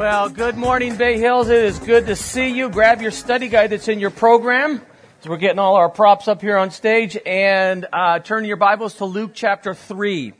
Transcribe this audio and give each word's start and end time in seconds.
Well, 0.00 0.30
good 0.30 0.56
morning, 0.56 0.96
Bay 0.96 1.18
Hills. 1.18 1.50
It 1.50 1.62
is 1.62 1.78
good 1.78 2.06
to 2.06 2.16
see 2.16 2.48
you. 2.48 2.70
Grab 2.70 3.02
your 3.02 3.10
study 3.10 3.48
guide 3.48 3.70
that's 3.70 3.86
in 3.86 4.00
your 4.00 4.08
program. 4.10 4.80
So 5.20 5.28
we're 5.28 5.36
getting 5.36 5.58
all 5.58 5.76
our 5.76 5.90
props 5.90 6.26
up 6.26 6.40
here 6.40 6.56
on 6.56 6.70
stage 6.70 7.18
and 7.26 7.86
uh, 7.92 8.20
turn 8.20 8.46
your 8.46 8.56
Bibles 8.56 8.94
to 8.94 9.04
Luke 9.04 9.32
chapter 9.34 9.74
3. 9.74 10.32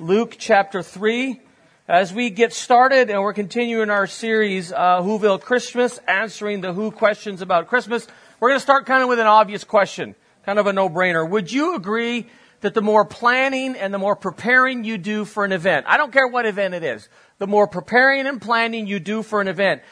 Luke 0.00 0.34
chapter 0.38 0.82
3. 0.82 1.40
As 1.86 2.12
we 2.12 2.30
get 2.30 2.52
started 2.52 3.10
and 3.10 3.22
we're 3.22 3.32
continuing 3.32 3.90
our 3.90 4.08
series, 4.08 4.72
uh, 4.72 5.00
Whoville 5.02 5.40
Christmas, 5.40 5.98
answering 6.08 6.60
the 6.60 6.72
who 6.72 6.90
questions 6.90 7.42
about 7.42 7.68
Christmas, 7.68 8.08
we're 8.40 8.48
going 8.48 8.58
to 8.58 8.62
start 8.62 8.86
kind 8.86 9.04
of 9.04 9.08
with 9.08 9.20
an 9.20 9.28
obvious 9.28 9.62
question, 9.62 10.16
kind 10.44 10.58
of 10.58 10.66
a 10.66 10.72
no-brainer. 10.72 11.28
Would 11.28 11.52
you 11.52 11.76
agree 11.76 12.26
that 12.60 12.74
the 12.74 12.82
more 12.82 13.04
planning 13.04 13.76
and 13.76 13.92
the 13.92 13.98
more 13.98 14.16
preparing 14.16 14.84
you 14.84 14.98
do 14.98 15.24
for 15.24 15.44
an 15.44 15.52
event, 15.52 15.86
I 15.88 15.96
don't 15.96 16.12
care 16.12 16.26
what 16.26 16.46
event 16.46 16.74
it 16.74 16.84
is, 16.84 17.08
the 17.38 17.46
more 17.46 17.66
preparing 17.66 18.26
and 18.26 18.40
planning 18.40 18.86
you 18.86 19.00
do 19.00 19.22
for 19.22 19.40
an 19.40 19.48
event, 19.48 19.82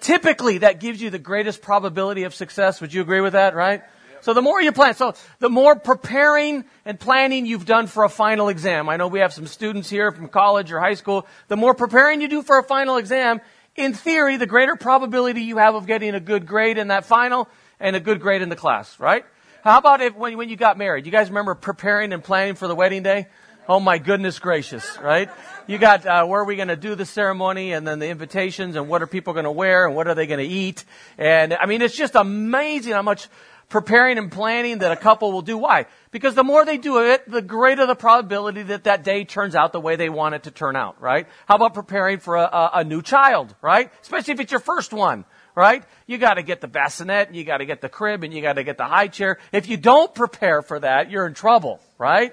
typically 0.00 0.58
that 0.58 0.80
gives 0.80 1.00
you 1.00 1.10
the 1.10 1.18
greatest 1.18 1.62
probability 1.62 2.24
of 2.24 2.34
success. 2.34 2.80
Would 2.80 2.92
you 2.92 3.02
agree 3.02 3.20
with 3.20 3.32
that, 3.32 3.54
right? 3.54 3.82
So 4.20 4.32
the 4.32 4.40
more 4.40 4.60
you 4.62 4.72
plan, 4.72 4.94
so 4.94 5.14
the 5.38 5.50
more 5.50 5.76
preparing 5.76 6.64
and 6.86 6.98
planning 6.98 7.44
you've 7.44 7.66
done 7.66 7.86
for 7.86 8.04
a 8.04 8.08
final 8.08 8.48
exam. 8.48 8.88
I 8.88 8.96
know 8.96 9.08
we 9.08 9.18
have 9.18 9.34
some 9.34 9.46
students 9.46 9.90
here 9.90 10.10
from 10.12 10.28
college 10.28 10.72
or 10.72 10.80
high 10.80 10.94
school. 10.94 11.26
The 11.48 11.58
more 11.58 11.74
preparing 11.74 12.22
you 12.22 12.28
do 12.28 12.42
for 12.42 12.58
a 12.58 12.62
final 12.62 12.96
exam, 12.96 13.42
in 13.76 13.92
theory, 13.92 14.38
the 14.38 14.46
greater 14.46 14.76
probability 14.76 15.42
you 15.42 15.58
have 15.58 15.74
of 15.74 15.86
getting 15.86 16.14
a 16.14 16.20
good 16.20 16.46
grade 16.46 16.78
in 16.78 16.88
that 16.88 17.04
final 17.04 17.48
and 17.78 17.96
a 17.96 18.00
good 18.00 18.20
grade 18.20 18.40
in 18.40 18.48
the 18.48 18.56
class, 18.56 18.98
right? 18.98 19.26
How 19.64 19.78
about 19.78 20.02
if 20.02 20.14
when, 20.14 20.36
when 20.36 20.50
you 20.50 20.56
got 20.56 20.76
married? 20.76 21.06
You 21.06 21.12
guys 21.12 21.30
remember 21.30 21.54
preparing 21.54 22.12
and 22.12 22.22
planning 22.22 22.54
for 22.54 22.68
the 22.68 22.74
wedding 22.74 23.02
day? 23.02 23.28
Oh 23.66 23.80
my 23.80 23.96
goodness 23.96 24.38
gracious, 24.38 24.98
right? 24.98 25.30
You 25.66 25.78
got 25.78 26.04
uh, 26.04 26.26
where 26.26 26.42
are 26.42 26.44
we 26.44 26.56
going 26.56 26.68
to 26.68 26.76
do 26.76 26.94
the 26.94 27.06
ceremony, 27.06 27.72
and 27.72 27.88
then 27.88 27.98
the 27.98 28.08
invitations, 28.08 28.76
and 28.76 28.90
what 28.90 29.00
are 29.00 29.06
people 29.06 29.32
going 29.32 29.46
to 29.46 29.50
wear, 29.50 29.86
and 29.86 29.96
what 29.96 30.06
are 30.06 30.14
they 30.14 30.26
going 30.26 30.46
to 30.46 30.54
eat, 30.54 30.84
and 31.16 31.54
I 31.54 31.64
mean 31.64 31.80
it's 31.80 31.96
just 31.96 32.14
amazing 32.14 32.92
how 32.92 33.00
much 33.00 33.26
preparing 33.70 34.18
and 34.18 34.30
planning 34.30 34.80
that 34.80 34.92
a 34.92 34.96
couple 34.96 35.32
will 35.32 35.40
do. 35.40 35.56
Why? 35.56 35.86
Because 36.10 36.34
the 36.34 36.44
more 36.44 36.66
they 36.66 36.76
do 36.76 36.98
it, 36.98 37.26
the 37.26 37.40
greater 37.40 37.86
the 37.86 37.94
probability 37.94 38.64
that 38.64 38.84
that 38.84 39.02
day 39.02 39.24
turns 39.24 39.54
out 39.54 39.72
the 39.72 39.80
way 39.80 39.96
they 39.96 40.10
want 40.10 40.34
it 40.34 40.42
to 40.42 40.50
turn 40.50 40.76
out, 40.76 41.00
right? 41.00 41.26
How 41.48 41.56
about 41.56 41.72
preparing 41.72 42.18
for 42.18 42.36
a, 42.36 42.42
a, 42.42 42.70
a 42.74 42.84
new 42.84 43.00
child, 43.00 43.54
right? 43.62 43.90
Especially 44.02 44.34
if 44.34 44.40
it's 44.40 44.52
your 44.52 44.60
first 44.60 44.92
one 44.92 45.24
right? 45.54 45.84
You 46.06 46.18
got 46.18 46.34
to 46.34 46.42
get 46.42 46.60
the 46.60 46.68
bassinet, 46.68 47.28
and 47.28 47.36
you 47.36 47.44
got 47.44 47.58
to 47.58 47.66
get 47.66 47.80
the 47.80 47.88
crib, 47.88 48.24
and 48.24 48.32
you 48.32 48.42
got 48.42 48.54
to 48.54 48.64
get 48.64 48.78
the 48.78 48.84
high 48.84 49.08
chair. 49.08 49.38
If 49.52 49.68
you 49.68 49.76
don't 49.76 50.14
prepare 50.14 50.62
for 50.62 50.80
that, 50.80 51.10
you're 51.10 51.26
in 51.26 51.34
trouble, 51.34 51.80
right? 51.98 52.32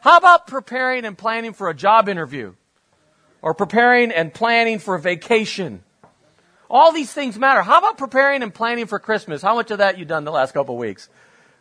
How 0.00 0.16
about 0.16 0.46
preparing 0.46 1.04
and 1.04 1.16
planning 1.16 1.52
for 1.52 1.68
a 1.68 1.74
job 1.74 2.08
interview? 2.08 2.54
Or 3.42 3.54
preparing 3.54 4.12
and 4.12 4.32
planning 4.32 4.78
for 4.78 4.94
a 4.94 5.00
vacation? 5.00 5.82
All 6.68 6.92
these 6.92 7.12
things 7.12 7.38
matter. 7.38 7.62
How 7.62 7.78
about 7.78 7.98
preparing 7.98 8.42
and 8.42 8.54
planning 8.54 8.86
for 8.86 8.98
Christmas? 8.98 9.42
How 9.42 9.54
much 9.54 9.70
of 9.70 9.78
that 9.78 9.98
you 9.98 10.04
done 10.04 10.24
the 10.24 10.30
last 10.30 10.52
couple 10.52 10.76
of 10.76 10.78
weeks? 10.78 11.08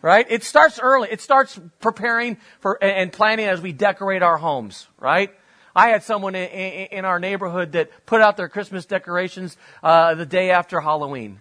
Right? 0.02 0.26
It 0.30 0.44
starts 0.44 0.80
early. 0.80 1.10
It 1.12 1.20
starts 1.20 1.60
preparing 1.82 2.38
for 2.60 2.82
and 2.82 3.12
planning 3.12 3.48
as 3.48 3.60
we 3.60 3.74
decorate 3.74 4.24
our 4.24 4.38
homes, 4.38 4.88
right? 4.98 5.34
I 5.80 5.92
had 5.92 6.04
someone 6.04 6.36
in, 6.36 6.50
in, 6.50 6.88
in 7.00 7.06
our 7.06 7.22
neighborhood 7.22 7.72
that 7.72 8.06
put 8.06 8.20
out 8.20 8.36
their 8.36 8.50
Christmas 8.50 8.86
decorations 8.86 9.56
uh, 9.82 10.14
the 10.14 10.26
day 10.26 10.52
after 10.52 10.82
Halloween. 10.82 11.40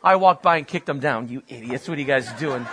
I 0.00 0.14
walked 0.14 0.44
by 0.44 0.58
and 0.58 0.66
kicked 0.66 0.86
them 0.86 1.00
down. 1.00 1.28
You 1.28 1.42
idiots! 1.48 1.88
What 1.88 1.98
are 1.98 2.00
you 2.00 2.06
guys 2.06 2.32
doing? 2.34 2.64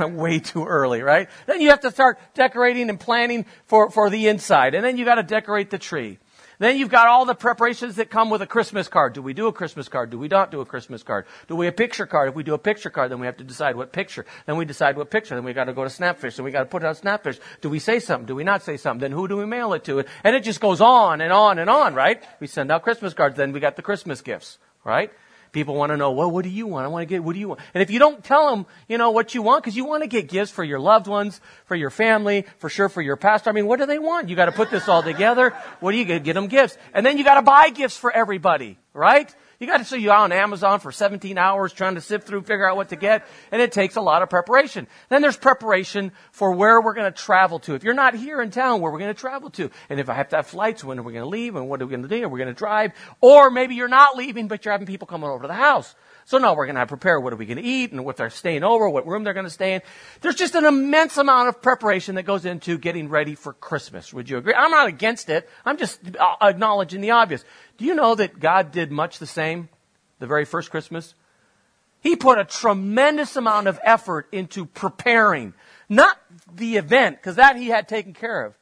way 0.16 0.40
too 0.40 0.66
early, 0.66 1.00
right? 1.00 1.28
Then 1.46 1.60
you 1.60 1.68
have 1.70 1.82
to 1.82 1.92
start 1.92 2.18
decorating 2.34 2.90
and 2.90 2.98
planning 2.98 3.46
for, 3.66 3.88
for 3.92 4.10
the 4.10 4.26
inside. 4.26 4.74
And 4.74 4.84
then 4.84 4.96
you 4.96 5.04
got 5.04 5.14
to 5.14 5.22
decorate 5.22 5.70
the 5.70 5.78
tree. 5.78 6.18
Then 6.62 6.78
you've 6.78 6.90
got 6.90 7.08
all 7.08 7.24
the 7.24 7.34
preparations 7.34 7.96
that 7.96 8.08
come 8.08 8.30
with 8.30 8.40
a 8.40 8.46
Christmas 8.46 8.86
card. 8.86 9.14
Do 9.14 9.20
we 9.20 9.34
do 9.34 9.48
a 9.48 9.52
Christmas 9.52 9.88
card? 9.88 10.10
Do 10.10 10.18
we 10.20 10.28
not 10.28 10.52
do 10.52 10.60
a 10.60 10.64
Christmas 10.64 11.02
card? 11.02 11.26
Do 11.48 11.56
we 11.56 11.66
a 11.66 11.72
picture 11.72 12.06
card? 12.06 12.28
If 12.28 12.36
we 12.36 12.44
do 12.44 12.54
a 12.54 12.58
picture 12.58 12.88
card, 12.88 13.10
then 13.10 13.18
we 13.18 13.26
have 13.26 13.38
to 13.38 13.42
decide 13.42 13.74
what 13.74 13.92
picture. 13.92 14.24
Then 14.46 14.56
we 14.56 14.64
decide 14.64 14.96
what 14.96 15.10
picture. 15.10 15.34
Then 15.34 15.42
we 15.42 15.54
got 15.54 15.64
to 15.64 15.72
go 15.72 15.82
to 15.82 15.90
Snapfish. 15.90 16.36
Then 16.36 16.44
we 16.44 16.52
got 16.52 16.60
to 16.60 16.66
put 16.66 16.84
it 16.84 16.86
on 16.86 16.94
Snapfish. 16.94 17.40
Do 17.62 17.68
we 17.68 17.80
say 17.80 17.98
something? 17.98 18.26
Do 18.26 18.36
we 18.36 18.44
not 18.44 18.62
say 18.62 18.76
something? 18.76 19.00
Then 19.00 19.10
who 19.10 19.26
do 19.26 19.38
we 19.38 19.44
mail 19.44 19.72
it 19.72 19.82
to? 19.86 20.04
And 20.22 20.36
it 20.36 20.44
just 20.44 20.60
goes 20.60 20.80
on 20.80 21.20
and 21.20 21.32
on 21.32 21.58
and 21.58 21.68
on, 21.68 21.96
right? 21.96 22.22
We 22.38 22.46
send 22.46 22.70
out 22.70 22.84
Christmas 22.84 23.12
cards. 23.12 23.36
Then 23.36 23.50
we 23.50 23.58
got 23.58 23.74
the 23.74 23.82
Christmas 23.82 24.20
gifts, 24.20 24.58
right? 24.84 25.10
People 25.52 25.74
want 25.74 25.90
to 25.90 25.98
know, 25.98 26.12
well, 26.12 26.30
what 26.30 26.44
do 26.44 26.48
you 26.48 26.66
want? 26.66 26.86
I 26.86 26.88
want 26.88 27.02
to 27.02 27.06
get, 27.06 27.22
what 27.22 27.34
do 27.34 27.38
you 27.38 27.48
want? 27.48 27.60
And 27.74 27.82
if 27.82 27.90
you 27.90 27.98
don't 27.98 28.24
tell 28.24 28.50
them, 28.50 28.64
you 28.88 28.96
know, 28.96 29.10
what 29.10 29.34
you 29.34 29.42
want, 29.42 29.62
because 29.62 29.76
you 29.76 29.84
want 29.84 30.02
to 30.02 30.08
get 30.08 30.28
gifts 30.28 30.50
for 30.50 30.64
your 30.64 30.80
loved 30.80 31.06
ones, 31.06 31.42
for 31.66 31.76
your 31.76 31.90
family, 31.90 32.46
for 32.56 32.70
sure 32.70 32.88
for 32.88 33.02
your 33.02 33.16
pastor. 33.16 33.50
I 33.50 33.52
mean, 33.52 33.66
what 33.66 33.78
do 33.78 33.84
they 33.84 33.98
want? 33.98 34.30
You 34.30 34.36
got 34.36 34.46
to 34.46 34.52
put 34.52 34.70
this 34.70 34.88
all 34.88 35.02
together. 35.02 35.50
What 35.80 35.92
do 35.92 35.98
you 35.98 36.06
get? 36.06 36.24
Get 36.24 36.32
them 36.34 36.46
gifts. 36.46 36.78
And 36.94 37.04
then 37.04 37.18
you 37.18 37.24
got 37.24 37.34
to 37.34 37.42
buy 37.42 37.68
gifts 37.68 37.98
for 37.98 38.10
everybody, 38.10 38.78
right? 38.94 39.32
You 39.62 39.68
got 39.68 39.78
to 39.78 39.84
see 39.84 39.98
you 39.98 40.10
on 40.10 40.32
Amazon 40.32 40.80
for 40.80 40.90
17 40.90 41.38
hours 41.38 41.72
trying 41.72 41.94
to 41.94 42.00
sift 42.00 42.26
through, 42.26 42.42
figure 42.42 42.68
out 42.68 42.74
what 42.74 42.88
to 42.88 42.96
get, 42.96 43.24
and 43.52 43.62
it 43.62 43.70
takes 43.70 43.94
a 43.94 44.00
lot 44.00 44.20
of 44.20 44.28
preparation. 44.28 44.88
Then 45.08 45.22
there's 45.22 45.36
preparation 45.36 46.10
for 46.32 46.50
where 46.50 46.80
we're 46.80 46.94
going 46.94 47.12
to 47.12 47.16
travel 47.16 47.60
to. 47.60 47.76
If 47.76 47.84
you're 47.84 47.94
not 47.94 48.16
here 48.16 48.42
in 48.42 48.50
town, 48.50 48.80
where 48.80 48.90
we're 48.90 48.98
going 48.98 49.14
to 49.14 49.20
travel 49.20 49.50
to, 49.50 49.70
and 49.88 50.00
if 50.00 50.08
I 50.08 50.14
have 50.14 50.30
to 50.30 50.36
have 50.36 50.48
flights, 50.48 50.82
when 50.82 50.98
are 50.98 51.02
we 51.02 51.12
going 51.12 51.22
to 51.22 51.28
leave, 51.28 51.54
and 51.54 51.68
what 51.68 51.80
are 51.80 51.86
we 51.86 51.90
going 51.90 52.02
to 52.02 52.08
do? 52.08 52.24
Are 52.24 52.28
we 52.28 52.40
going 52.40 52.52
to 52.52 52.58
drive? 52.58 52.90
Or 53.20 53.52
maybe 53.52 53.76
you're 53.76 53.86
not 53.86 54.16
leaving, 54.16 54.48
but 54.48 54.64
you're 54.64 54.72
having 54.72 54.88
people 54.88 55.06
coming 55.06 55.30
over 55.30 55.42
to 55.42 55.48
the 55.48 55.54
house. 55.54 55.94
So 56.24 56.38
now 56.38 56.54
we're 56.54 56.66
going 56.66 56.76
to 56.76 56.86
prepare 56.86 57.18
what 57.20 57.32
are 57.32 57.36
we 57.36 57.46
going 57.46 57.58
to 57.58 57.62
eat 57.62 57.92
and 57.92 58.04
what 58.04 58.16
they're 58.16 58.30
staying 58.30 58.64
over, 58.64 58.88
what 58.88 59.06
room 59.06 59.24
they're 59.24 59.34
going 59.34 59.46
to 59.46 59.50
stay 59.50 59.74
in. 59.74 59.82
There's 60.20 60.36
just 60.36 60.54
an 60.54 60.64
immense 60.64 61.16
amount 61.16 61.48
of 61.48 61.60
preparation 61.60 62.14
that 62.14 62.22
goes 62.22 62.44
into 62.44 62.78
getting 62.78 63.08
ready 63.08 63.34
for 63.34 63.52
Christmas. 63.52 64.12
Would 64.12 64.30
you 64.30 64.38
agree? 64.38 64.54
I'm 64.54 64.70
not 64.70 64.88
against 64.88 65.28
it. 65.28 65.48
I'm 65.64 65.76
just 65.76 66.00
uh, 66.18 66.36
acknowledging 66.40 67.00
the 67.00 67.10
obvious. 67.10 67.44
Do 67.76 67.84
you 67.84 67.94
know 67.94 68.14
that 68.14 68.38
God 68.38 68.70
did 68.70 68.92
much 68.92 69.18
the 69.18 69.26
same 69.26 69.68
the 70.18 70.26
very 70.26 70.44
first 70.44 70.70
Christmas? 70.70 71.14
He 72.00 72.16
put 72.16 72.38
a 72.38 72.44
tremendous 72.44 73.36
amount 73.36 73.68
of 73.68 73.78
effort 73.84 74.28
into 74.32 74.66
preparing, 74.66 75.54
not 75.88 76.18
the 76.52 76.76
event, 76.76 77.18
because 77.18 77.36
that 77.36 77.56
he 77.56 77.68
had 77.68 77.88
taken 77.88 78.12
care 78.12 78.44
of, 78.44 78.54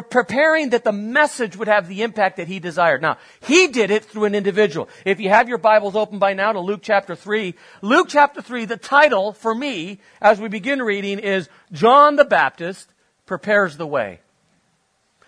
preparing 0.00 0.70
that 0.70 0.84
the 0.84 0.92
message 0.92 1.56
would 1.56 1.68
have 1.68 1.86
the 1.86 2.02
impact 2.02 2.38
that 2.38 2.48
he 2.48 2.58
desired. 2.58 3.02
Now, 3.02 3.18
he 3.40 3.68
did 3.68 3.90
it 3.90 4.06
through 4.06 4.24
an 4.24 4.34
individual. 4.34 4.88
If 5.04 5.20
you 5.20 5.28
have 5.28 5.48
your 5.48 5.58
Bibles 5.58 5.94
open 5.94 6.18
by 6.18 6.32
now 6.32 6.52
to 6.52 6.60
Luke 6.60 6.80
chapter 6.82 7.14
3, 7.14 7.54
Luke 7.82 8.08
chapter 8.08 8.40
3, 8.40 8.64
the 8.64 8.76
title 8.76 9.32
for 9.32 9.54
me, 9.54 10.00
as 10.20 10.40
we 10.40 10.48
begin 10.48 10.80
reading, 10.80 11.18
is 11.18 11.48
John 11.72 12.16
the 12.16 12.24
Baptist 12.24 12.88
prepares 13.26 13.76
the 13.76 13.86
way. 13.86 14.20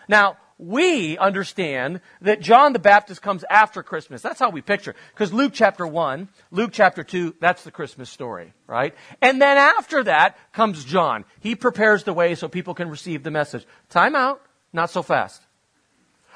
Now, 0.09 0.39
we 0.59 1.19
understand 1.19 2.01
that 2.21 2.41
John 2.41 2.73
the 2.73 2.79
Baptist 2.79 3.21
comes 3.21 3.45
after 3.51 3.83
Christmas. 3.83 4.23
That's 4.23 4.39
how 4.39 4.51
we 4.51 4.63
picture. 4.63 4.95
Because 5.13 5.33
Luke 5.33 5.53
chapter 5.53 5.87
1, 5.87 6.29
Luke 6.51 6.71
chapter 6.73 7.03
2, 7.03 7.37
that's 7.41 7.65
the 7.65 7.71
Christmas 7.71 8.09
story, 8.09 8.53
right? 8.67 8.95
And 9.21 9.43
then 9.43 9.57
after 9.57 10.05
that 10.05 10.39
comes 10.53 10.85
John. 10.85 11.25
He 11.41 11.57
prepares 11.57 12.05
the 12.05 12.13
way 12.13 12.35
so 12.35 12.49
people 12.49 12.75
can 12.75 12.89
receive 12.89 13.25
the 13.25 13.31
message. 13.31 13.67
Time 13.91 14.15
out. 14.15 14.41
Not 14.75 14.91
so 14.91 15.03
fast. 15.03 15.41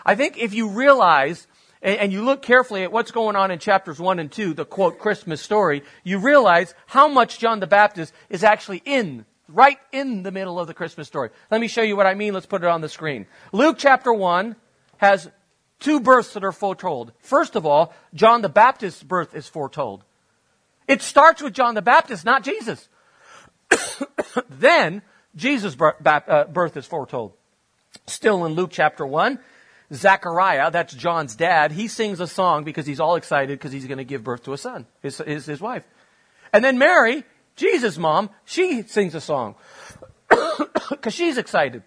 I 0.07 0.15
think 0.15 0.39
if 0.39 0.55
you 0.55 0.71
realize 0.71 1.47
and, 1.81 2.13
you 2.13 2.25
look 2.25 2.43
carefully 2.43 2.83
at 2.83 2.91
what's 2.91 3.13
going 3.13 3.37
on 3.37 3.51
in 3.51 3.59
chapters 3.61 4.01
1 4.01 4.19
and 4.19 4.33
2, 4.33 4.55
the 4.55 4.65
quote 4.65 4.99
Christmas 4.99 5.41
story, 5.41 5.85
you 6.03 6.19
realize 6.19 6.75
how 6.87 7.07
much 7.07 7.39
John 7.39 7.61
the 7.61 7.69
Baptist 7.69 8.13
is 8.29 8.43
actually 8.43 8.83
in 8.85 9.27
right 9.49 9.79
in 9.93 10.25
the 10.25 10.33
middle 10.33 10.59
of 10.59 10.67
the 10.67 10.75
Christmas 10.75 11.07
story. 11.07 11.31
Let 11.51 11.61
me 11.61 11.69
show 11.69 11.83
you 11.83 11.97
what 11.97 12.07
I 12.07 12.15
mean. 12.15 12.35
Let's 12.35 12.47
put 12.47 12.63
it 12.63 12.69
on 12.69 12.81
the 12.81 12.89
screen. 12.89 13.27
Luke 13.53 13.77
chapter 13.79 14.13
1 14.13 14.57
has 14.99 15.31
two 15.79 16.01
births 16.01 16.35
that 16.35 16.45
are 16.45 16.53
foretold. 16.53 17.13
First 17.21 17.55
of 17.55 17.65
all, 17.65 17.95
John 18.13 18.43
the 18.43 18.49
Baptist's 18.49 19.03
birth 19.03 19.35
is 19.35 19.47
foretold. 19.47 20.05
It 20.89 21.01
starts 21.01 21.43
with 21.43 21.55
John 21.55 21.75
the 21.75 21.83
Baptist, 21.83 22.25
not 22.25 22.43
Jesus. 22.43 22.89
then, 24.51 25.03
Jesus' 25.37 25.77
uh, 25.81 26.45
birth 26.45 26.77
is 26.77 26.87
foretold. 26.87 27.35
Still 28.09 28.45
in 28.45 28.53
Luke 28.53 28.71
chapter 28.73 29.07
1, 29.07 29.39
Zechariah, 29.93 30.71
that's 30.71 30.95
John's 30.95 31.37
dad, 31.37 31.73
he 31.73 31.89
sings 31.89 32.21
a 32.21 32.27
song 32.27 32.65
because 32.65 32.87
he's 32.87 33.01
all 33.01 33.17
excited 33.17 33.59
because 33.59 33.73
he's 33.73 33.87
going 33.87 33.99
to 33.99 34.05
give 34.05 34.23
birth 34.23 34.45
to 34.45 34.53
a 34.53 34.59
son, 34.59 34.87
his, 35.03 35.19
his, 35.19 35.47
his 35.47 35.61
wife. 35.61 35.85
And 36.53 36.65
then 36.65 36.79
Mary, 36.79 37.25
Jesus' 37.57 37.99
mom, 37.99 38.31
she 38.45 38.83
sings 38.83 39.15
a 39.15 39.21
song 39.21 39.55
because 40.91 41.15
she's 41.15 41.39
excited 41.39 41.83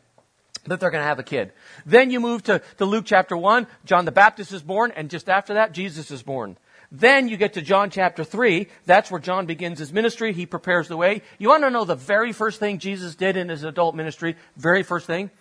that 0.65 0.79
they're 0.79 0.91
going 0.91 1.01
to 1.01 1.07
have 1.07 1.19
a 1.19 1.23
kid. 1.23 1.53
Then 1.85 2.12
you 2.12 2.19
move 2.19 2.44
to, 2.44 2.62
to 2.77 2.85
Luke 2.85 3.06
chapter 3.06 3.35
1. 3.35 3.67
John 3.85 4.06
the 4.06 4.12
Baptist 4.12 4.51
is 4.51 4.62
born, 4.62 4.91
and 4.95 5.09
just 5.09 5.29
after 5.29 5.56
that, 5.56 5.71
Jesus 5.71 6.12
is 6.12 6.21
born. 6.24 6.57
Then 6.91 7.29
you 7.29 7.38
get 7.38 7.53
to 7.53 7.62
John 7.62 7.89
chapter 7.89 8.24
3. 8.24 8.67
That's 8.85 9.09
where 9.09 9.21
John 9.21 9.45
begins 9.45 9.79
his 9.79 9.94
ministry. 9.94 10.33
He 10.33 10.45
prepares 10.45 10.88
the 10.88 10.97
way. 10.97 11.21
You 11.39 11.50
want 11.50 11.63
to 11.63 11.69
know 11.69 11.85
the 11.85 11.95
very 11.95 12.33
first 12.33 12.59
thing 12.59 12.79
Jesus 12.79 13.15
did 13.15 13.38
in 13.38 13.50
his 13.50 13.63
adult 13.63 13.95
ministry? 13.95 14.35
Very 14.57 14.83
first 14.83 15.07
thing? 15.07 15.31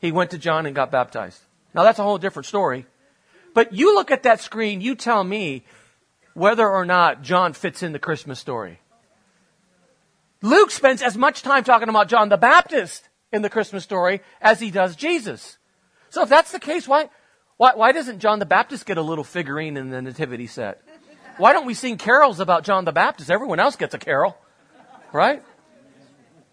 He 0.00 0.12
went 0.12 0.30
to 0.30 0.38
John 0.38 0.66
and 0.66 0.74
got 0.74 0.90
baptized. 0.90 1.40
Now 1.74 1.82
that's 1.82 1.98
a 1.98 2.02
whole 2.02 2.18
different 2.18 2.46
story. 2.46 2.86
But 3.54 3.72
you 3.72 3.94
look 3.94 4.10
at 4.10 4.22
that 4.24 4.40
screen, 4.40 4.80
you 4.80 4.94
tell 4.94 5.22
me 5.22 5.64
whether 6.34 6.68
or 6.68 6.84
not 6.84 7.22
John 7.22 7.52
fits 7.52 7.82
in 7.82 7.92
the 7.92 7.98
Christmas 7.98 8.38
story. 8.38 8.80
Luke 10.42 10.70
spends 10.70 11.02
as 11.02 11.16
much 11.16 11.42
time 11.42 11.64
talking 11.64 11.88
about 11.88 12.08
John 12.08 12.28
the 12.28 12.38
Baptist 12.38 13.08
in 13.32 13.42
the 13.42 13.50
Christmas 13.50 13.84
story 13.84 14.22
as 14.40 14.58
he 14.60 14.70
does 14.70 14.96
Jesus. 14.96 15.58
So 16.08 16.22
if 16.22 16.28
that's 16.28 16.52
the 16.52 16.58
case, 16.58 16.88
why, 16.88 17.10
why, 17.56 17.74
why 17.74 17.92
doesn't 17.92 18.20
John 18.20 18.38
the 18.38 18.46
Baptist 18.46 18.86
get 18.86 18.96
a 18.96 19.02
little 19.02 19.24
figurine 19.24 19.76
in 19.76 19.90
the 19.90 20.00
nativity 20.00 20.46
set? 20.46 20.80
Why 21.36 21.52
don't 21.52 21.66
we 21.66 21.74
sing 21.74 21.98
carols 21.98 22.40
about 22.40 22.64
John 22.64 22.84
the 22.84 22.92
Baptist? 22.92 23.30
Everyone 23.30 23.60
else 23.60 23.76
gets 23.76 23.94
a 23.94 23.98
carol, 23.98 24.36
right? 25.12 25.42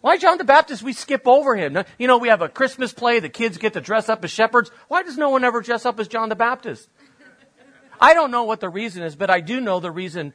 Why 0.08 0.16
John 0.16 0.38
the 0.38 0.46
Baptist? 0.46 0.84
We 0.84 0.94
skip 0.94 1.28
over 1.28 1.54
him. 1.58 1.84
You 2.00 2.08
know, 2.08 2.18
we 2.18 2.30
have 2.30 2.42
a 2.42 2.48
Christmas 2.48 2.94
play. 2.94 3.20
The 3.20 3.28
kids 3.28 3.58
get 3.58 3.74
to 3.74 3.82
dress 3.82 4.08
up 4.08 4.24
as 4.24 4.32
shepherds. 4.32 4.72
Why 4.88 5.04
does 5.04 5.18
no 5.18 5.32
one 5.32 5.44
ever 5.44 5.60
dress 5.60 5.86
up 5.86 6.00
as 6.00 6.08
John 6.08 6.30
the 6.30 6.36
Baptist? 6.36 6.88
I 8.00 8.14
don't 8.14 8.32
know 8.32 8.46
what 8.46 8.62
the 8.62 8.70
reason 8.70 9.04
is, 9.04 9.18
but 9.18 9.30
I 9.30 9.42
do 9.42 9.60
know 9.60 9.82
the 9.82 9.92
reason 9.92 10.34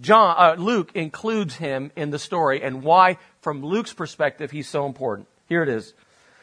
John, 0.00 0.36
uh, 0.38 0.54
Luke 0.54 0.92
includes 0.94 1.56
him 1.56 1.92
in 1.96 2.08
the 2.08 2.18
story 2.18 2.62
and 2.62 2.82
why, 2.82 3.18
from 3.42 3.62
Luke's 3.62 3.92
perspective, 3.92 4.52
he's 4.52 4.70
so 4.70 4.86
important. 4.86 5.28
Here 5.50 5.62
it 5.62 5.68
is. 5.68 5.92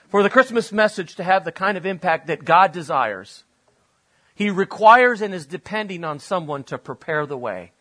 For 0.10 0.22
the 0.22 0.30
Christmas 0.30 0.72
message 0.72 1.16
to 1.16 1.24
have 1.24 1.46
the 1.46 1.52
kind 1.52 1.80
of 1.80 1.86
impact 1.88 2.28
that 2.28 2.46
God 2.46 2.74
desires, 2.74 3.44
he 4.36 4.52
requires 4.52 5.24
and 5.24 5.34
is 5.34 5.48
depending 5.48 6.04
on 6.04 6.20
someone 6.20 6.64
to 6.66 6.78
prepare 6.78 7.26
the 7.26 7.40
way. 7.40 7.72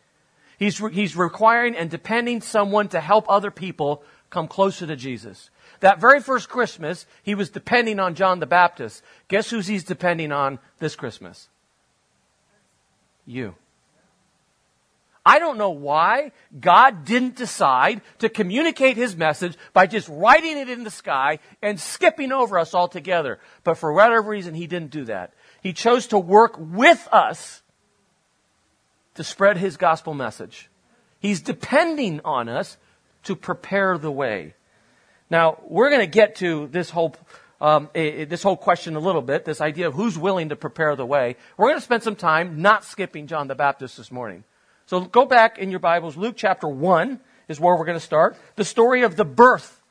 He's, 0.59 0.81
re- 0.81 0.95
he's 0.95 1.17
requiring 1.17 1.77
and 1.77 1.91
depending 1.91 2.41
someone 2.41 2.89
to 2.89 3.01
help 3.01 3.27
other 3.29 3.51
people 3.51 4.03
come 4.31 4.49
closer 4.49 4.87
to 4.87 4.97
Jesus. 4.97 5.51
That 5.81 6.01
very 6.01 6.21
first 6.21 6.49
Christmas, 6.49 7.07
he 7.23 7.35
was 7.35 7.51
depending 7.51 8.01
on 8.01 8.15
John 8.15 8.41
the 8.41 8.47
Baptist. 8.47 9.03
Guess 9.29 9.51
who 9.51 9.61
he's 9.61 9.85
depending 9.85 10.33
on 10.33 10.59
this 10.79 10.97
Christmas? 10.97 11.49
You. 13.25 13.55
I 15.29 15.41
don't 15.41 15.59
know 15.59 15.71
why 15.71 16.31
God 16.59 17.05
didn't 17.05 17.35
decide 17.35 18.01
to 18.21 18.29
communicate 18.29 18.97
his 18.97 19.17
message 19.17 19.57
by 19.73 19.89
just 19.89 20.09
writing 20.09 20.57
it 20.57 20.69
in 20.69 20.85
the 20.85 20.91
sky 20.91 21.41
and 21.61 21.81
skipping 21.81 22.31
over 22.31 22.57
us 22.61 22.75
altogether. 22.75 23.41
But 23.65 23.77
for 23.77 23.93
whatever 23.93 24.23
reason, 24.23 24.55
he 24.55 24.69
didn't 24.69 24.93
do 24.93 25.05
that. 25.07 25.33
He 25.63 25.73
chose 25.73 26.07
to 26.09 26.19
work 26.19 26.55
with 26.57 27.09
us 27.11 27.63
to 29.17 29.25
spread 29.25 29.59
his 29.59 29.77
gospel 29.77 30.15
message. 30.15 30.71
He's 31.19 31.41
depending 31.41 32.21
on 32.25 32.49
us 32.49 32.77
to 33.27 33.37
prepare 33.37 33.99
the 33.99 34.11
way. 34.11 34.55
Now, 35.31 35.59
we're 35.67 35.91
going 35.91 36.01
to 36.01 36.07
get 36.07 36.37
to 36.37 36.69
this 36.69 36.91
whole 36.91 37.15
um, 37.61 37.89
this 37.95 38.43
whole 38.43 38.57
question 38.57 38.97
a 38.97 39.01
little 39.01 39.23
bit, 39.23 39.47
this 39.47 39.63
idea 39.63 39.89
of 39.89 39.95
who's 39.95 40.19
willing 40.19 40.51
to 40.51 40.57
prepare 40.57 40.95
the 40.95 41.07
way. 41.07 41.37
We're 41.57 41.69
going 41.69 41.79
to 41.79 41.85
spend 41.85 42.03
some 42.03 42.17
time 42.17 42.61
not 42.61 42.85
skipping 42.85 43.27
John 43.27 43.49
the 43.49 43.55
Baptist 43.55 43.97
this 43.97 44.13
morning. 44.13 44.45
So 44.85 45.01
go 45.01 45.25
back 45.25 45.59
in 45.59 45.71
your 45.71 45.81
Bibles. 45.81 46.19
Luke 46.19 46.35
chapter 46.37 46.69
1 46.69 47.19
is 47.49 47.59
where 47.59 47.75
we're 47.75 47.87
going 47.87 47.99
to 47.99 48.05
start. 48.05 48.37
The 48.57 48.65
story 48.65 49.03
of 49.03 49.17
the 49.17 49.25
birth 49.25 49.83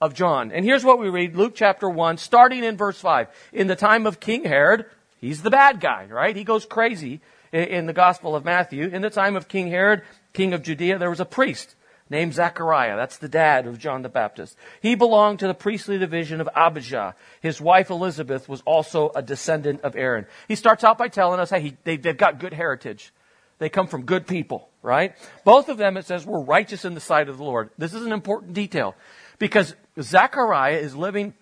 of 0.00 0.14
John. 0.14 0.50
And 0.50 0.64
here's 0.64 0.84
what 0.84 0.98
we 0.98 1.08
read 1.08 1.36
Luke 1.36 1.54
chapter 1.54 1.88
1, 1.88 2.18
starting 2.18 2.64
in 2.64 2.76
verse 2.76 3.00
5. 3.00 3.28
In 3.52 3.68
the 3.68 3.76
time 3.76 4.04
of 4.04 4.18
King 4.18 4.42
Herod, 4.42 4.86
he's 5.18 5.42
the 5.42 5.50
bad 5.50 5.80
guy, 5.80 6.06
right? 6.06 6.34
He 6.34 6.42
goes 6.42 6.66
crazy 6.66 7.20
in 7.52 7.86
the 7.86 7.92
Gospel 7.92 8.34
of 8.34 8.44
Matthew. 8.44 8.88
In 8.88 9.00
the 9.00 9.10
time 9.10 9.36
of 9.36 9.46
King 9.46 9.68
Herod, 9.68 10.02
king 10.32 10.52
of 10.54 10.62
Judea, 10.62 10.98
there 10.98 11.08
was 11.08 11.20
a 11.20 11.24
priest 11.24 11.75
named 12.08 12.34
Zechariah. 12.34 12.96
That's 12.96 13.18
the 13.18 13.28
dad 13.28 13.66
of 13.66 13.78
John 13.78 14.02
the 14.02 14.08
Baptist. 14.08 14.56
He 14.80 14.94
belonged 14.94 15.40
to 15.40 15.46
the 15.46 15.54
priestly 15.54 15.98
division 15.98 16.40
of 16.40 16.48
Abijah. 16.54 17.14
His 17.40 17.60
wife 17.60 17.90
Elizabeth 17.90 18.48
was 18.48 18.62
also 18.64 19.10
a 19.14 19.22
descendant 19.22 19.80
of 19.82 19.96
Aaron. 19.96 20.26
He 20.48 20.54
starts 20.54 20.84
out 20.84 20.98
by 20.98 21.08
telling 21.08 21.40
us, 21.40 21.50
hey, 21.50 21.60
he, 21.60 21.76
they, 21.84 21.96
they've 21.96 22.16
got 22.16 22.38
good 22.38 22.52
heritage. 22.52 23.12
They 23.58 23.68
come 23.68 23.86
from 23.86 24.04
good 24.04 24.26
people, 24.26 24.68
right? 24.82 25.14
Both 25.44 25.68
of 25.68 25.78
them, 25.78 25.96
it 25.96 26.06
says, 26.06 26.26
were 26.26 26.42
righteous 26.42 26.84
in 26.84 26.94
the 26.94 27.00
sight 27.00 27.28
of 27.28 27.38
the 27.38 27.44
Lord. 27.44 27.70
This 27.78 27.94
is 27.94 28.04
an 28.04 28.12
important 28.12 28.52
detail 28.52 28.94
because 29.38 29.74
Zechariah 30.00 30.76
is 30.76 30.94
living 30.94 31.34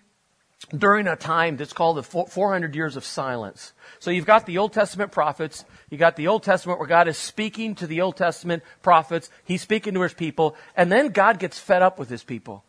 during 0.75 1.07
a 1.07 1.15
time 1.15 1.57
that's 1.57 1.73
called 1.73 1.97
the 1.97 2.03
400 2.03 2.75
years 2.75 2.95
of 2.95 3.05
silence. 3.05 3.73
So 3.99 4.11
you've 4.11 4.25
got 4.25 4.45
the 4.45 4.57
Old 4.57 4.73
Testament 4.73 5.11
prophets, 5.11 5.65
you 5.89 5.97
got 5.97 6.15
the 6.15 6.27
Old 6.27 6.43
Testament 6.43 6.79
where 6.79 6.87
God 6.87 7.07
is 7.07 7.17
speaking 7.17 7.75
to 7.75 7.87
the 7.87 8.01
Old 8.01 8.17
Testament 8.17 8.63
prophets, 8.81 9.29
he's 9.43 9.61
speaking 9.61 9.93
to 9.93 10.01
his 10.01 10.13
people, 10.13 10.55
and 10.75 10.91
then 10.91 11.09
God 11.09 11.39
gets 11.39 11.59
fed 11.59 11.81
up 11.81 11.99
with 11.99 12.09
his 12.09 12.23
people. 12.23 12.63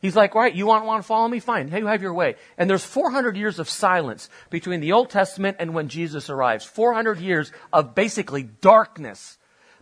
He's 0.00 0.14
like, 0.14 0.34
right, 0.34 0.54
you 0.54 0.66
want, 0.66 0.84
want 0.84 1.02
to 1.02 1.06
follow 1.06 1.26
me? 1.26 1.40
Fine. 1.40 1.68
Hey, 1.68 1.78
you 1.78 1.86
have 1.86 2.02
your 2.02 2.14
way. 2.14 2.36
And 2.56 2.70
there's 2.70 2.84
400 2.84 3.36
years 3.36 3.58
of 3.58 3.68
silence 3.68 4.30
between 4.48 4.80
the 4.80 4.92
Old 4.92 5.10
Testament 5.10 5.56
and 5.58 5.74
when 5.74 5.88
Jesus 5.88 6.30
arrives. 6.30 6.64
400 6.64 7.18
years 7.18 7.50
of 7.72 7.96
basically 7.96 8.44
darkness. 8.44 9.38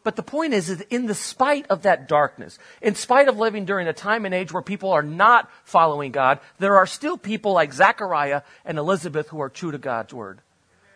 But 0.07 0.15
the 0.15 0.23
point 0.23 0.55
is, 0.55 0.71
is 0.71 0.83
in 0.83 1.07
the 1.07 1.17
spite 1.17 1.67
of 1.69 1.83
that 1.83 2.07
darkness, 2.07 2.61
in 2.81 2.95
spite 2.95 3.27
of 3.27 3.39
living 3.39 3.65
during 3.65 3.89
a 3.89 3.93
time 3.93 4.25
and 4.25 4.33
age 4.33 4.53
where 4.53 4.63
people 4.63 4.93
are 4.93 5.03
not 5.03 5.51
following 5.65 6.13
God, 6.13 6.39
there 6.61 6.77
are 6.77 6.87
still 6.87 7.19
people 7.19 7.53
like 7.53 7.73
Zechariah 7.73 8.43
and 8.65 8.79
Elizabeth 8.79 9.31
who 9.31 9.41
are 9.41 9.49
true 9.49 9.73
to 9.73 9.79
God's 9.79 10.15
word, 10.15 10.43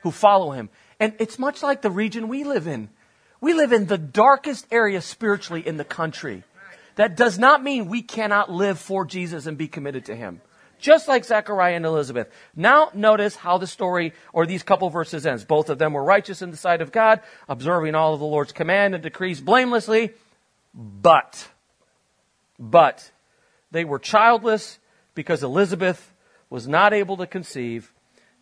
who 0.02 0.12
follow 0.12 0.52
him. 0.52 0.68
And 1.00 1.14
it's 1.18 1.40
much 1.40 1.60
like 1.60 1.82
the 1.82 1.90
region 1.90 2.28
we 2.28 2.44
live 2.44 2.68
in. 2.68 2.88
We 3.40 3.52
live 3.52 3.72
in 3.72 3.86
the 3.86 3.98
darkest 3.98 4.68
area 4.70 5.00
spiritually 5.00 5.66
in 5.66 5.76
the 5.76 5.82
country. 5.84 6.44
That 6.94 7.16
does 7.16 7.36
not 7.36 7.64
mean 7.64 7.88
we 7.88 8.02
cannot 8.02 8.48
live 8.48 8.78
for 8.78 9.04
Jesus 9.04 9.46
and 9.46 9.58
be 9.58 9.66
committed 9.66 10.04
to 10.04 10.14
Him. 10.14 10.40
Just 10.80 11.08
like 11.08 11.24
Zechariah 11.24 11.76
and 11.76 11.84
Elizabeth. 11.84 12.28
Now 12.56 12.90
notice 12.94 13.36
how 13.36 13.58
the 13.58 13.66
story 13.66 14.14
or 14.32 14.46
these 14.46 14.62
couple 14.62 14.88
verses 14.90 15.26
ends. 15.26 15.44
Both 15.44 15.68
of 15.68 15.78
them 15.78 15.92
were 15.92 16.02
righteous 16.02 16.42
in 16.42 16.50
the 16.50 16.56
sight 16.56 16.80
of 16.80 16.90
God, 16.90 17.20
observing 17.48 17.94
all 17.94 18.14
of 18.14 18.20
the 18.20 18.26
Lord's 18.26 18.52
command 18.52 18.94
and 18.94 19.02
decrees 19.02 19.40
blamelessly, 19.40 20.12
but, 20.74 21.48
but, 22.58 23.10
they 23.70 23.84
were 23.84 23.98
childless 23.98 24.78
because 25.14 25.42
Elizabeth 25.42 26.12
was 26.48 26.66
not 26.66 26.92
able 26.92 27.16
to 27.18 27.26
conceive 27.26 27.92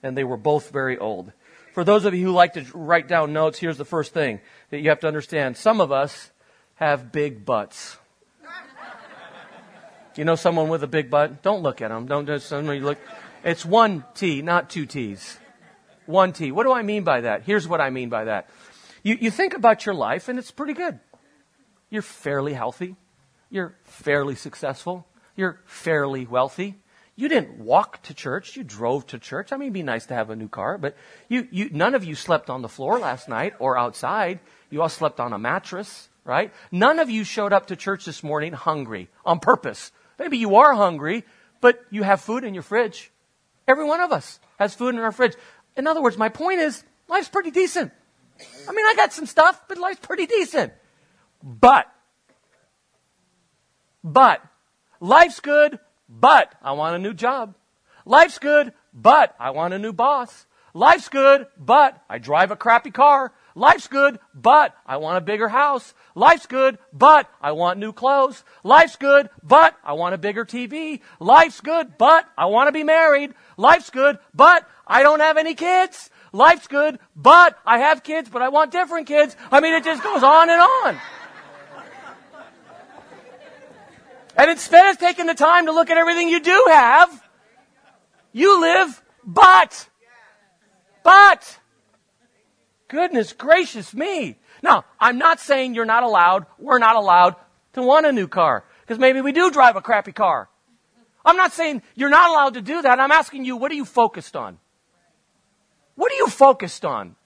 and 0.02 0.16
they 0.16 0.24
were 0.24 0.36
both 0.36 0.70
very 0.70 0.96
old. 0.96 1.32
For 1.74 1.84
those 1.84 2.04
of 2.04 2.14
you 2.14 2.26
who 2.26 2.32
like 2.32 2.54
to 2.54 2.64
write 2.74 3.08
down 3.08 3.32
notes, 3.32 3.58
here's 3.58 3.78
the 3.78 3.84
first 3.84 4.14
thing 4.14 4.40
that 4.70 4.80
you 4.80 4.88
have 4.88 5.00
to 5.00 5.06
understand. 5.06 5.56
Some 5.56 5.80
of 5.80 5.92
us 5.92 6.30
have 6.76 7.12
big 7.12 7.44
butts. 7.44 7.96
You 10.18 10.24
know 10.24 10.34
someone 10.34 10.68
with 10.68 10.82
a 10.82 10.88
big 10.88 11.10
butt? 11.10 11.42
Don't 11.42 11.62
look 11.62 11.80
at 11.80 11.90
them. 11.90 12.06
Don't 12.06 12.26
just 12.26 12.48
suddenly 12.48 12.80
look. 12.80 12.98
It's 13.44 13.64
one 13.64 14.04
T, 14.16 14.42
not 14.42 14.68
two 14.68 14.84
T's. 14.84 15.38
One 16.06 16.32
T. 16.32 16.50
What 16.50 16.64
do 16.64 16.72
I 16.72 16.82
mean 16.82 17.04
by 17.04 17.20
that? 17.20 17.44
Here's 17.44 17.68
what 17.68 17.80
I 17.80 17.90
mean 17.90 18.08
by 18.08 18.24
that. 18.24 18.50
You, 19.04 19.16
you 19.20 19.30
think 19.30 19.54
about 19.54 19.86
your 19.86 19.94
life 19.94 20.28
and 20.28 20.36
it's 20.36 20.50
pretty 20.50 20.72
good. 20.72 20.98
You're 21.88 22.02
fairly 22.02 22.52
healthy. 22.52 22.96
You're 23.48 23.76
fairly 23.84 24.34
successful. 24.34 25.06
You're 25.36 25.60
fairly 25.66 26.26
wealthy. 26.26 26.74
You 27.14 27.28
didn't 27.28 27.60
walk 27.60 28.02
to 28.02 28.12
church. 28.12 28.56
You 28.56 28.64
drove 28.64 29.06
to 29.08 29.20
church. 29.20 29.52
I 29.52 29.56
mean, 29.56 29.66
it'd 29.66 29.74
be 29.74 29.82
nice 29.84 30.06
to 30.06 30.14
have 30.14 30.30
a 30.30 30.36
new 30.36 30.48
car, 30.48 30.78
but 30.78 30.96
you, 31.28 31.46
you, 31.52 31.70
none 31.70 31.94
of 31.94 32.02
you 32.02 32.16
slept 32.16 32.50
on 32.50 32.62
the 32.62 32.68
floor 32.68 32.98
last 32.98 33.28
night 33.28 33.54
or 33.60 33.78
outside. 33.78 34.40
You 34.68 34.82
all 34.82 34.88
slept 34.88 35.20
on 35.20 35.32
a 35.32 35.38
mattress, 35.38 36.08
right? 36.24 36.52
None 36.72 36.98
of 36.98 37.08
you 37.08 37.22
showed 37.22 37.52
up 37.52 37.66
to 37.66 37.76
church 37.76 38.04
this 38.04 38.24
morning 38.24 38.52
hungry 38.52 39.08
on 39.24 39.38
purpose. 39.38 39.92
Maybe 40.18 40.38
you 40.38 40.56
are 40.56 40.74
hungry, 40.74 41.24
but 41.60 41.84
you 41.90 42.02
have 42.02 42.20
food 42.20 42.44
in 42.44 42.54
your 42.54 42.62
fridge. 42.62 43.10
Every 43.66 43.84
one 43.84 44.00
of 44.00 44.12
us 44.12 44.40
has 44.58 44.74
food 44.74 44.94
in 44.94 45.00
our 45.00 45.12
fridge. 45.12 45.34
In 45.76 45.86
other 45.86 46.02
words, 46.02 46.16
my 46.16 46.28
point 46.28 46.60
is, 46.60 46.82
life's 47.06 47.28
pretty 47.28 47.50
decent. 47.50 47.92
I 48.68 48.72
mean, 48.72 48.86
I 48.86 48.94
got 48.96 49.12
some 49.12 49.26
stuff, 49.26 49.62
but 49.68 49.78
life's 49.78 50.00
pretty 50.00 50.26
decent. 50.26 50.72
But, 51.42 51.86
but, 54.02 54.42
life's 55.00 55.40
good, 55.40 55.78
but 56.08 56.52
I 56.62 56.72
want 56.72 56.96
a 56.96 56.98
new 56.98 57.14
job. 57.14 57.54
Life's 58.04 58.38
good, 58.38 58.72
but 58.94 59.34
I 59.38 59.50
want 59.50 59.74
a 59.74 59.78
new 59.78 59.92
boss. 59.92 60.46
Life's 60.74 61.08
good, 61.08 61.46
but 61.58 62.02
I 62.08 62.18
drive 62.18 62.50
a 62.50 62.56
crappy 62.56 62.90
car. 62.90 63.32
Life's 63.58 63.88
good, 63.88 64.20
but 64.34 64.72
I 64.86 64.98
want 64.98 65.18
a 65.18 65.20
bigger 65.20 65.48
house. 65.48 65.92
Life's 66.14 66.46
good, 66.46 66.78
but 66.92 67.28
I 67.42 67.50
want 67.52 67.80
new 67.80 67.92
clothes. 67.92 68.44
Life's 68.62 68.94
good, 68.94 69.30
but 69.42 69.76
I 69.82 69.94
want 69.94 70.14
a 70.14 70.18
bigger 70.18 70.44
TV. 70.44 71.00
Life's 71.18 71.60
good, 71.60 71.98
but 71.98 72.24
I 72.38 72.46
want 72.46 72.68
to 72.68 72.72
be 72.72 72.84
married. 72.84 73.34
Life's 73.56 73.90
good, 73.90 74.20
but 74.32 74.64
I 74.86 75.02
don't 75.02 75.18
have 75.18 75.36
any 75.36 75.54
kids. 75.54 76.08
Life's 76.32 76.68
good, 76.68 77.00
but 77.16 77.58
I 77.66 77.78
have 77.78 78.04
kids, 78.04 78.28
but 78.28 78.42
I 78.42 78.48
want 78.48 78.70
different 78.70 79.08
kids. 79.08 79.34
I 79.50 79.58
mean, 79.58 79.74
it 79.74 79.82
just 79.82 80.04
goes 80.04 80.22
on 80.22 80.50
and 80.50 80.60
on. 80.60 81.00
And 84.36 84.52
instead 84.52 84.88
of 84.90 84.98
taking 84.98 85.26
the 85.26 85.34
time 85.34 85.66
to 85.66 85.72
look 85.72 85.90
at 85.90 85.96
everything 85.96 86.28
you 86.28 86.38
do 86.38 86.66
have, 86.68 87.24
you 88.32 88.60
live 88.60 89.02
but. 89.26 89.88
But. 91.02 91.57
Goodness 92.88 93.32
gracious 93.32 93.94
me. 93.94 94.38
Now, 94.62 94.84
I'm 94.98 95.18
not 95.18 95.40
saying 95.40 95.74
you're 95.74 95.84
not 95.84 96.02
allowed, 96.02 96.46
we're 96.58 96.78
not 96.78 96.96
allowed 96.96 97.36
to 97.74 97.82
want 97.82 98.06
a 98.06 98.12
new 98.12 98.26
car. 98.26 98.64
Because 98.80 98.98
maybe 98.98 99.20
we 99.20 99.32
do 99.32 99.50
drive 99.50 99.76
a 99.76 99.82
crappy 99.82 100.12
car. 100.12 100.48
I'm 101.24 101.36
not 101.36 101.52
saying 101.52 101.82
you're 101.94 102.08
not 102.08 102.30
allowed 102.30 102.54
to 102.54 102.62
do 102.62 102.80
that. 102.82 102.98
I'm 102.98 103.12
asking 103.12 103.44
you, 103.44 103.56
what 103.56 103.70
are 103.70 103.74
you 103.74 103.84
focused 103.84 104.34
on? 104.34 104.58
What 105.94 106.10
are 106.10 106.16
you 106.16 106.28
focused 106.28 106.84
on? 106.84 107.16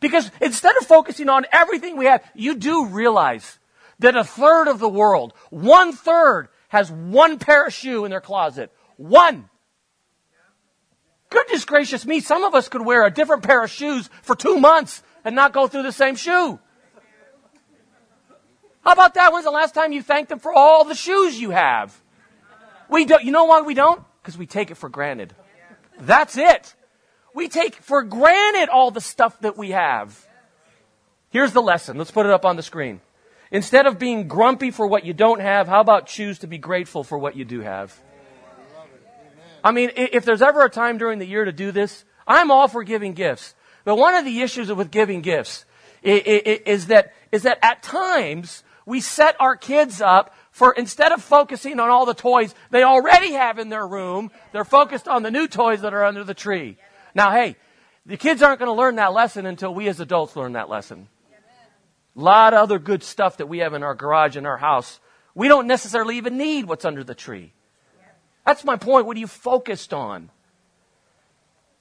Because 0.00 0.30
instead 0.40 0.76
of 0.76 0.86
focusing 0.86 1.28
on 1.28 1.46
everything 1.52 1.96
we 1.96 2.06
have, 2.06 2.24
you 2.34 2.56
do 2.56 2.86
realize 2.86 3.58
that 4.00 4.16
a 4.16 4.24
third 4.24 4.68
of 4.68 4.78
the 4.78 4.88
world, 4.88 5.34
one 5.50 5.92
third, 5.92 6.48
has 6.68 6.90
one 6.90 7.38
pair 7.38 7.66
of 7.66 7.72
shoe 7.72 8.04
in 8.04 8.10
their 8.10 8.20
closet. 8.20 8.72
One. 8.96 9.48
Goodness 11.30 11.64
gracious 11.64 12.06
me, 12.06 12.20
some 12.20 12.44
of 12.44 12.54
us 12.54 12.68
could 12.68 12.84
wear 12.84 13.04
a 13.04 13.10
different 13.10 13.42
pair 13.42 13.62
of 13.62 13.70
shoes 13.70 14.08
for 14.22 14.34
two 14.34 14.58
months 14.58 15.02
and 15.24 15.36
not 15.36 15.52
go 15.52 15.66
through 15.66 15.82
the 15.82 15.92
same 15.92 16.16
shoe. 16.16 16.58
How 18.82 18.92
about 18.92 19.14
that? 19.14 19.32
When's 19.32 19.44
the 19.44 19.50
last 19.50 19.74
time 19.74 19.92
you 19.92 20.02
thanked 20.02 20.30
them 20.30 20.38
for 20.38 20.52
all 20.52 20.84
the 20.84 20.94
shoes 20.94 21.38
you 21.38 21.50
have? 21.50 22.00
We 22.88 23.04
don't, 23.04 23.22
you 23.22 23.32
know 23.32 23.44
why 23.44 23.60
we 23.60 23.74
don't? 23.74 24.02
Because 24.22 24.38
we 24.38 24.46
take 24.46 24.70
it 24.70 24.76
for 24.76 24.88
granted. 24.88 25.34
That's 26.00 26.38
it. 26.38 26.74
We 27.34 27.48
take 27.48 27.74
for 27.74 28.02
granted 28.02 28.70
all 28.70 28.90
the 28.90 29.00
stuff 29.00 29.38
that 29.40 29.58
we 29.58 29.70
have. 29.70 30.26
Here's 31.28 31.52
the 31.52 31.60
lesson. 31.60 31.98
Let's 31.98 32.10
put 32.10 32.24
it 32.24 32.32
up 32.32 32.46
on 32.46 32.56
the 32.56 32.62
screen. 32.62 33.02
Instead 33.50 33.86
of 33.86 33.98
being 33.98 34.28
grumpy 34.28 34.70
for 34.70 34.86
what 34.86 35.04
you 35.04 35.12
don't 35.12 35.40
have, 35.40 35.68
how 35.68 35.80
about 35.80 36.06
choose 36.06 36.38
to 36.38 36.46
be 36.46 36.58
grateful 36.58 37.04
for 37.04 37.18
what 37.18 37.36
you 37.36 37.44
do 37.44 37.60
have? 37.60 37.98
I 39.68 39.70
mean, 39.70 39.90
if 39.96 40.24
there's 40.24 40.40
ever 40.40 40.64
a 40.64 40.70
time 40.70 40.96
during 40.96 41.18
the 41.18 41.26
year 41.26 41.44
to 41.44 41.52
do 41.52 41.72
this, 41.72 42.06
I'm 42.26 42.50
all 42.50 42.68
for 42.68 42.82
giving 42.84 43.12
gifts. 43.12 43.54
But 43.84 43.96
one 43.96 44.14
of 44.14 44.24
the 44.24 44.40
issues 44.40 44.72
with 44.72 44.90
giving 44.90 45.20
gifts 45.20 45.66
is 46.02 46.86
that, 46.86 47.12
is 47.32 47.42
that 47.42 47.58
at 47.62 47.82
times 47.82 48.64
we 48.86 49.02
set 49.02 49.36
our 49.38 49.56
kids 49.56 50.00
up 50.00 50.34
for 50.52 50.72
instead 50.72 51.12
of 51.12 51.22
focusing 51.22 51.80
on 51.80 51.90
all 51.90 52.06
the 52.06 52.14
toys 52.14 52.54
they 52.70 52.82
already 52.82 53.32
have 53.32 53.58
in 53.58 53.68
their 53.68 53.86
room, 53.86 54.30
they're 54.52 54.64
focused 54.64 55.06
on 55.06 55.22
the 55.22 55.30
new 55.30 55.46
toys 55.46 55.82
that 55.82 55.92
are 55.92 56.02
under 56.02 56.24
the 56.24 56.32
tree. 56.32 56.78
Now, 57.14 57.30
hey, 57.32 57.56
the 58.06 58.16
kids 58.16 58.40
aren't 58.40 58.60
going 58.60 58.70
to 58.70 58.72
learn 58.72 58.96
that 58.96 59.12
lesson 59.12 59.44
until 59.44 59.74
we 59.74 59.86
as 59.88 60.00
adults 60.00 60.34
learn 60.34 60.54
that 60.54 60.70
lesson. 60.70 61.08
A 62.16 62.20
lot 62.20 62.54
of 62.54 62.60
other 62.60 62.78
good 62.78 63.02
stuff 63.02 63.36
that 63.36 63.50
we 63.50 63.58
have 63.58 63.74
in 63.74 63.82
our 63.82 63.94
garage 63.94 64.38
in 64.38 64.46
our 64.46 64.56
house. 64.56 64.98
We 65.34 65.46
don't 65.46 65.66
necessarily 65.66 66.16
even 66.16 66.38
need 66.38 66.64
what's 66.64 66.86
under 66.86 67.04
the 67.04 67.14
tree. 67.14 67.52
That's 68.48 68.64
my 68.64 68.76
point. 68.76 69.04
What 69.04 69.14
are 69.14 69.20
you 69.20 69.26
focused 69.26 69.92
on? 69.92 70.30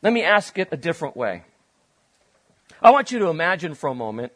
Let 0.01 0.11
me 0.11 0.21
ask 0.21 0.59
it 0.59 0.67
a 0.73 0.75
different 0.75 1.15
way. 1.15 1.45
I 2.81 2.91
want 2.91 3.09
you 3.09 3.19
to 3.19 3.27
imagine 3.27 3.73
for 3.73 3.87
a 3.87 3.95
moment 3.95 4.33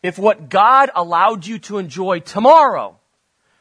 if 0.00 0.16
what 0.16 0.48
God 0.48 0.90
allowed 0.94 1.44
you 1.44 1.58
to 1.66 1.78
enjoy 1.78 2.20
tomorrow 2.20 3.00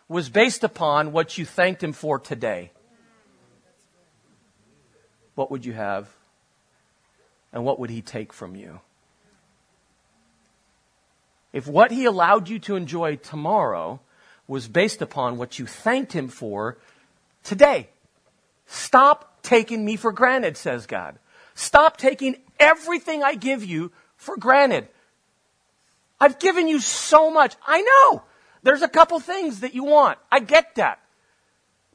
was 0.07 0.29
based 0.29 0.63
upon 0.63 1.13
what 1.13 1.39
you 1.39 1.45
thanked 1.45 1.81
Him 1.81 1.93
for 1.93 2.19
today. 2.19 2.71
What 5.33 5.49
would 5.49 5.65
you 5.65 5.73
have? 5.73 6.07
And 7.51 7.65
what 7.65 7.79
would 7.79 7.89
He 7.89 8.03
take 8.03 8.33
from 8.33 8.55
you? 8.55 8.81
if 11.53 11.65
what 11.65 11.89
he 11.89 12.05
allowed 12.05 12.49
you 12.49 12.59
to 12.59 12.75
enjoy 12.75 13.15
tomorrow 13.15 13.99
was 14.45 14.67
based 14.67 15.01
upon 15.01 15.37
what 15.37 15.57
you 15.57 15.65
thanked 15.65 16.11
him 16.11 16.27
for 16.27 16.77
today. 17.43 17.87
Stop 18.65 19.43
taking 19.43 19.85
me 19.85 19.95
for 19.95 20.11
granted, 20.11 20.57
says 20.57 20.85
God. 20.85 21.19
Stop 21.53 21.97
taking 21.97 22.37
everything 22.59 23.23
I 23.23 23.35
give 23.35 23.63
you 23.63 23.91
for 24.17 24.37
granted. 24.37 24.87
I've 26.19 26.39
given 26.39 26.67
you 26.67 26.79
so 26.79 27.29
much. 27.29 27.55
I 27.65 27.81
know. 27.81 28.23
There's 28.63 28.81
a 28.81 28.89
couple 28.89 29.19
things 29.19 29.59
that 29.59 29.75
you 29.75 29.83
want. 29.83 30.17
I 30.31 30.39
get 30.39 30.75
that. 30.75 30.99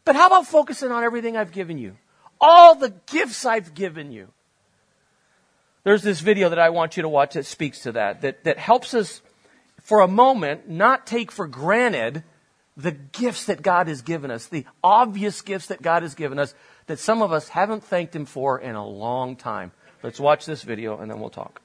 But 0.05 0.17
how 0.17 0.29
about 0.29 0.47
focusing 0.47 0.93
on 0.93 1.03
everything 1.03 1.37
I've 1.37 1.53
given 1.53 1.79
you? 1.79 1.97
All 2.41 2.75
the 2.75 2.95
gifts 3.07 3.45
I've 3.45 3.75
given 3.75 4.13
you. 4.13 4.29
There's 5.83 6.03
this 6.03 6.21
video 6.21 6.51
that 6.51 6.59
I 6.59 6.71
want 6.71 6.97
you 6.97 7.03
to 7.03 7.09
watch 7.09 7.35
that 7.35 7.47
speaks 7.47 7.81
to 7.81 7.93
that, 7.93 8.21
that, 8.21 8.45
that 8.45 8.59
helps 8.59 8.95
us 8.95 9.23
for 9.83 10.01
a 10.01 10.09
moment 10.09 10.69
not 10.69 11.07
take 11.07 11.33
for 11.33 11.47
granted 11.47 12.23
the 12.83 12.93
gifts 12.93 13.47
that 13.47 13.63
God 13.63 13.89
has 13.89 14.03
given 14.03 14.31
us, 14.31 14.47
the 14.47 14.67
obvious 14.83 15.43
gifts 15.43 15.67
that 15.69 15.83
God 15.83 16.03
has 16.03 16.15
given 16.15 16.39
us 16.39 16.55
that 16.87 16.99
some 16.99 17.23
of 17.23 17.33
us 17.33 17.49
haven't 17.49 17.85
thanked 17.85 18.15
Him 18.15 18.27
for 18.27 18.59
in 18.59 18.75
a 18.75 18.87
long 18.87 19.37
time. 19.37 19.73
Let's 20.03 20.19
watch 20.19 20.47
this 20.47 20.63
video 20.63 20.99
and 20.99 21.11
then 21.11 21.21
we'll 21.21 21.31
talk. 21.31 21.61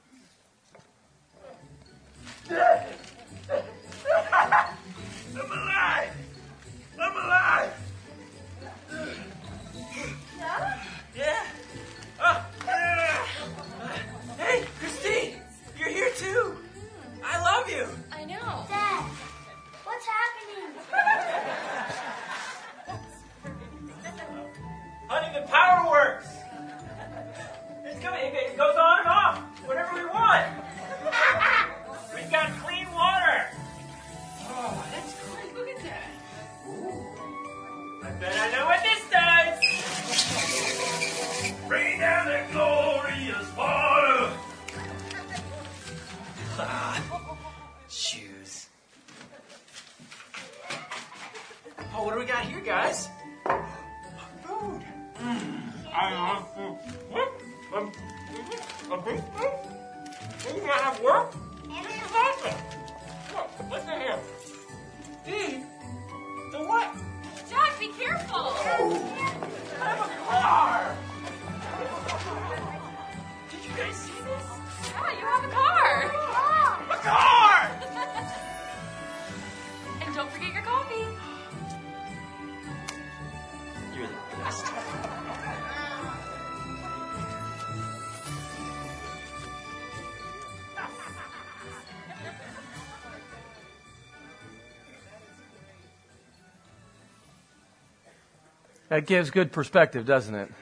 That 98.88 99.06
gives 99.06 99.30
good 99.30 99.52
perspective, 99.52 100.06
doesn't 100.06 100.34
it? 100.34 100.52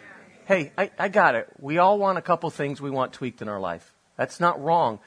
Hey, 0.47 0.73
I, 0.77 0.91
I 0.99 1.09
got 1.09 1.35
it. 1.35 1.49
We 1.59 1.79
all 1.79 1.99
want 1.99 2.19
a 2.19 2.23
couple 2.23 2.51
things 2.51 2.81
we 2.81 2.91
want 2.91 3.13
tweaked 3.13 3.43
in 3.43 3.49
our 3.49 3.61
life. 3.61 3.93
That's 4.17 4.41
not 4.41 4.63
wrong. 4.63 4.99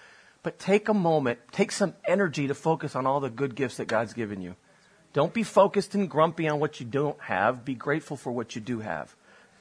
But 0.43 0.59
take 0.59 0.87
a 0.87 0.93
moment, 0.93 1.39
take 1.51 1.71
some 1.71 1.93
energy 2.05 2.47
to 2.47 2.53
focus 2.53 2.95
on 2.95 3.05
all 3.05 3.19
the 3.19 3.29
good 3.29 3.55
gifts 3.55 3.77
that 3.77 3.87
God's 3.87 4.13
given 4.13 4.41
you. 4.41 4.55
Don't 5.13 5.33
be 5.33 5.43
focused 5.43 5.95
and 5.95 6.09
grumpy 6.09 6.47
on 6.47 6.59
what 6.59 6.79
you 6.79 6.85
don't 6.85 7.19
have. 7.21 7.65
Be 7.65 7.73
grateful 7.73 8.17
for 8.17 8.31
what 8.31 8.55
you 8.55 8.61
do 8.61 8.79
have. 8.79 9.15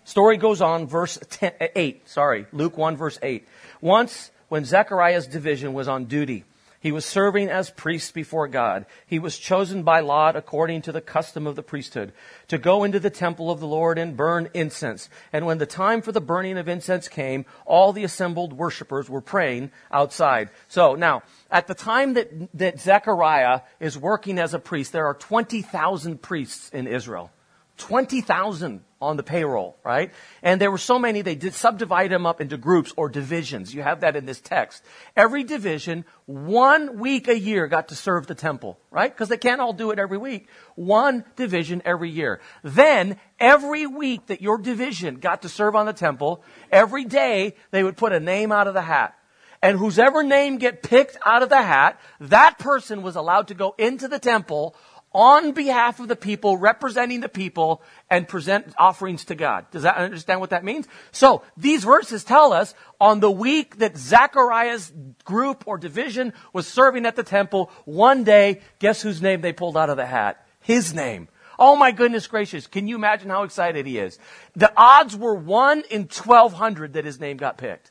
Story 0.05 0.37
goes 0.37 0.61
on, 0.61 0.87
verse 0.87 1.19
10, 1.31 1.53
8, 1.75 2.09
sorry, 2.09 2.47
Luke 2.53 2.77
1, 2.77 2.97
verse 2.97 3.19
8. 3.23 3.49
Once, 3.81 4.31
when 4.49 4.65
Zechariah's 4.65 5.27
division 5.27 5.73
was 5.73 5.89
on 5.89 6.05
duty, 6.05 6.45
he 6.87 6.93
was 6.93 7.05
serving 7.05 7.51
as 7.51 7.69
priest 7.69 8.15
before 8.15 8.47
God. 8.47 8.87
He 9.09 9.19
was 9.19 9.37
chosen 9.37 9.83
by 9.83 9.99
lot 9.99 10.37
according 10.37 10.83
to 10.83 10.93
the 10.93 11.01
custom 11.01 11.45
of 11.45 11.57
the 11.57 11.63
priesthood 11.65 12.13
to 12.47 12.59
go 12.59 12.85
into 12.85 13.01
the 13.01 13.11
temple 13.11 13.51
of 13.51 13.59
the 13.59 13.67
Lord 13.67 13.99
and 13.99 14.17
burn 14.17 14.49
incense. 14.55 15.09
And 15.33 15.47
when 15.47 15.59
the 15.59 15.67
time 15.67 16.01
for 16.01 16.13
the 16.13 16.21
burning 16.21 16.59
of 16.59 16.69
incense 16.69 17.09
came, 17.09 17.45
all 17.65 17.93
the 17.93 18.05
assembled 18.05 18.53
worshippers 18.53 19.11
were 19.11 19.21
praying 19.21 19.73
outside. 19.91 20.51
So 20.69 20.95
now, 20.95 21.25
at 21.51 21.67
the 21.67 21.75
time 21.75 22.15
that, 22.15 22.31
that 22.55 22.79
Zechariah 22.79 23.63
is 23.81 23.99
working 23.99 24.39
as 24.39 24.55
a 24.55 24.61
priest, 24.61 24.93
there 24.93 25.07
are 25.07 25.15
20,000 25.15 26.23
priests 26.23 26.71
in 26.71 26.87
Israel. 26.87 27.33
20,000 27.79 28.85
on 29.01 29.17
the 29.17 29.23
payroll, 29.23 29.77
right? 29.85 30.13
And 30.43 30.61
there 30.61 30.71
were 30.71 30.79
so 30.79 30.99
many, 30.99 31.21
they 31.21 31.35
did 31.35 31.53
subdivide 31.53 32.11
them 32.11 32.25
up 32.25 32.41
into 32.41 32.57
groups 32.57 32.93
or 32.97 33.09
divisions. 33.09 33.75
You 33.75 33.83
have 33.83 34.01
that 34.01 34.17
in 34.17 34.25
this 34.25 34.41
text. 34.41 34.83
Every 35.17 35.45
division, 35.45 36.07
one 36.25 36.99
week 36.99 37.29
a 37.29 37.39
year 37.39 37.67
got 37.67 37.89
to 37.89 37.95
serve 37.95 38.27
the 38.27 38.35
temple, 38.35 38.79
right? 38.91 39.13
Because 39.13 39.29
they 39.29 39.37
can't 39.37 39.61
all 39.61 39.75
do 39.75 39.91
it 39.91 39.99
every 39.99 40.19
week. 40.19 40.49
One 40.77 41.25
division 41.37 41.83
every 41.85 42.11
year. 42.11 42.41
Then, 42.63 43.19
every 43.39 43.87
week 43.87 44.27
that 44.27 44.41
your 44.41 44.59
division 44.59 45.17
got 45.17 45.43
to 45.43 45.49
serve 45.49 45.77
on 45.77 45.85
the 45.85 45.93
temple, 45.93 46.43
every 46.73 47.05
day 47.05 47.55
they 47.71 47.85
would 47.85 47.99
put 47.99 48.13
a 48.13 48.21
name 48.21 48.51
out 48.51 48.67
of 48.67 48.75
the 48.75 48.83
hat. 48.83 49.15
And 49.63 49.79
whosever 49.79 50.23
name 50.23 50.59
get 50.59 50.83
picked 50.83 51.17
out 51.25 51.43
of 51.43 51.49
the 51.49 51.63
hat, 51.63 52.01
that 52.21 52.59
person 52.59 53.03
was 53.03 53.17
allowed 53.17 53.49
to 53.49 53.55
go 53.55 53.75
into 53.79 54.07
the 54.09 54.19
temple 54.19 54.77
on 55.17 55.53
behalf 55.53 55.99
of 55.99 56.09
the 56.09 56.15
people, 56.15 56.59
representing 56.59 57.21
the 57.21 57.29
people, 57.29 57.83
and 58.11 58.29
present 58.29 58.75
offerings 58.79 59.25
to 59.25 59.35
God. 59.35 59.65
Does 59.71 59.83
that 59.83 59.97
understand 59.97 60.41
what 60.41 60.51
that 60.51 60.63
means? 60.63 60.87
So, 61.11 61.43
these 61.57 61.85
verses 61.85 62.23
tell 62.23 62.53
us 62.53 62.75
on 63.01 63.21
the 63.21 63.31
week 63.31 63.79
that 63.79 63.97
Zechariah's 63.97 64.93
group 65.25 65.65
or 65.67 65.79
division 65.79 66.35
was 66.53 66.69
serving 66.69 67.07
at 67.07 67.17
the 67.17 67.23
temple, 67.23 67.71
one 67.87 68.25
day, 68.25 68.61
guess 68.79 69.01
whose 69.01 69.23
name 69.23 69.41
they 69.41 69.55
pulled 69.55 69.79
out 69.79 69.89
of 69.89 69.97
the 69.97 70.05
hat? 70.05 70.47
His 70.61 70.93
name. 70.93 71.29
Oh 71.59 71.77
my 71.77 71.93
goodness 71.93 72.27
gracious. 72.27 72.67
Can 72.67 72.87
you 72.87 72.97
imagine 72.97 73.31
how 73.31 73.45
excited 73.45 73.87
he 73.87 73.97
is? 73.97 74.19
The 74.55 74.71
odds 74.77 75.17
were 75.17 75.35
1 75.35 75.85
in 75.91 76.03
1200 76.03 76.93
that 76.93 77.07
his 77.07 77.19
name 77.19 77.39
got 77.39 77.57
picked. 77.57 77.91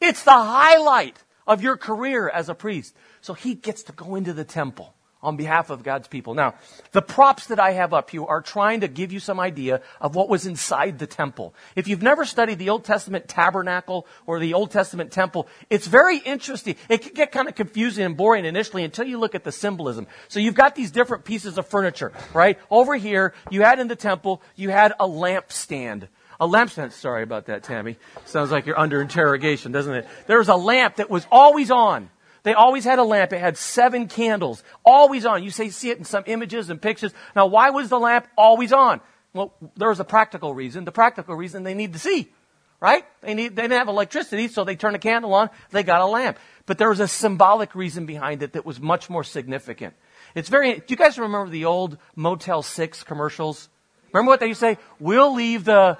It's 0.00 0.24
the 0.24 0.30
highlight 0.30 1.22
of 1.46 1.62
your 1.62 1.76
career 1.76 2.26
as 2.26 2.48
a 2.48 2.54
priest. 2.54 2.96
So 3.20 3.34
he 3.34 3.54
gets 3.54 3.82
to 3.82 3.92
go 3.92 4.14
into 4.14 4.32
the 4.32 4.44
temple 4.44 4.94
on 5.22 5.36
behalf 5.36 5.70
of 5.70 5.82
God's 5.82 6.06
people. 6.06 6.34
Now, 6.34 6.54
the 6.92 7.02
props 7.02 7.46
that 7.48 7.58
I 7.58 7.72
have 7.72 7.92
up 7.92 8.10
here 8.10 8.24
are 8.24 8.40
trying 8.40 8.80
to 8.80 8.88
give 8.88 9.12
you 9.12 9.20
some 9.20 9.40
idea 9.40 9.82
of 10.00 10.14
what 10.14 10.28
was 10.28 10.46
inside 10.46 10.98
the 10.98 11.06
temple. 11.06 11.54
If 11.74 11.88
you've 11.88 12.02
never 12.02 12.24
studied 12.24 12.58
the 12.58 12.70
Old 12.70 12.84
Testament 12.84 13.28
tabernacle 13.28 14.06
or 14.26 14.38
the 14.38 14.54
Old 14.54 14.70
Testament 14.70 15.10
temple, 15.10 15.48
it's 15.70 15.86
very 15.86 16.18
interesting. 16.18 16.76
It 16.88 17.02
can 17.02 17.14
get 17.14 17.32
kind 17.32 17.48
of 17.48 17.54
confusing 17.54 18.04
and 18.04 18.16
boring 18.16 18.44
initially 18.44 18.84
until 18.84 19.06
you 19.06 19.18
look 19.18 19.34
at 19.34 19.44
the 19.44 19.52
symbolism. 19.52 20.06
So 20.28 20.38
you've 20.38 20.54
got 20.54 20.74
these 20.74 20.92
different 20.92 21.24
pieces 21.24 21.58
of 21.58 21.66
furniture, 21.66 22.12
right? 22.32 22.58
Over 22.70 22.94
here, 22.94 23.34
you 23.50 23.62
had 23.62 23.80
in 23.80 23.88
the 23.88 23.96
temple, 23.96 24.40
you 24.54 24.70
had 24.70 24.92
a 25.00 25.08
lampstand. 25.08 26.08
A 26.40 26.46
lampstand. 26.46 26.92
Sorry 26.92 27.24
about 27.24 27.46
that, 27.46 27.64
Tammy. 27.64 27.96
Sounds 28.24 28.52
like 28.52 28.66
you're 28.66 28.78
under 28.78 29.02
interrogation, 29.02 29.72
doesn't 29.72 29.92
it? 29.92 30.08
There 30.28 30.38
was 30.38 30.48
a 30.48 30.54
lamp 30.54 30.96
that 30.96 31.10
was 31.10 31.26
always 31.32 31.72
on. 31.72 32.10
They 32.48 32.54
always 32.54 32.84
had 32.84 32.98
a 32.98 33.04
lamp. 33.04 33.34
It 33.34 33.40
had 33.40 33.58
seven 33.58 34.08
candles, 34.08 34.64
always 34.82 35.26
on. 35.26 35.44
You 35.44 35.50
say, 35.50 35.68
see 35.68 35.90
it 35.90 35.98
in 35.98 36.04
some 36.04 36.22
images 36.24 36.70
and 36.70 36.80
pictures. 36.80 37.12
Now, 37.36 37.44
why 37.44 37.68
was 37.68 37.90
the 37.90 38.00
lamp 38.00 38.26
always 38.38 38.72
on? 38.72 39.02
Well, 39.34 39.52
there 39.76 39.90
was 39.90 40.00
a 40.00 40.04
practical 40.04 40.54
reason. 40.54 40.86
The 40.86 40.90
practical 40.90 41.34
reason 41.34 41.62
they 41.62 41.74
need 41.74 41.92
to 41.92 41.98
see, 41.98 42.32
right? 42.80 43.04
They 43.20 43.34
need, 43.34 43.54
they 43.54 43.60
didn't 43.60 43.76
have 43.76 43.88
electricity, 43.88 44.48
so 44.48 44.64
they 44.64 44.76
turned 44.76 44.96
a 44.96 44.98
candle 44.98 45.34
on. 45.34 45.50
They 45.72 45.82
got 45.82 46.00
a 46.00 46.06
lamp. 46.06 46.38
But 46.64 46.78
there 46.78 46.88
was 46.88 47.00
a 47.00 47.06
symbolic 47.06 47.74
reason 47.74 48.06
behind 48.06 48.42
it 48.42 48.54
that 48.54 48.64
was 48.64 48.80
much 48.80 49.10
more 49.10 49.24
significant. 49.24 49.92
It's 50.34 50.48
very, 50.48 50.76
do 50.76 50.84
you 50.88 50.96
guys 50.96 51.18
remember 51.18 51.50
the 51.50 51.66
old 51.66 51.98
Motel 52.16 52.62
6 52.62 53.02
commercials? 53.02 53.68
Remember 54.14 54.30
what 54.30 54.40
they 54.40 54.46
used 54.46 54.60
to 54.60 54.74
say? 54.74 54.78
We'll 54.98 55.34
leave 55.34 55.64
the 55.64 55.98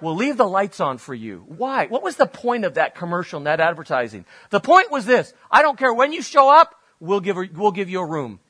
We'll 0.00 0.16
leave 0.16 0.36
the 0.36 0.48
lights 0.48 0.80
on 0.80 0.98
for 0.98 1.14
you. 1.14 1.44
Why? 1.46 1.86
What 1.86 2.02
was 2.02 2.16
the 2.16 2.26
point 2.26 2.64
of 2.64 2.74
that 2.74 2.94
commercial 2.94 3.38
and 3.38 3.46
that 3.46 3.60
advertising? 3.60 4.24
The 4.50 4.60
point 4.60 4.90
was 4.90 5.06
this. 5.06 5.32
I 5.50 5.62
don't 5.62 5.78
care 5.78 5.92
when 5.92 6.12
you 6.12 6.22
show 6.22 6.50
up, 6.50 6.74
we'll 7.00 7.20
give, 7.20 7.36
we'll 7.54 7.72
give 7.72 7.88
you 7.88 8.00
a 8.00 8.06
room. 8.06 8.40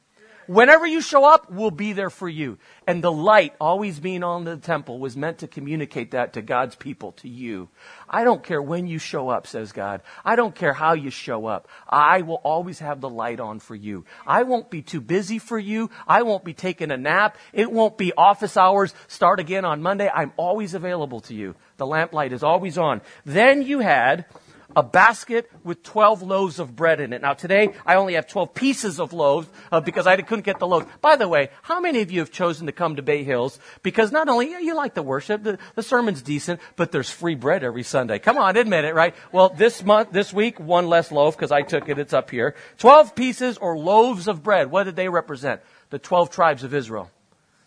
Whenever 0.46 0.86
you 0.86 1.00
show 1.00 1.24
up, 1.24 1.50
we'll 1.50 1.70
be 1.70 1.92
there 1.92 2.10
for 2.10 2.28
you. 2.28 2.58
And 2.86 3.02
the 3.02 3.12
light 3.12 3.54
always 3.60 3.98
being 3.98 4.22
on 4.22 4.44
the 4.44 4.56
temple 4.56 4.98
was 4.98 5.16
meant 5.16 5.38
to 5.38 5.48
communicate 5.48 6.10
that 6.10 6.34
to 6.34 6.42
God's 6.42 6.74
people, 6.76 7.12
to 7.12 7.28
you. 7.28 7.68
I 8.08 8.24
don't 8.24 8.42
care 8.42 8.60
when 8.60 8.86
you 8.86 8.98
show 8.98 9.28
up, 9.28 9.46
says 9.46 9.72
God. 9.72 10.02
I 10.24 10.36
don't 10.36 10.54
care 10.54 10.72
how 10.72 10.92
you 10.92 11.10
show 11.10 11.46
up. 11.46 11.68
I 11.88 12.22
will 12.22 12.40
always 12.44 12.78
have 12.80 13.00
the 13.00 13.08
light 13.08 13.40
on 13.40 13.58
for 13.58 13.74
you. 13.74 14.04
I 14.26 14.42
won't 14.42 14.70
be 14.70 14.82
too 14.82 15.00
busy 15.00 15.38
for 15.38 15.58
you. 15.58 15.90
I 16.06 16.22
won't 16.22 16.44
be 16.44 16.54
taking 16.54 16.90
a 16.90 16.96
nap. 16.96 17.38
It 17.52 17.72
won't 17.72 17.96
be 17.96 18.12
office 18.16 18.56
hours. 18.56 18.94
Start 19.08 19.40
again 19.40 19.64
on 19.64 19.82
Monday. 19.82 20.10
I'm 20.12 20.32
always 20.36 20.74
available 20.74 21.20
to 21.22 21.34
you. 21.34 21.54
The 21.76 21.86
lamplight 21.86 22.32
is 22.32 22.42
always 22.42 22.78
on. 22.78 23.00
Then 23.24 23.62
you 23.62 23.80
had 23.80 24.26
a 24.76 24.82
basket 24.82 25.50
with 25.62 25.82
12 25.82 26.22
loaves 26.22 26.58
of 26.58 26.74
bread 26.74 27.00
in 27.00 27.12
it. 27.12 27.22
Now 27.22 27.34
today, 27.34 27.74
I 27.86 27.96
only 27.96 28.14
have 28.14 28.26
12 28.26 28.54
pieces 28.54 29.00
of 29.00 29.12
loaves 29.12 29.48
uh, 29.70 29.80
because 29.80 30.06
I 30.06 30.16
couldn't 30.20 30.44
get 30.44 30.58
the 30.58 30.66
loaves. 30.66 30.86
By 31.00 31.16
the 31.16 31.28
way, 31.28 31.50
how 31.62 31.80
many 31.80 32.00
of 32.00 32.10
you 32.10 32.20
have 32.20 32.30
chosen 32.30 32.66
to 32.66 32.72
come 32.72 32.96
to 32.96 33.02
Bay 33.02 33.24
Hills 33.24 33.58
because 33.82 34.12
not 34.12 34.28
only 34.28 34.50
yeah, 34.50 34.58
you 34.60 34.74
like 34.74 34.94
the 34.94 35.02
worship, 35.02 35.42
the, 35.42 35.58
the 35.74 35.82
sermon's 35.82 36.22
decent, 36.22 36.60
but 36.76 36.92
there's 36.92 37.10
free 37.10 37.34
bread 37.34 37.64
every 37.64 37.82
Sunday. 37.82 38.18
Come 38.18 38.38
on, 38.38 38.56
admit 38.56 38.84
it, 38.84 38.94
right? 38.94 39.14
Well, 39.32 39.48
this 39.50 39.84
month, 39.84 40.12
this 40.12 40.32
week, 40.32 40.58
one 40.58 40.88
less 40.88 41.10
loaf 41.10 41.36
because 41.36 41.52
I 41.52 41.62
took 41.62 41.88
it. 41.88 41.98
It's 41.98 42.12
up 42.12 42.30
here. 42.30 42.54
12 42.78 43.14
pieces 43.14 43.58
or 43.58 43.76
loaves 43.76 44.28
of 44.28 44.42
bread. 44.42 44.70
What 44.70 44.84
did 44.84 44.96
they 44.96 45.08
represent? 45.08 45.60
The 45.90 45.98
12 45.98 46.30
tribes 46.30 46.64
of 46.64 46.74
Israel. 46.74 47.10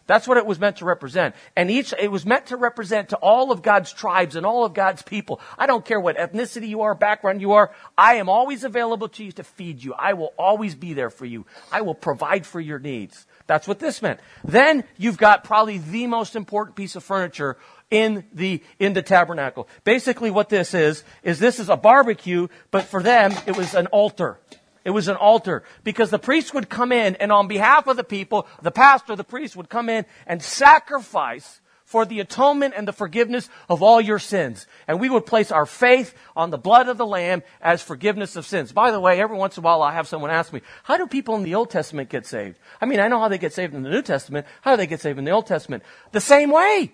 That's 0.07 0.27
what 0.27 0.37
it 0.37 0.45
was 0.45 0.59
meant 0.59 0.77
to 0.77 0.85
represent. 0.85 1.35
And 1.55 1.69
each, 1.69 1.93
it 1.99 2.09
was 2.09 2.25
meant 2.25 2.47
to 2.47 2.57
represent 2.57 3.09
to 3.09 3.17
all 3.17 3.51
of 3.51 3.61
God's 3.61 3.91
tribes 3.91 4.35
and 4.35 4.45
all 4.45 4.65
of 4.65 4.73
God's 4.73 5.01
people. 5.01 5.39
I 5.57 5.67
don't 5.67 5.85
care 5.85 5.99
what 5.99 6.17
ethnicity 6.17 6.69
you 6.69 6.81
are, 6.81 6.95
background 6.95 7.41
you 7.41 7.51
are. 7.51 7.71
I 7.97 8.15
am 8.15 8.29
always 8.29 8.63
available 8.63 9.09
to 9.09 9.23
you 9.23 9.33
to 9.33 9.43
feed 9.43 9.83
you. 9.83 9.93
I 9.93 10.13
will 10.13 10.33
always 10.37 10.75
be 10.75 10.93
there 10.93 11.09
for 11.09 11.25
you. 11.25 11.45
I 11.71 11.81
will 11.81 11.93
provide 11.93 12.45
for 12.45 12.59
your 12.59 12.79
needs. 12.79 13.27
That's 13.47 13.67
what 13.67 13.79
this 13.79 14.01
meant. 14.01 14.19
Then 14.43 14.83
you've 14.97 15.17
got 15.17 15.43
probably 15.43 15.77
the 15.77 16.07
most 16.07 16.35
important 16.35 16.75
piece 16.75 16.95
of 16.95 17.03
furniture 17.03 17.57
in 17.89 18.25
the, 18.33 18.61
in 18.79 18.93
the 18.93 19.01
tabernacle. 19.01 19.67
Basically 19.83 20.31
what 20.31 20.49
this 20.49 20.73
is, 20.73 21.03
is 21.23 21.39
this 21.39 21.59
is 21.59 21.69
a 21.69 21.77
barbecue, 21.77 22.47
but 22.71 22.85
for 22.85 23.01
them, 23.01 23.33
it 23.45 23.55
was 23.55 23.73
an 23.73 23.87
altar. 23.87 24.39
It 24.87 24.91
was 24.91 25.09
an 25.09 25.17
altar 25.17 25.63
because 25.83 26.11
the 26.11 26.17
priest 26.17 26.53
would 26.53 26.69
come 26.69 26.93
in 26.93 27.17
and 27.17 27.29
on 27.29 27.49
behalf 27.49 27.87
of 27.87 27.97
the 27.97 28.05
people, 28.05 28.47
the 28.61 28.71
pastor, 28.71 29.17
the 29.17 29.23
priest 29.25 29.57
would 29.57 29.67
come 29.67 29.89
in 29.89 30.05
and 30.25 30.41
sacrifice 30.41 31.59
for 31.83 32.05
the 32.05 32.21
atonement 32.21 32.73
and 32.73 32.87
the 32.87 32.93
forgiveness 32.93 33.49
of 33.67 33.83
all 33.83 33.99
your 33.99 34.17
sins. 34.17 34.65
And 34.87 35.01
we 35.01 35.09
would 35.09 35.25
place 35.25 35.51
our 35.51 35.65
faith 35.65 36.15
on 36.37 36.51
the 36.51 36.57
blood 36.57 36.87
of 36.87 36.97
the 36.97 37.05
Lamb 37.05 37.43
as 37.61 37.81
forgiveness 37.81 38.37
of 38.37 38.45
sins. 38.45 38.71
By 38.71 38.91
the 38.91 39.01
way, 39.01 39.19
every 39.19 39.35
once 39.35 39.57
in 39.57 39.61
a 39.61 39.65
while 39.65 39.81
I 39.81 39.91
have 39.91 40.07
someone 40.07 40.31
ask 40.31 40.53
me, 40.53 40.61
how 40.83 40.95
do 40.95 41.05
people 41.05 41.35
in 41.35 41.43
the 41.43 41.55
Old 41.55 41.69
Testament 41.69 42.07
get 42.07 42.25
saved? 42.25 42.57
I 42.79 42.85
mean, 42.85 43.01
I 43.01 43.09
know 43.09 43.19
how 43.19 43.27
they 43.27 43.37
get 43.37 43.51
saved 43.51 43.73
in 43.73 43.83
the 43.83 43.89
New 43.89 44.01
Testament. 44.01 44.47
How 44.61 44.71
do 44.71 44.77
they 44.77 44.87
get 44.87 45.01
saved 45.01 45.19
in 45.19 45.25
the 45.25 45.31
Old 45.31 45.47
Testament? 45.47 45.83
The 46.13 46.21
same 46.21 46.49
way. 46.49 46.93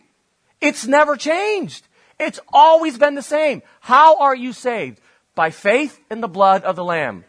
It's 0.59 0.87
never 0.87 1.15
changed. 1.15 1.87
It's 2.19 2.39
always 2.51 2.97
been 2.97 3.13
the 3.13 3.21
same. 3.21 3.61
How 3.81 4.17
are 4.17 4.35
you 4.35 4.51
saved? 4.51 4.99
By 5.35 5.51
faith 5.51 5.99
in 6.09 6.21
the 6.21 6.27
blood 6.27 6.63
of 6.63 6.75
the 6.75 6.83
Lamb. 6.83 7.25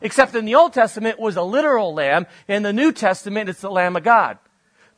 Except 0.00 0.34
in 0.34 0.44
the 0.44 0.54
Old 0.54 0.72
Testament 0.72 1.18
it 1.18 1.22
was 1.22 1.36
a 1.36 1.42
literal 1.42 1.94
lamb. 1.94 2.26
In 2.48 2.62
the 2.62 2.72
New 2.72 2.92
Testament 2.92 3.48
it's 3.48 3.60
the 3.60 3.70
Lamb 3.70 3.96
of 3.96 4.02
God. 4.02 4.38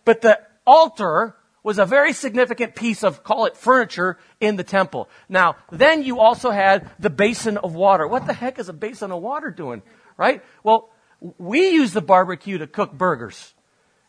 But 0.05 0.21
the 0.21 0.41
altar 0.67 1.37
was 1.63 1.79
a 1.79 1.87
very 1.87 2.13
significant 2.13 2.75
piece 2.75 3.05
of, 3.05 3.23
call 3.23 3.47
it 3.47 3.57
furniture, 3.57 4.19
in 4.41 4.57
the 4.57 4.65
temple. 4.65 5.09
Now, 5.29 5.57
then 5.71 6.03
you 6.03 6.19
also 6.19 6.51
had 6.51 6.91
the 6.99 7.11
basin 7.11 7.57
of 7.57 7.75
water. 7.75 8.07
What 8.07 8.27
the 8.27 8.33
heck 8.33 8.59
is 8.59 8.69
a 8.69 8.73
basin 8.73 9.13
of 9.13 9.23
water 9.23 9.51
doing? 9.51 9.83
Right? 10.17 10.43
Well, 10.65 10.91
we 11.39 11.71
use 11.71 11.93
the 11.93 12.03
barbecue 12.03 12.59
to 12.59 12.67
cook 12.67 12.93
burgers 12.93 13.55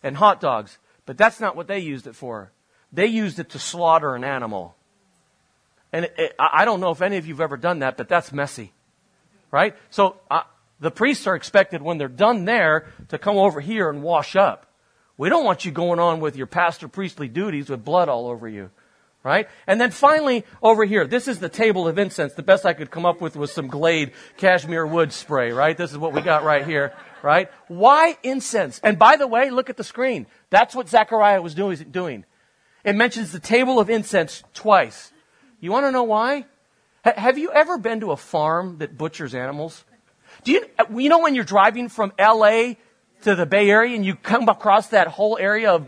and 0.01 0.17
hot 0.17 0.41
dogs, 0.41 0.79
but 1.05 1.17
that's 1.17 1.39
not 1.39 1.55
what 1.55 1.67
they 1.67 1.79
used 1.79 2.07
it 2.07 2.15
for. 2.15 2.51
They 2.91 3.05
used 3.05 3.39
it 3.39 3.49
to 3.49 3.59
slaughter 3.59 4.15
an 4.15 4.23
animal. 4.23 4.75
And 5.91 6.05
it, 6.05 6.15
it, 6.17 6.35
I 6.39 6.65
don't 6.65 6.79
know 6.79 6.89
if 6.89 7.03
any 7.03 7.17
of 7.17 7.27
you 7.27 7.35
have 7.35 7.41
ever 7.41 7.57
done 7.57 7.79
that, 7.79 7.97
but 7.97 8.09
that's 8.09 8.31
messy. 8.31 8.73
Right? 9.51 9.75
So, 9.91 10.17
the 10.79 10.91
priests 10.91 11.27
are 11.27 11.35
expected 11.35 11.81
when 11.81 11.97
they're 11.97 12.07
done 12.07 12.45
there 12.45 12.87
to 13.09 13.17
come 13.17 13.37
over 13.37 13.61
here 13.61 13.89
and 13.89 14.03
wash 14.03 14.35
up. 14.35 14.67
We 15.17 15.29
don't 15.29 15.45
want 15.45 15.65
you 15.65 15.71
going 15.71 15.99
on 15.99 16.19
with 16.19 16.35
your 16.35 16.47
pastor 16.47 16.87
priestly 16.87 17.27
duties 17.27 17.69
with 17.69 17.85
blood 17.85 18.09
all 18.09 18.27
over 18.27 18.47
you. 18.47 18.71
Right? 19.23 19.47
And 19.67 19.79
then 19.79 19.91
finally, 19.91 20.43
over 20.61 20.83
here, 20.83 21.07
this 21.07 21.29
is 21.29 21.39
the 21.39 21.47
table 21.47 21.87
of 21.87 21.97
incense. 21.97 22.33
The 22.33 22.43
best 22.43 22.65
I 22.65 22.73
could 22.73 22.91
come 22.91 23.05
up 23.05 23.21
with 23.21 23.37
was 23.37 23.53
some 23.53 23.67
Glade 23.67 24.11
cashmere 24.35 24.85
wood 24.85 25.13
spray, 25.13 25.53
right? 25.53 25.77
This 25.77 25.91
is 25.93 25.97
what 25.97 26.11
we 26.11 26.19
got 26.19 26.43
right 26.43 26.65
here, 26.65 26.91
right? 27.21 27.49
Why 27.69 28.17
incense? 28.21 28.81
And 28.83 28.99
by 28.99 29.15
the 29.15 29.25
way, 29.25 29.49
look 29.49 29.69
at 29.69 29.77
the 29.77 29.83
screen. 29.85 30.27
That's 30.49 30.75
what 30.75 30.89
Zechariah 30.89 31.41
was 31.41 31.55
doing. 31.55 32.25
It 32.83 32.95
mentions 32.97 33.31
the 33.31 33.39
table 33.39 33.79
of 33.79 33.89
incense 33.89 34.43
twice. 34.53 35.13
You 35.61 35.71
want 35.71 35.85
to 35.85 35.91
know 35.91 36.03
why? 36.03 36.45
H- 37.05 37.15
have 37.15 37.37
you 37.37 37.49
ever 37.51 37.77
been 37.77 38.01
to 38.01 38.11
a 38.11 38.17
farm 38.17 38.79
that 38.79 38.97
butchers 38.97 39.33
animals? 39.33 39.85
Do 40.43 40.51
you, 40.51 40.65
you 40.95 41.09
know 41.09 41.19
when 41.19 41.35
you're 41.35 41.43
driving 41.43 41.89
from 41.89 42.13
LA 42.19 42.73
to 43.21 43.35
the 43.35 43.45
Bay 43.45 43.69
Area 43.69 43.95
and 43.95 44.05
you 44.05 44.15
come 44.15 44.49
across 44.49 44.87
that 44.87 45.07
whole 45.07 45.37
area 45.37 45.71
of, 45.71 45.87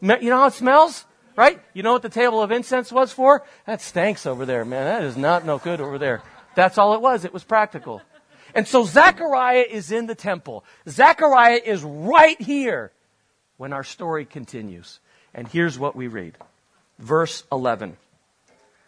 you 0.00 0.30
know 0.30 0.38
how 0.38 0.46
it 0.46 0.54
smells? 0.54 1.04
Right? 1.36 1.60
You 1.72 1.82
know 1.82 1.92
what 1.92 2.02
the 2.02 2.08
table 2.08 2.42
of 2.42 2.52
incense 2.52 2.92
was 2.92 3.12
for? 3.12 3.44
That 3.66 3.80
stinks 3.80 4.24
over 4.24 4.46
there, 4.46 4.64
man. 4.64 4.84
That 4.84 5.02
is 5.02 5.16
not 5.16 5.44
no 5.44 5.58
good 5.58 5.80
over 5.80 5.98
there. 5.98 6.22
That's 6.54 6.78
all 6.78 6.94
it 6.94 7.00
was. 7.00 7.24
It 7.24 7.32
was 7.32 7.42
practical. 7.42 8.02
And 8.54 8.68
so 8.68 8.84
Zechariah 8.84 9.64
is 9.68 9.90
in 9.90 10.06
the 10.06 10.14
temple. 10.14 10.64
Zechariah 10.88 11.60
is 11.64 11.82
right 11.82 12.40
here 12.40 12.92
when 13.56 13.72
our 13.72 13.82
story 13.82 14.24
continues. 14.24 15.00
And 15.34 15.48
here's 15.48 15.76
what 15.76 15.96
we 15.96 16.06
read. 16.06 16.36
Verse 17.00 17.42
11. 17.50 17.96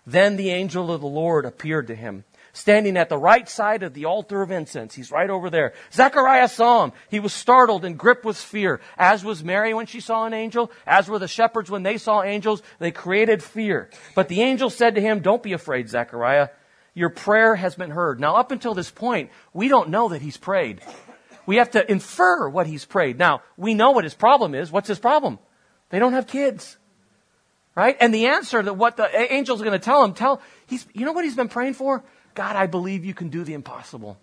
Then 0.07 0.37
the 0.37 0.51
angel 0.51 0.93
of 0.93 1.01
the 1.01 1.09
Lord 1.09 1.45
appeared 1.45 1.89
to 1.89 1.97
him 1.97 2.25
standing 2.57 2.97
at 2.97 3.11
the 3.11 3.19
right 3.19 3.49
side 3.49 3.83
of 3.83 3.93
the 3.93 4.07
altar 4.07 4.41
of 4.41 4.51
incense. 4.51 4.95
He's 4.95 5.11
right 5.11 5.29
over 5.29 5.51
there. 5.51 5.75
Zechariah 5.93 6.49
saw 6.49 6.85
him. 6.85 6.93
He 7.11 7.21
was 7.21 7.35
startled 7.35 7.85
and 7.85 7.99
gripped 7.99 8.25
with 8.25 8.39
fear, 8.39 8.81
as 8.97 9.23
was 9.23 9.45
Mary 9.45 9.75
when 9.75 9.85
she 9.85 10.01
saw 10.01 10.25
an 10.25 10.33
angel, 10.33 10.73
as 10.87 11.07
were 11.07 11.19
the 11.19 11.29
shepherds 11.29 11.71
when 11.71 11.83
they 11.83 11.99
saw 11.99 12.23
angels. 12.23 12.63
They 12.79 12.93
created 12.93 13.43
fear. 13.43 13.91
But 14.15 14.29
the 14.29 14.41
angel 14.41 14.71
said 14.71 14.95
to 14.95 15.03
him, 15.03 15.21
Don't 15.21 15.43
be 15.43 15.53
afraid, 15.53 15.91
Zechariah. 15.91 16.49
Your 16.95 17.11
prayer 17.11 17.57
has 17.57 17.75
been 17.75 17.91
heard. 17.91 18.21
Now, 18.21 18.37
up 18.37 18.51
until 18.51 18.73
this 18.73 18.91
point, 18.91 19.31
we 19.53 19.69
don't 19.69 19.91
know 19.91 20.09
that 20.09 20.23
he's 20.23 20.39
prayed. 20.39 20.81
We 21.45 21.57
have 21.57 21.73
to 21.73 21.91
infer 21.91 22.49
what 22.49 22.67
he's 22.67 22.87
prayed. 22.87 23.19
Now, 23.19 23.43
we 23.59 23.75
know 23.75 23.91
what 23.91 24.05
his 24.05 24.15
problem 24.15 24.55
is. 24.55 24.73
What's 24.73 24.89
his 24.89 24.99
problem? 24.99 25.39
They 25.91 25.99
don't 25.99 26.15
have 26.15 26.27
kids. 26.27 26.79
Right? 27.75 27.99
And 28.01 28.15
the 28.15 28.29
answer 28.29 28.63
that 28.63 28.73
what 28.73 28.97
the 28.97 29.05
angel's 29.05 29.61
going 29.61 29.79
to 29.79 29.79
tell 29.79 30.03
him, 30.03 30.15
tell, 30.15 30.41
he's, 30.67 30.87
you 30.95 31.05
know 31.05 31.13
what 31.13 31.25
he's 31.25 31.37
been 31.37 31.49
praying 31.49 31.75
for? 31.75 32.03
God, 32.37 32.55
I 32.55 32.67
believe 32.67 33.05
you 33.05 33.15
can 33.15 33.31
do 33.31 33.43
the 33.43 33.55
impossible. 33.55 34.19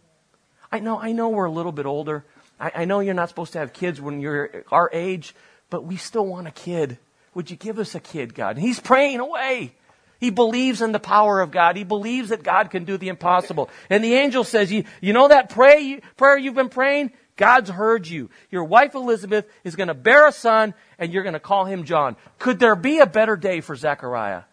I 0.71 0.79
know, 0.79 0.97
I 0.99 1.11
know 1.11 1.29
we're 1.29 1.45
a 1.45 1.51
little 1.51 1.71
bit 1.71 1.87
older. 1.87 2.23
I, 2.59 2.71
I 2.75 2.85
know 2.85 2.99
you're 3.01 3.15
not 3.15 3.27
supposed 3.27 3.53
to 3.53 3.59
have 3.59 3.73
kids 3.73 3.99
when 3.99 4.21
you're 4.21 4.63
our 4.71 4.89
age, 4.93 5.35
but 5.71 5.83
we 5.83 5.97
still 5.97 6.25
want 6.25 6.47
a 6.47 6.51
kid. 6.51 6.99
Would 7.33 7.49
you 7.49 7.57
give 7.57 7.79
us 7.79 7.95
a 7.95 7.99
kid, 7.99 8.35
God? 8.35 8.55
And 8.55 8.65
he's 8.65 8.79
praying 8.79 9.19
away. 9.19 9.73
He 10.19 10.29
believes 10.29 10.81
in 10.81 10.91
the 10.91 10.99
power 10.99 11.41
of 11.41 11.49
God. 11.49 11.75
He 11.75 11.83
believes 11.83 12.29
that 12.29 12.43
God 12.43 12.69
can 12.69 12.85
do 12.85 12.97
the 12.97 13.09
impossible. 13.09 13.69
And 13.89 14.03
the 14.03 14.13
angel 14.13 14.43
says, 14.43 14.71
you, 14.71 14.85
you 15.01 15.11
know 15.11 15.27
that 15.27 15.49
pray, 15.49 15.99
prayer 16.15 16.37
you've 16.37 16.53
been 16.53 16.69
praying? 16.69 17.11
God's 17.35 17.71
heard 17.71 18.07
you. 18.07 18.29
Your 18.51 18.63
wife 18.63 18.93
Elizabeth 18.93 19.49
is 19.63 19.75
going 19.75 19.87
to 19.87 19.95
bear 19.95 20.27
a 20.27 20.31
son 20.31 20.75
and 20.99 21.11
you're 21.11 21.23
going 21.23 21.33
to 21.33 21.39
call 21.39 21.65
him 21.65 21.83
John. 21.83 22.15
Could 22.37 22.59
there 22.59 22.75
be 22.75 22.99
a 22.99 23.07
better 23.07 23.35
day 23.35 23.59
for 23.59 23.75
Zechariah? 23.75 24.43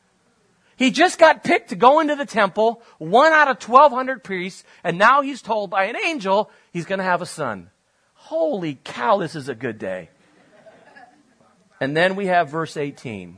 He 0.81 0.91
just 0.91 1.19
got 1.19 1.45
picked 1.45 1.69
to 1.69 1.77
go 1.77 2.01
into 2.01 2.17
the 2.17 2.25
temple, 2.25 2.83
one 2.97 3.35
out 3.35 3.49
of 3.49 3.63
1200 3.63 4.25
priests, 4.25 4.65
and 4.83 4.97
now 4.97 5.21
he's 5.21 5.43
told 5.43 5.69
by 5.69 5.85
an 5.85 5.97
angel 6.07 6.51
he's 6.73 6.87
going 6.87 7.01
to 7.01 7.05
have 7.05 7.21
a 7.21 7.27
son. 7.27 7.69
Holy 8.15 8.79
cow, 8.83 9.19
this 9.19 9.37
is 9.37 9.51
a 9.51 9.55
good 9.55 9.79
day. 9.79 10.09
And 11.81 11.95
then 11.95 12.17
we 12.17 12.29
have 12.29 12.49
verse 12.49 12.79
18. 12.79 13.37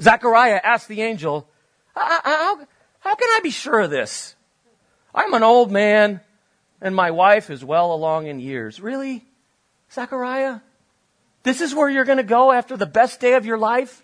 Zechariah 0.00 0.62
asked 0.64 0.88
the 0.88 1.02
angel, 1.02 1.46
how, 1.94 2.58
how 3.00 3.14
can 3.14 3.28
I 3.28 3.40
be 3.42 3.50
sure 3.50 3.80
of 3.80 3.90
this? 3.90 4.34
I'm 5.14 5.34
an 5.34 5.42
old 5.42 5.70
man 5.70 6.22
and 6.80 6.96
my 6.96 7.10
wife 7.10 7.50
is 7.50 7.62
well 7.62 7.92
along 7.92 8.28
in 8.28 8.40
years. 8.40 8.80
Really? 8.80 9.26
Zechariah? 9.92 10.60
This 11.42 11.60
is 11.60 11.74
where 11.74 11.90
you're 11.90 12.06
going 12.06 12.16
to 12.16 12.24
go 12.24 12.50
after 12.50 12.78
the 12.78 12.86
best 12.86 13.20
day 13.20 13.34
of 13.34 13.44
your 13.44 13.58
life? 13.58 14.02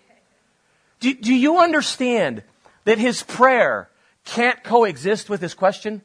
Do, 1.01 1.15
do 1.15 1.35
you 1.35 1.59
understand 1.59 2.43
that 2.85 2.99
his 2.99 3.23
prayer 3.23 3.91
can't 4.25 4.63
coexist 4.63 5.31
with 5.31 5.41
his 5.41 5.55
question? 5.55 6.03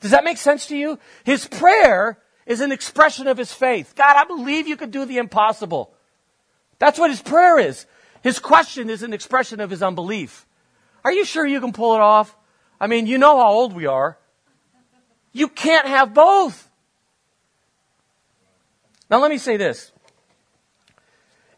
Does 0.00 0.10
that 0.10 0.24
make 0.24 0.36
sense 0.36 0.66
to 0.66 0.76
you? 0.76 0.98
His 1.24 1.46
prayer 1.46 2.18
is 2.46 2.60
an 2.60 2.72
expression 2.72 3.26
of 3.26 3.38
his 3.38 3.52
faith. 3.52 3.94
God, 3.96 4.16
I 4.16 4.24
believe 4.24 4.68
you 4.68 4.76
could 4.76 4.90
do 4.90 5.04
the 5.04 5.18
impossible. 5.18 5.94
That's 6.78 6.98
what 6.98 7.10
his 7.10 7.22
prayer 7.22 7.58
is. 7.58 7.86
His 8.22 8.38
question 8.38 8.90
is 8.90 9.02
an 9.02 9.12
expression 9.12 9.60
of 9.60 9.70
his 9.70 9.82
unbelief. 9.82 10.46
Are 11.04 11.12
you 11.12 11.24
sure 11.24 11.46
you 11.46 11.60
can 11.60 11.72
pull 11.72 11.94
it 11.94 12.00
off? 12.00 12.36
I 12.80 12.86
mean, 12.86 13.06
you 13.06 13.18
know 13.18 13.38
how 13.38 13.50
old 13.50 13.74
we 13.74 13.86
are. 13.86 14.18
You 15.32 15.48
can't 15.48 15.86
have 15.86 16.14
both. 16.14 16.70
Now, 19.10 19.20
let 19.20 19.30
me 19.30 19.38
say 19.38 19.56
this 19.56 19.92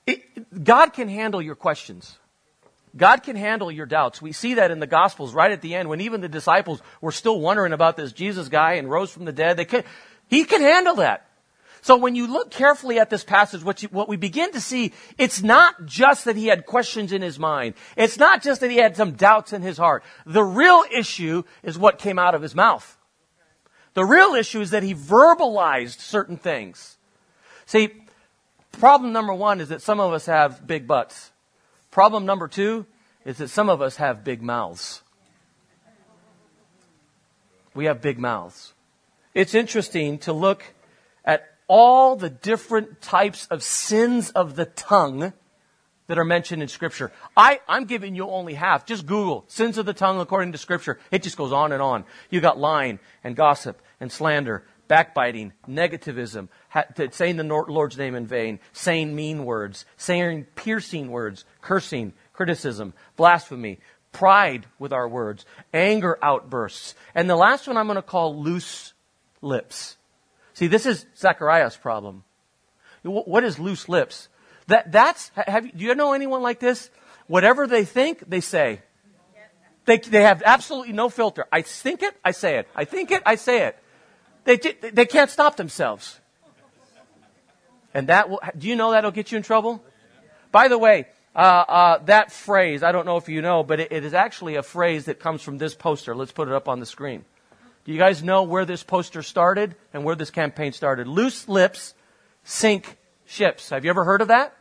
it, 0.06 0.64
God 0.64 0.92
can 0.92 1.08
handle 1.08 1.42
your 1.42 1.54
questions. 1.54 2.18
God 2.96 3.22
can 3.22 3.36
handle 3.36 3.70
your 3.70 3.86
doubts. 3.86 4.22
We 4.22 4.32
see 4.32 4.54
that 4.54 4.70
in 4.70 4.80
the 4.80 4.86
Gospels 4.86 5.34
right 5.34 5.50
at 5.50 5.60
the 5.60 5.74
end 5.74 5.88
when 5.88 6.00
even 6.00 6.20
the 6.20 6.28
disciples 6.28 6.80
were 7.00 7.12
still 7.12 7.40
wondering 7.40 7.72
about 7.72 7.96
this 7.96 8.12
Jesus 8.12 8.48
guy 8.48 8.74
and 8.74 8.90
rose 8.90 9.10
from 9.10 9.24
the 9.24 9.32
dead. 9.32 9.56
They 9.56 9.84
he 10.28 10.44
can 10.44 10.60
handle 10.60 10.96
that. 10.96 11.26
So 11.82 11.96
when 11.96 12.16
you 12.16 12.26
look 12.26 12.50
carefully 12.50 12.98
at 12.98 13.10
this 13.10 13.22
passage, 13.22 13.62
what, 13.62 13.80
you, 13.80 13.88
what 13.92 14.08
we 14.08 14.16
begin 14.16 14.50
to 14.52 14.60
see, 14.60 14.92
it's 15.18 15.40
not 15.40 15.86
just 15.86 16.24
that 16.24 16.34
he 16.34 16.48
had 16.48 16.66
questions 16.66 17.12
in 17.12 17.22
his 17.22 17.38
mind. 17.38 17.74
It's 17.96 18.18
not 18.18 18.42
just 18.42 18.60
that 18.62 18.72
he 18.72 18.78
had 18.78 18.96
some 18.96 19.12
doubts 19.12 19.52
in 19.52 19.62
his 19.62 19.78
heart. 19.78 20.02
The 20.24 20.42
real 20.42 20.82
issue 20.92 21.44
is 21.62 21.78
what 21.78 22.00
came 22.00 22.18
out 22.18 22.34
of 22.34 22.42
his 22.42 22.56
mouth. 22.56 22.98
The 23.94 24.04
real 24.04 24.34
issue 24.34 24.60
is 24.60 24.70
that 24.70 24.82
he 24.82 24.96
verbalized 24.96 26.00
certain 26.00 26.36
things. 26.36 26.98
See, 27.66 27.90
problem 28.72 29.12
number 29.12 29.32
one 29.32 29.60
is 29.60 29.68
that 29.68 29.80
some 29.80 30.00
of 30.00 30.12
us 30.12 30.26
have 30.26 30.66
big 30.66 30.88
butts. 30.88 31.30
Problem 31.96 32.26
number 32.26 32.46
two 32.46 32.84
is 33.24 33.38
that 33.38 33.48
some 33.48 33.70
of 33.70 33.80
us 33.80 33.96
have 33.96 34.22
big 34.22 34.42
mouths. 34.42 35.00
We 37.74 37.86
have 37.86 38.02
big 38.02 38.18
mouths. 38.18 38.74
It's 39.32 39.54
interesting 39.54 40.18
to 40.18 40.34
look 40.34 40.74
at 41.24 41.46
all 41.68 42.14
the 42.14 42.28
different 42.28 43.00
types 43.00 43.46
of 43.46 43.62
sins 43.62 44.28
of 44.32 44.56
the 44.56 44.66
tongue 44.66 45.32
that 46.06 46.18
are 46.18 46.24
mentioned 46.24 46.60
in 46.60 46.68
Scripture. 46.68 47.12
I, 47.34 47.60
I'm 47.66 47.86
giving 47.86 48.14
you 48.14 48.28
only 48.28 48.52
half. 48.52 48.84
Just 48.84 49.06
Google 49.06 49.46
sins 49.48 49.78
of 49.78 49.86
the 49.86 49.94
tongue 49.94 50.20
according 50.20 50.52
to 50.52 50.58
Scripture. 50.58 50.98
It 51.10 51.22
just 51.22 51.38
goes 51.38 51.50
on 51.50 51.72
and 51.72 51.80
on. 51.80 52.04
You 52.28 52.42
got 52.42 52.58
lying 52.58 52.98
and 53.24 53.34
gossip 53.34 53.80
and 54.00 54.12
slander, 54.12 54.66
backbiting, 54.88 55.52
negativism, 55.68 56.48
saying 57.10 57.36
the 57.36 57.44
Lord's 57.44 57.98
name 57.98 58.14
in 58.14 58.26
vain, 58.26 58.60
saying 58.72 59.14
mean 59.14 59.44
words, 59.44 59.84
saying 59.96 60.46
piercing 60.54 61.10
words, 61.10 61.44
cursing, 61.60 62.12
criticism, 62.32 62.94
blasphemy, 63.16 63.78
pride 64.12 64.66
with 64.78 64.92
our 64.92 65.08
words, 65.08 65.44
anger 65.74 66.18
outbursts. 66.22 66.94
And 67.14 67.28
the 67.28 67.36
last 67.36 67.66
one 67.66 67.76
I'm 67.76 67.86
going 67.86 67.96
to 67.96 68.02
call 68.02 68.40
loose 68.42 68.94
lips. 69.42 69.96
See, 70.54 70.68
this 70.68 70.86
is 70.86 71.06
Zechariah's 71.16 71.76
problem. 71.76 72.24
What 73.02 73.44
is 73.44 73.58
loose 73.58 73.88
lips? 73.88 74.28
That, 74.68 74.90
that's, 74.90 75.30
have, 75.34 75.76
do 75.76 75.84
you 75.84 75.94
know 75.94 76.12
anyone 76.12 76.42
like 76.42 76.60
this? 76.60 76.90
Whatever 77.26 77.66
they 77.66 77.84
think, 77.84 78.28
they 78.28 78.40
say. 78.40 78.80
They, 79.84 79.98
they 79.98 80.22
have 80.22 80.42
absolutely 80.44 80.92
no 80.92 81.08
filter. 81.08 81.46
I 81.52 81.62
think 81.62 82.02
it, 82.02 82.14
I 82.24 82.32
say 82.32 82.58
it. 82.58 82.68
I 82.74 82.84
think 82.84 83.12
it, 83.12 83.22
I 83.24 83.36
say 83.36 83.66
it. 83.66 83.78
They, 84.46 84.56
they 84.56 85.06
can't 85.06 85.28
stop 85.28 85.56
themselves. 85.56 86.20
And 87.92 88.08
that 88.08 88.30
will, 88.30 88.40
do 88.56 88.68
you 88.68 88.76
know 88.76 88.92
that'll 88.92 89.10
get 89.10 89.32
you 89.32 89.36
in 89.36 89.42
trouble? 89.42 89.82
By 90.52 90.68
the 90.68 90.78
way, 90.78 91.06
uh, 91.34 91.38
uh, 91.38 91.98
that 92.04 92.30
phrase, 92.30 92.82
I 92.82 92.92
don't 92.92 93.06
know 93.06 93.16
if 93.16 93.28
you 93.28 93.42
know, 93.42 93.62
but 93.62 93.80
it, 93.80 93.92
it 93.92 94.04
is 94.04 94.14
actually 94.14 94.54
a 94.54 94.62
phrase 94.62 95.06
that 95.06 95.18
comes 95.18 95.42
from 95.42 95.58
this 95.58 95.74
poster. 95.74 96.14
Let's 96.14 96.32
put 96.32 96.48
it 96.48 96.54
up 96.54 96.68
on 96.68 96.80
the 96.80 96.86
screen. 96.86 97.24
Do 97.84 97.92
you 97.92 97.98
guys 97.98 98.22
know 98.22 98.44
where 98.44 98.64
this 98.64 98.82
poster 98.82 99.22
started 99.22 99.74
and 99.92 100.04
where 100.04 100.14
this 100.14 100.30
campaign 100.30 100.72
started? 100.72 101.08
Loose 101.08 101.48
lips 101.48 101.94
sink 102.44 102.96
ships. 103.26 103.70
Have 103.70 103.84
you 103.84 103.90
ever 103.90 104.04
heard 104.04 104.22
of 104.22 104.28
that? 104.28 104.56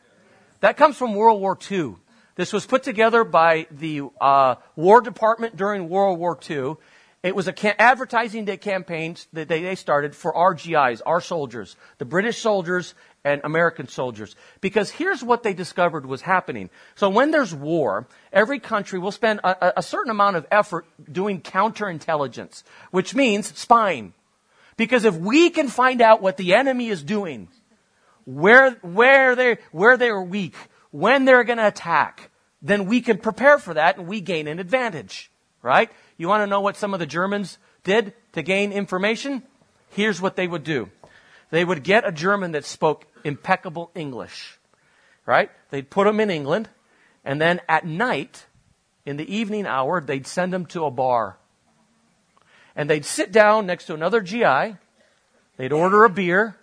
That 0.62 0.78
comes 0.78 0.98
from 0.98 1.14
World 1.14 1.40
War 1.40 1.58
II. 1.72 1.96
This 2.36 2.52
was 2.52 2.66
put 2.66 2.84
together 2.84 3.24
by 3.24 3.68
the 3.72 4.02
uh, 4.20 4.56
War 4.76 5.00
Department 5.00 5.56
during 5.56 5.88
World 5.88 6.20
War 6.20 6.38
II, 6.50 6.76
it 7.26 7.36
was 7.36 7.48
an 7.48 7.56
ca- 7.56 7.74
advertising 7.80 8.46
day 8.46 8.56
campaign 8.56 9.16
that 9.34 9.48
they, 9.48 9.64
they 9.64 9.74
started 9.74 10.16
for 10.16 10.36
our 10.36 10.54
GIs, 10.54 11.02
our 11.02 11.20
soldiers, 11.20 11.76
the 11.98 12.06
British 12.06 12.38
soldiers 12.38 12.94
and 13.24 13.42
American 13.44 13.88
soldiers. 13.88 14.36
Because 14.62 14.92
here's 14.92 15.24
what 15.24 15.42
they 15.42 15.56
discovered 15.56 16.06
was 16.06 16.22
happening. 16.22 16.70
So 16.94 17.10
when 17.10 17.32
there's 17.32 17.54
war, 17.54 18.08
every 18.32 18.60
country 18.60 19.00
will 19.00 19.12
spend 19.12 19.40
a, 19.44 19.80
a 19.80 19.82
certain 19.82 20.12
amount 20.12 20.36
of 20.36 20.46
effort 20.52 20.86
doing 21.12 21.42
counterintelligence, 21.42 22.62
which 22.92 23.16
means 23.16 23.58
spying. 23.58 24.14
Because 24.78 25.04
if 25.04 25.16
we 25.16 25.50
can 25.50 25.68
find 25.68 26.02
out 26.02 26.22
what 26.22 26.38
the 26.38 26.54
enemy 26.54 26.90
is 26.90 27.02
doing, 27.02 27.48
where, 28.26 28.72
where 28.84 29.36
they, 29.36 29.58
where 29.72 29.98
they're 29.98 30.22
weak, 30.22 30.54
when 30.92 31.26
they're 31.26 31.44
going 31.44 31.58
to 31.58 31.68
attack, 31.68 32.30
then 32.62 32.86
we 32.86 33.02
can 33.02 33.18
prepare 33.18 33.58
for 33.58 33.74
that 33.74 33.98
and 33.98 34.08
we 34.08 34.22
gain 34.22 34.48
an 34.48 34.60
advantage. 34.60 35.32
Right? 35.64 35.90
You 36.18 36.28
want 36.28 36.42
to 36.42 36.48
know 36.48 36.62
what 36.62 36.78
some 36.78 36.94
of 36.94 37.00
the 37.00 37.06
Germans 37.06 37.58
did 37.84 38.14
to 38.34 38.42
gain 38.42 38.72
information? 38.72 39.44
Here's 39.90 40.22
what 40.22 40.36
they 40.36 40.48
would 40.48 40.64
do. 40.64 40.90
They 41.52 41.64
would 41.64 41.84
get 41.84 42.08
a 42.08 42.12
German 42.12 42.52
that 42.52 42.66
spoke 42.66 43.06
impeccable 43.24 43.92
English, 43.96 44.58
right? 45.26 45.52
They'd 45.70 45.90
put 45.90 46.08
him 46.08 46.20
in 46.20 46.30
England, 46.30 46.70
and 47.24 47.40
then 47.40 47.62
at 47.68 47.86
night, 47.86 48.46
in 49.06 49.18
the 49.18 49.36
evening 49.36 49.66
hour, 49.66 50.02
they'd 50.02 50.28
send 50.28 50.54
him 50.54 50.66
to 50.68 50.86
a 50.86 50.92
bar. 50.92 51.38
And 52.76 52.90
they'd 52.90 53.06
sit 53.06 53.32
down 53.32 53.66
next 53.66 53.86
to 53.86 53.94
another 53.94 54.22
GI, 54.22 54.78
they'd 55.58 55.72
order 55.72 56.04
a 56.04 56.10
beer, 56.10 56.58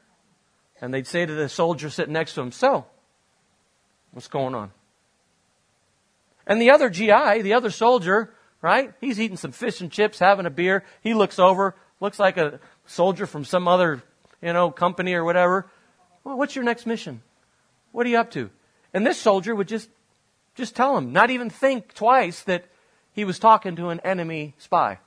and 0.80 0.92
they'd 0.92 1.06
say 1.06 1.24
to 1.24 1.32
the 1.32 1.48
soldier 1.48 1.88
sitting 1.88 2.12
next 2.12 2.34
to 2.34 2.42
him, 2.42 2.52
So, 2.52 2.86
what's 4.10 4.28
going 4.28 4.54
on? 4.54 4.72
And 6.46 6.60
the 6.60 6.70
other 6.70 6.90
GI, 6.90 7.42
the 7.42 7.54
other 7.54 7.70
soldier, 7.70 8.34
right? 8.62 8.94
He's 9.00 9.20
eating 9.20 9.36
some 9.36 9.52
fish 9.52 9.80
and 9.80 9.90
chips, 9.90 10.18
having 10.18 10.46
a 10.46 10.50
beer. 10.50 10.84
He 11.02 11.12
looks 11.12 11.38
over, 11.38 11.74
looks 12.00 12.18
like 12.18 12.38
a 12.38 12.60
soldier 12.86 13.26
from 13.26 13.44
some 13.44 13.68
other, 13.68 14.02
you 14.40 14.52
know, 14.52 14.70
company 14.70 15.12
or 15.14 15.24
whatever. 15.24 15.66
Well, 16.24 16.38
what's 16.38 16.54
your 16.54 16.64
next 16.64 16.86
mission? 16.86 17.22
What 17.90 18.06
are 18.06 18.08
you 18.08 18.18
up 18.18 18.30
to? 18.30 18.48
And 18.94 19.06
this 19.06 19.18
soldier 19.18 19.54
would 19.54 19.68
just, 19.68 19.90
just 20.54 20.76
tell 20.76 20.96
him, 20.96 21.12
not 21.12 21.30
even 21.30 21.50
think 21.50 21.92
twice 21.92 22.42
that 22.44 22.64
he 23.12 23.24
was 23.24 23.38
talking 23.38 23.76
to 23.76 23.88
an 23.88 24.00
enemy 24.00 24.54
spy. 24.58 24.98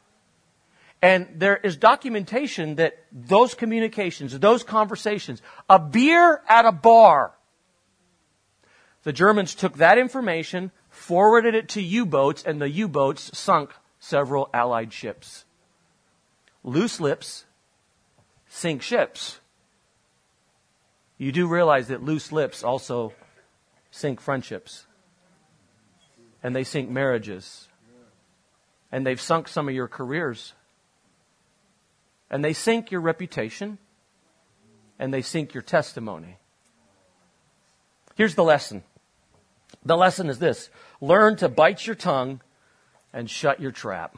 And 1.02 1.28
there 1.36 1.58
is 1.58 1.78
documentation 1.78 2.76
that 2.76 2.98
those 3.12 3.54
communications, 3.54 4.38
those 4.40 4.64
conversations, 4.64 5.42
a 5.70 5.80
beer 5.80 6.42
at 6.48 6.66
a 6.66 6.72
bar, 6.72 7.32
the 9.04 9.14
Germans 9.14 9.54
took 9.54 9.78
that 9.78 10.00
information, 10.00 10.72
forwarded 10.96 11.54
it 11.54 11.70
to 11.70 11.82
U 11.82 12.06
boats, 12.06 12.44
and 12.44 12.62
the 12.62 12.70
U 12.70 12.88
boats 12.88 13.30
sunk 13.38 13.72
several 14.00 14.50
Allied 14.54 14.94
ships. 14.94 15.46
Loose 16.64 17.00
lips 17.00 17.46
sink 18.48 18.82
ships. 18.82 19.40
You 21.18 21.32
do 21.32 21.48
realize 21.48 21.90
that 21.90 22.04
loose 22.04 22.32
lips 22.32 22.64
also 22.64 23.14
sink 23.92 24.22
friendships. 24.22 24.86
And 26.42 26.56
they 26.56 26.64
sink 26.64 26.90
marriages. 26.90 27.68
And 28.92 29.06
they've 29.06 29.20
sunk 29.20 29.48
some 29.48 29.68
of 29.68 29.76
your 29.76 29.88
careers. 29.88 30.54
And 32.30 32.44
they 32.44 32.54
sink 32.54 32.92
your 32.92 33.02
reputation. 33.02 33.78
And 35.00 35.14
they 35.14 35.22
sink 35.22 35.54
your 35.54 35.64
testimony. 35.64 36.38
Here's 38.16 38.36
the 38.36 38.44
lesson. 38.44 38.84
The 39.86 39.96
lesson 39.96 40.30
is 40.30 40.40
this. 40.40 40.70
Learn 41.00 41.36
to 41.38 41.50
bite 41.50 41.86
your 41.86 41.96
tongue 41.96 42.42
and 43.14 43.30
shut 43.30 43.60
your 43.60 43.72
trap. 43.72 44.18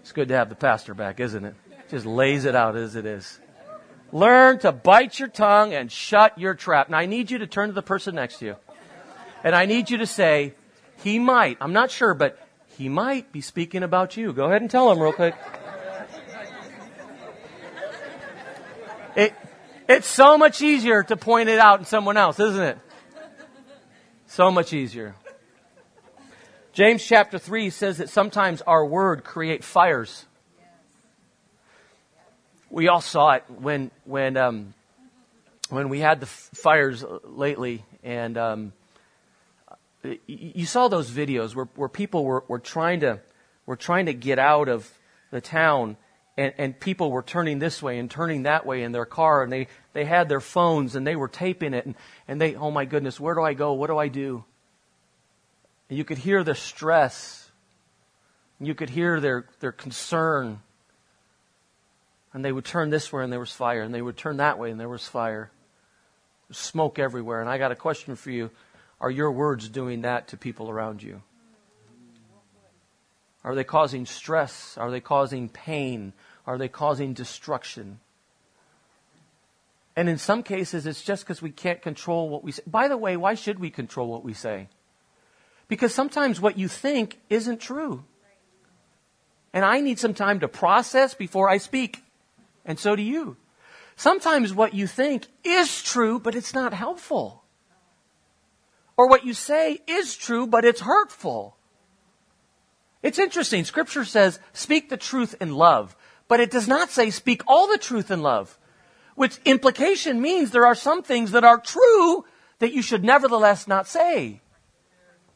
It's 0.00 0.12
good 0.12 0.28
to 0.28 0.36
have 0.36 0.48
the 0.48 0.54
pastor 0.54 0.94
back, 0.94 1.20
isn't 1.20 1.44
it? 1.44 1.54
Just 1.90 2.06
lays 2.06 2.44
it 2.44 2.54
out 2.54 2.76
as 2.76 2.94
it 2.94 3.04
is. 3.04 3.40
Learn 4.12 4.58
to 4.60 4.72
bite 4.72 5.18
your 5.18 5.28
tongue 5.28 5.74
and 5.74 5.90
shut 5.90 6.38
your 6.38 6.54
trap. 6.54 6.88
Now 6.88 6.98
I 6.98 7.06
need 7.06 7.30
you 7.30 7.38
to 7.38 7.46
turn 7.46 7.68
to 7.68 7.74
the 7.74 7.82
person 7.82 8.14
next 8.14 8.38
to 8.38 8.46
you. 8.46 8.56
And 9.42 9.54
I 9.54 9.66
need 9.66 9.90
you 9.90 9.98
to 9.98 10.06
say, 10.06 10.54
he 11.02 11.18
might, 11.18 11.58
I'm 11.60 11.72
not 11.72 11.90
sure, 11.90 12.14
but 12.14 12.38
he 12.76 12.88
might 12.88 13.32
be 13.32 13.40
speaking 13.40 13.82
about 13.82 14.16
you. 14.16 14.32
Go 14.32 14.46
ahead 14.46 14.62
and 14.62 14.70
tell 14.70 14.90
him 14.90 15.00
real 15.00 15.12
quick. 15.12 15.34
It, 19.16 19.34
it's 19.88 20.06
so 20.06 20.38
much 20.38 20.62
easier 20.62 21.02
to 21.02 21.16
point 21.16 21.48
it 21.48 21.58
out 21.58 21.80
in 21.80 21.84
someone 21.84 22.16
else, 22.16 22.38
isn't 22.38 22.62
it? 22.62 22.78
So 24.30 24.48
much 24.52 24.72
easier. 24.72 25.16
James 26.72 27.04
chapter 27.04 27.36
3 27.36 27.68
says 27.68 27.98
that 27.98 28.10
sometimes 28.10 28.62
our 28.62 28.86
word 28.86 29.24
create 29.24 29.64
fires. 29.64 30.24
We 32.70 32.86
all 32.86 33.00
saw 33.00 33.32
it 33.32 33.44
when, 33.48 33.90
when, 34.04 34.36
um, 34.36 34.74
when 35.70 35.88
we 35.88 35.98
had 35.98 36.20
the 36.20 36.26
fires 36.26 37.04
lately, 37.24 37.84
and 38.04 38.38
um, 38.38 38.72
you 40.28 40.64
saw 40.64 40.86
those 40.86 41.10
videos 41.10 41.56
where, 41.56 41.68
where 41.74 41.88
people 41.88 42.24
were, 42.24 42.44
were, 42.46 42.60
trying 42.60 43.00
to, 43.00 43.18
were 43.66 43.74
trying 43.74 44.06
to 44.06 44.14
get 44.14 44.38
out 44.38 44.68
of 44.68 44.88
the 45.32 45.40
town, 45.40 45.96
and, 46.40 46.54
and 46.56 46.80
people 46.80 47.10
were 47.10 47.22
turning 47.22 47.58
this 47.58 47.82
way 47.82 47.98
and 47.98 48.10
turning 48.10 48.44
that 48.44 48.64
way 48.64 48.82
in 48.82 48.92
their 48.92 49.04
car, 49.04 49.42
and 49.42 49.52
they, 49.52 49.68
they 49.92 50.06
had 50.06 50.30
their 50.30 50.40
phones 50.40 50.96
and 50.96 51.06
they 51.06 51.14
were 51.14 51.28
taping 51.28 51.74
it, 51.74 51.84
and, 51.84 51.94
and 52.26 52.40
they, 52.40 52.54
oh 52.54 52.70
my 52.70 52.86
goodness, 52.86 53.20
where 53.20 53.34
do 53.34 53.42
I 53.42 53.52
go? 53.52 53.74
What 53.74 53.88
do 53.88 53.98
I 53.98 54.08
do? 54.08 54.42
And 55.90 55.98
you 55.98 56.04
could 56.04 56.16
hear 56.16 56.42
the 56.42 56.54
stress. 56.54 57.50
You 58.58 58.74
could 58.74 58.88
hear 58.88 59.20
their, 59.20 59.44
their 59.60 59.72
concern. 59.72 60.60
And 62.32 62.42
they 62.42 62.52
would 62.52 62.64
turn 62.64 62.88
this 62.88 63.12
way 63.12 63.22
and 63.22 63.30
there 63.30 63.40
was 63.40 63.52
fire. 63.52 63.82
And 63.82 63.92
they 63.92 64.00
would 64.00 64.16
turn 64.16 64.38
that 64.38 64.58
way 64.58 64.70
and 64.70 64.80
there 64.80 64.88
was 64.88 65.06
fire. 65.06 65.50
Smoke 66.52 66.98
everywhere. 66.98 67.40
And 67.40 67.50
I 67.50 67.58
got 67.58 67.70
a 67.72 67.76
question 67.76 68.16
for 68.16 68.30
you. 68.30 68.50
Are 68.98 69.10
your 69.10 69.32
words 69.32 69.68
doing 69.68 70.02
that 70.02 70.28
to 70.28 70.36
people 70.36 70.70
around 70.70 71.02
you? 71.02 71.22
Are 73.42 73.54
they 73.54 73.64
causing 73.64 74.06
stress? 74.06 74.76
Are 74.78 74.90
they 74.90 75.00
causing 75.00 75.48
pain? 75.48 76.12
Are 76.50 76.58
they 76.58 76.66
causing 76.66 77.14
destruction? 77.14 78.00
And 79.94 80.08
in 80.08 80.18
some 80.18 80.42
cases, 80.42 80.84
it's 80.84 81.00
just 81.00 81.22
because 81.22 81.40
we 81.40 81.52
can't 81.52 81.80
control 81.80 82.28
what 82.28 82.42
we 82.42 82.50
say. 82.50 82.64
By 82.66 82.88
the 82.88 82.96
way, 82.96 83.16
why 83.16 83.34
should 83.34 83.60
we 83.60 83.70
control 83.70 84.08
what 84.08 84.24
we 84.24 84.34
say? 84.34 84.66
Because 85.68 85.94
sometimes 85.94 86.40
what 86.40 86.58
you 86.58 86.66
think 86.66 87.20
isn't 87.30 87.60
true. 87.60 88.02
And 89.52 89.64
I 89.64 89.80
need 89.80 90.00
some 90.00 90.12
time 90.12 90.40
to 90.40 90.48
process 90.48 91.14
before 91.14 91.48
I 91.48 91.58
speak. 91.58 92.02
And 92.64 92.80
so 92.80 92.96
do 92.96 93.02
you. 93.02 93.36
Sometimes 93.94 94.52
what 94.52 94.74
you 94.74 94.88
think 94.88 95.28
is 95.44 95.84
true, 95.84 96.18
but 96.18 96.34
it's 96.34 96.52
not 96.52 96.74
helpful. 96.74 97.44
Or 98.96 99.06
what 99.06 99.24
you 99.24 99.34
say 99.34 99.78
is 99.86 100.16
true, 100.16 100.48
but 100.48 100.64
it's 100.64 100.80
hurtful. 100.80 101.56
It's 103.04 103.20
interesting. 103.20 103.64
Scripture 103.64 104.04
says, 104.04 104.40
speak 104.52 104.88
the 104.88 104.96
truth 104.96 105.36
in 105.40 105.54
love. 105.54 105.94
But 106.30 106.38
it 106.38 106.52
does 106.52 106.68
not 106.68 106.90
say, 106.90 107.10
speak 107.10 107.42
all 107.48 107.66
the 107.66 107.76
truth 107.76 108.08
in 108.08 108.22
love. 108.22 108.56
Which 109.16 109.40
implication 109.44 110.20
means 110.22 110.52
there 110.52 110.64
are 110.64 110.76
some 110.76 111.02
things 111.02 111.32
that 111.32 111.42
are 111.42 111.58
true 111.58 112.24
that 112.60 112.72
you 112.72 112.82
should 112.82 113.02
nevertheless 113.02 113.66
not 113.66 113.88
say. 113.88 114.40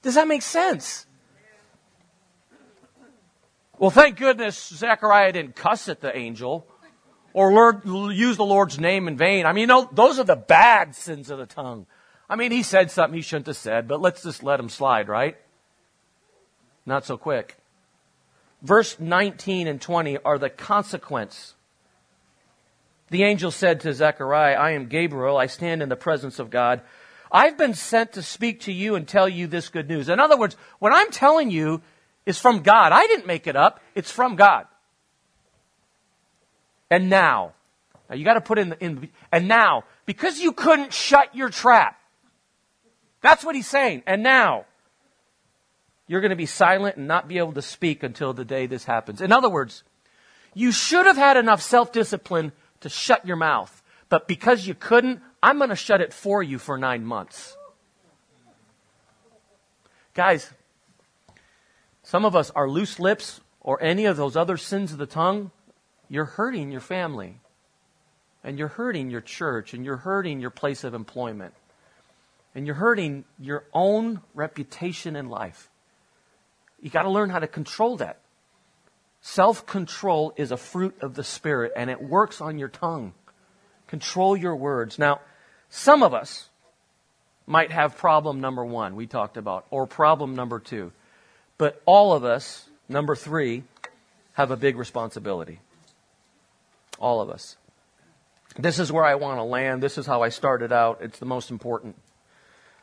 Does 0.02 0.14
that 0.14 0.28
make 0.28 0.42
sense? 0.42 1.06
Well, 3.76 3.90
thank 3.90 4.18
goodness 4.18 4.68
Zechariah 4.68 5.32
didn't 5.32 5.56
cuss 5.56 5.88
at 5.88 6.00
the 6.00 6.16
angel 6.16 6.64
or 7.32 7.52
Lord, 7.52 7.84
use 8.14 8.36
the 8.36 8.44
Lord's 8.44 8.78
name 8.78 9.08
in 9.08 9.16
vain. 9.16 9.46
I 9.46 9.52
mean, 9.52 9.62
you 9.62 9.66
know, 9.66 9.88
those 9.90 10.20
are 10.20 10.24
the 10.24 10.36
bad 10.36 10.94
sins 10.94 11.28
of 11.28 11.38
the 11.38 11.46
tongue. 11.46 11.86
I 12.30 12.36
mean, 12.36 12.52
he 12.52 12.62
said 12.62 12.92
something 12.92 13.16
he 13.16 13.22
shouldn't 13.22 13.48
have 13.48 13.56
said, 13.56 13.88
but 13.88 14.00
let's 14.00 14.22
just 14.22 14.44
let 14.44 14.60
him 14.60 14.68
slide, 14.68 15.08
right? 15.08 15.36
Not 16.86 17.04
so 17.04 17.16
quick. 17.16 17.56
Verse 18.64 18.98
19 18.98 19.68
and 19.68 19.78
20 19.78 20.18
are 20.24 20.38
the 20.38 20.48
consequence. 20.48 21.54
The 23.10 23.22
angel 23.22 23.50
said 23.50 23.80
to 23.80 23.92
Zechariah, 23.92 24.54
I 24.54 24.70
am 24.70 24.86
Gabriel. 24.86 25.36
I 25.36 25.46
stand 25.46 25.82
in 25.82 25.90
the 25.90 25.96
presence 25.96 26.38
of 26.38 26.48
God. 26.48 26.80
I've 27.30 27.58
been 27.58 27.74
sent 27.74 28.14
to 28.14 28.22
speak 28.22 28.60
to 28.60 28.72
you 28.72 28.94
and 28.94 29.06
tell 29.06 29.28
you 29.28 29.46
this 29.46 29.68
good 29.68 29.86
news. 29.86 30.08
In 30.08 30.18
other 30.18 30.38
words, 30.38 30.56
what 30.78 30.94
I'm 30.94 31.10
telling 31.10 31.50
you 31.50 31.82
is 32.24 32.38
from 32.38 32.60
God. 32.60 32.90
I 32.90 33.06
didn't 33.06 33.26
make 33.26 33.46
it 33.46 33.54
up. 33.54 33.80
It's 33.94 34.10
from 34.10 34.34
God. 34.34 34.66
And 36.90 37.10
now, 37.10 37.52
now 38.08 38.16
you 38.16 38.24
got 38.24 38.34
to 38.34 38.40
put 38.40 38.58
in, 38.58 38.70
the, 38.70 38.82
in, 38.82 39.10
and 39.30 39.46
now, 39.46 39.84
because 40.06 40.40
you 40.40 40.52
couldn't 40.52 40.94
shut 40.94 41.34
your 41.34 41.50
trap. 41.50 42.00
That's 43.20 43.44
what 43.44 43.56
he's 43.56 43.68
saying. 43.68 44.04
And 44.06 44.22
now, 44.22 44.64
you're 46.06 46.20
going 46.20 46.30
to 46.30 46.36
be 46.36 46.46
silent 46.46 46.96
and 46.96 47.08
not 47.08 47.28
be 47.28 47.38
able 47.38 47.52
to 47.52 47.62
speak 47.62 48.02
until 48.02 48.32
the 48.32 48.44
day 48.44 48.66
this 48.66 48.84
happens. 48.84 49.20
In 49.20 49.32
other 49.32 49.48
words, 49.48 49.82
you 50.52 50.70
should 50.70 51.06
have 51.06 51.16
had 51.16 51.36
enough 51.36 51.62
self-discipline 51.62 52.52
to 52.80 52.88
shut 52.88 53.26
your 53.26 53.36
mouth. 53.36 53.82
But 54.08 54.28
because 54.28 54.66
you 54.66 54.74
couldn't, 54.74 55.20
I'm 55.42 55.58
going 55.58 55.70
to 55.70 55.76
shut 55.76 56.00
it 56.00 56.12
for 56.12 56.42
you 56.42 56.58
for 56.58 56.76
nine 56.78 57.04
months. 57.04 57.56
Guys, 60.12 60.52
some 62.02 62.24
of 62.24 62.36
us 62.36 62.50
are 62.50 62.68
loose 62.68 63.00
lips 63.00 63.40
or 63.60 63.82
any 63.82 64.04
of 64.04 64.16
those 64.16 64.36
other 64.36 64.56
sins 64.56 64.92
of 64.92 64.98
the 64.98 65.06
tongue. 65.06 65.50
You're 66.08 66.26
hurting 66.26 66.70
your 66.70 66.82
family. 66.82 67.40
And 68.44 68.58
you're 68.58 68.68
hurting 68.68 69.10
your 69.10 69.22
church. 69.22 69.72
And 69.72 69.84
you're 69.84 69.96
hurting 69.96 70.40
your 70.40 70.50
place 70.50 70.84
of 70.84 70.92
employment. 70.92 71.54
And 72.54 72.66
you're 72.66 72.76
hurting 72.76 73.24
your 73.40 73.64
own 73.72 74.20
reputation 74.34 75.16
in 75.16 75.30
life. 75.30 75.70
You 76.84 76.90
got 76.90 77.04
to 77.04 77.10
learn 77.10 77.30
how 77.30 77.38
to 77.38 77.46
control 77.46 77.96
that. 77.96 78.18
Self 79.22 79.64
control 79.64 80.34
is 80.36 80.52
a 80.52 80.58
fruit 80.58 80.94
of 81.00 81.14
the 81.14 81.24
Spirit, 81.24 81.72
and 81.74 81.88
it 81.88 82.02
works 82.02 82.42
on 82.42 82.58
your 82.58 82.68
tongue. 82.68 83.14
Control 83.86 84.36
your 84.36 84.54
words. 84.54 84.98
Now, 84.98 85.22
some 85.70 86.02
of 86.02 86.12
us 86.12 86.50
might 87.46 87.72
have 87.72 87.96
problem 87.96 88.42
number 88.42 88.62
one, 88.62 88.96
we 88.96 89.06
talked 89.06 89.38
about, 89.38 89.64
or 89.70 89.86
problem 89.86 90.36
number 90.36 90.58
two. 90.58 90.92
But 91.56 91.80
all 91.86 92.12
of 92.12 92.22
us, 92.22 92.68
number 92.86 93.16
three, 93.16 93.64
have 94.34 94.50
a 94.50 94.56
big 94.56 94.76
responsibility. 94.76 95.60
All 96.98 97.22
of 97.22 97.30
us. 97.30 97.56
This 98.58 98.78
is 98.78 98.92
where 98.92 99.06
I 99.06 99.14
want 99.14 99.38
to 99.38 99.44
land. 99.44 99.82
This 99.82 99.96
is 99.96 100.04
how 100.04 100.20
I 100.20 100.28
started 100.28 100.70
out. 100.70 100.98
It's 101.00 101.18
the 101.18 101.24
most 101.24 101.50
important. 101.50 101.96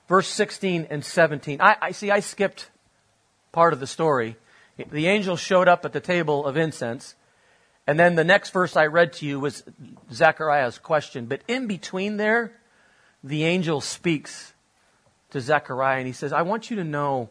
Verse 0.08 0.28
16 0.28 0.88
and 0.90 1.06
17. 1.06 1.62
I, 1.62 1.78
I 1.80 1.92
see, 1.92 2.10
I 2.10 2.22
skipped 2.22 2.71
part 3.52 3.74
of 3.74 3.80
the 3.80 3.88
story. 3.88 4.38
The 4.90 5.08
angel 5.08 5.36
showed 5.36 5.68
up 5.68 5.86
at 5.86 5.94
the 5.94 6.00
table 6.00 6.46
of 6.46 6.58
incense. 6.58 7.16
And 7.88 8.00
then 8.00 8.16
the 8.16 8.24
next 8.24 8.52
verse 8.52 8.76
I 8.76 8.86
read 8.86 9.14
to 9.14 9.26
you 9.26 9.40
was 9.40 9.64
Zechariah's 10.12 10.78
question. 10.78 11.26
But 11.26 11.42
in 11.48 11.68
between 11.68 12.18
there, 12.18 12.54
the 13.24 13.44
angel 13.44 13.82
speaks 13.82 14.54
to 15.32 15.42
Zechariah 15.42 15.98
and 15.98 16.08
he 16.08 16.14
says, 16.14 16.34
I 16.34 16.42
want 16.44 16.70
you 16.70 16.78
to 16.78 16.84
know 16.84 17.30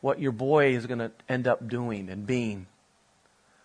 what 0.00 0.18
your 0.18 0.32
boy 0.32 0.74
is 0.74 0.86
going 0.86 0.98
to 0.98 1.12
end 1.28 1.46
up 1.46 1.68
doing 1.68 2.08
and 2.08 2.26
being. 2.26 2.66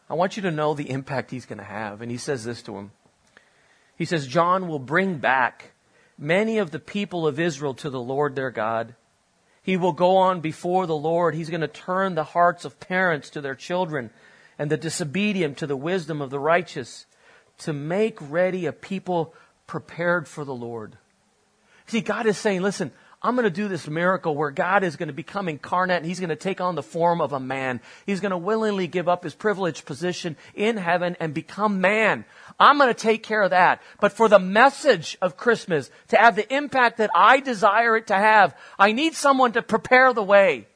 I 0.10 0.14
want 0.14 0.38
you 0.38 0.44
to 0.44 0.52
know 0.52 0.74
the 0.74 0.90
impact 0.90 1.32
he's 1.32 1.46
going 1.46 1.58
to 1.58 1.64
have. 1.64 2.02
And 2.02 2.12
he 2.12 2.18
says 2.18 2.44
this 2.44 2.62
to 2.64 2.78
him. 2.78 2.92
He 3.98 4.06
says, 4.06 4.28
John 4.28 4.68
will 4.68 4.80
bring 4.80 5.18
back 5.18 5.72
many 6.18 6.60
of 6.60 6.72
the 6.72 6.80
people 6.80 7.28
of 7.28 7.40
Israel 7.40 7.74
to 7.76 7.90
the 7.90 8.00
Lord 8.00 8.36
their 8.36 8.52
God. 8.52 8.96
He 9.68 9.76
will 9.76 9.92
go 9.92 10.16
on 10.16 10.40
before 10.40 10.88
the 10.88 10.96
Lord. 10.96 11.36
He's 11.36 11.50
going 11.50 11.60
to 11.60 11.68
turn 11.68 12.16
the 12.16 12.24
hearts 12.24 12.64
of 12.64 12.80
parents 12.80 13.30
to 13.32 13.42
their 13.42 13.54
children 13.54 14.12
and 14.58 14.72
the 14.72 14.78
disobedient 14.78 15.58
to 15.58 15.68
the 15.68 15.76
wisdom 15.76 16.22
of 16.22 16.30
the 16.30 16.40
righteous 16.40 17.06
to 17.58 17.74
make 17.74 18.18
ready 18.22 18.66
a 18.66 18.72
people 18.72 19.34
prepared 19.68 20.26
for 20.26 20.46
the 20.46 20.56
Lord. 20.56 20.98
See, 21.86 22.00
God 22.00 22.28
is 22.28 22.38
saying, 22.38 22.62
listen, 22.62 22.94
I'm 23.22 23.36
going 23.36 23.46
to 23.46 23.50
do 23.50 23.68
this 23.68 23.88
miracle 23.88 24.36
where 24.36 24.52
God 24.52 24.84
is 24.84 24.96
going 24.96 25.08
to 25.08 25.14
become 25.14 25.50
incarnate 25.50 25.98
and 25.98 26.06
he's 26.06 26.20
going 26.20 26.30
to 26.30 26.36
take 26.36 26.62
on 26.62 26.76
the 26.76 26.84
form 26.84 27.20
of 27.20 27.34
a 27.34 27.40
man. 27.40 27.82
He's 28.06 28.20
going 28.20 28.32
to 28.32 28.38
willingly 28.38 28.88
give 28.88 29.10
up 29.10 29.24
his 29.24 29.34
privileged 29.34 29.86
position 29.86 30.38
in 30.54 30.78
heaven 30.78 31.18
and 31.20 31.34
become 31.34 31.82
man. 31.82 32.26
I'm 32.60 32.78
going 32.78 32.90
to 32.90 32.94
take 32.94 33.24
care 33.24 33.42
of 33.42 33.50
that. 33.50 33.82
But 34.00 34.14
for 34.14 34.30
the 34.30 34.38
message 34.38 35.18
of 35.20 35.36
Christmas 35.36 35.90
to 36.10 36.18
have 36.18 36.36
the 36.36 36.54
impact 36.54 36.98
that 36.98 37.10
I 37.16 37.40
desire 37.40 37.98
it 37.98 38.08
to 38.08 38.16
have, 38.16 38.56
I 38.78 38.92
need 38.92 39.16
someone 39.16 39.54
to 39.54 39.64
prepare 39.64 40.14
the 40.14 40.24
way. 40.24 40.68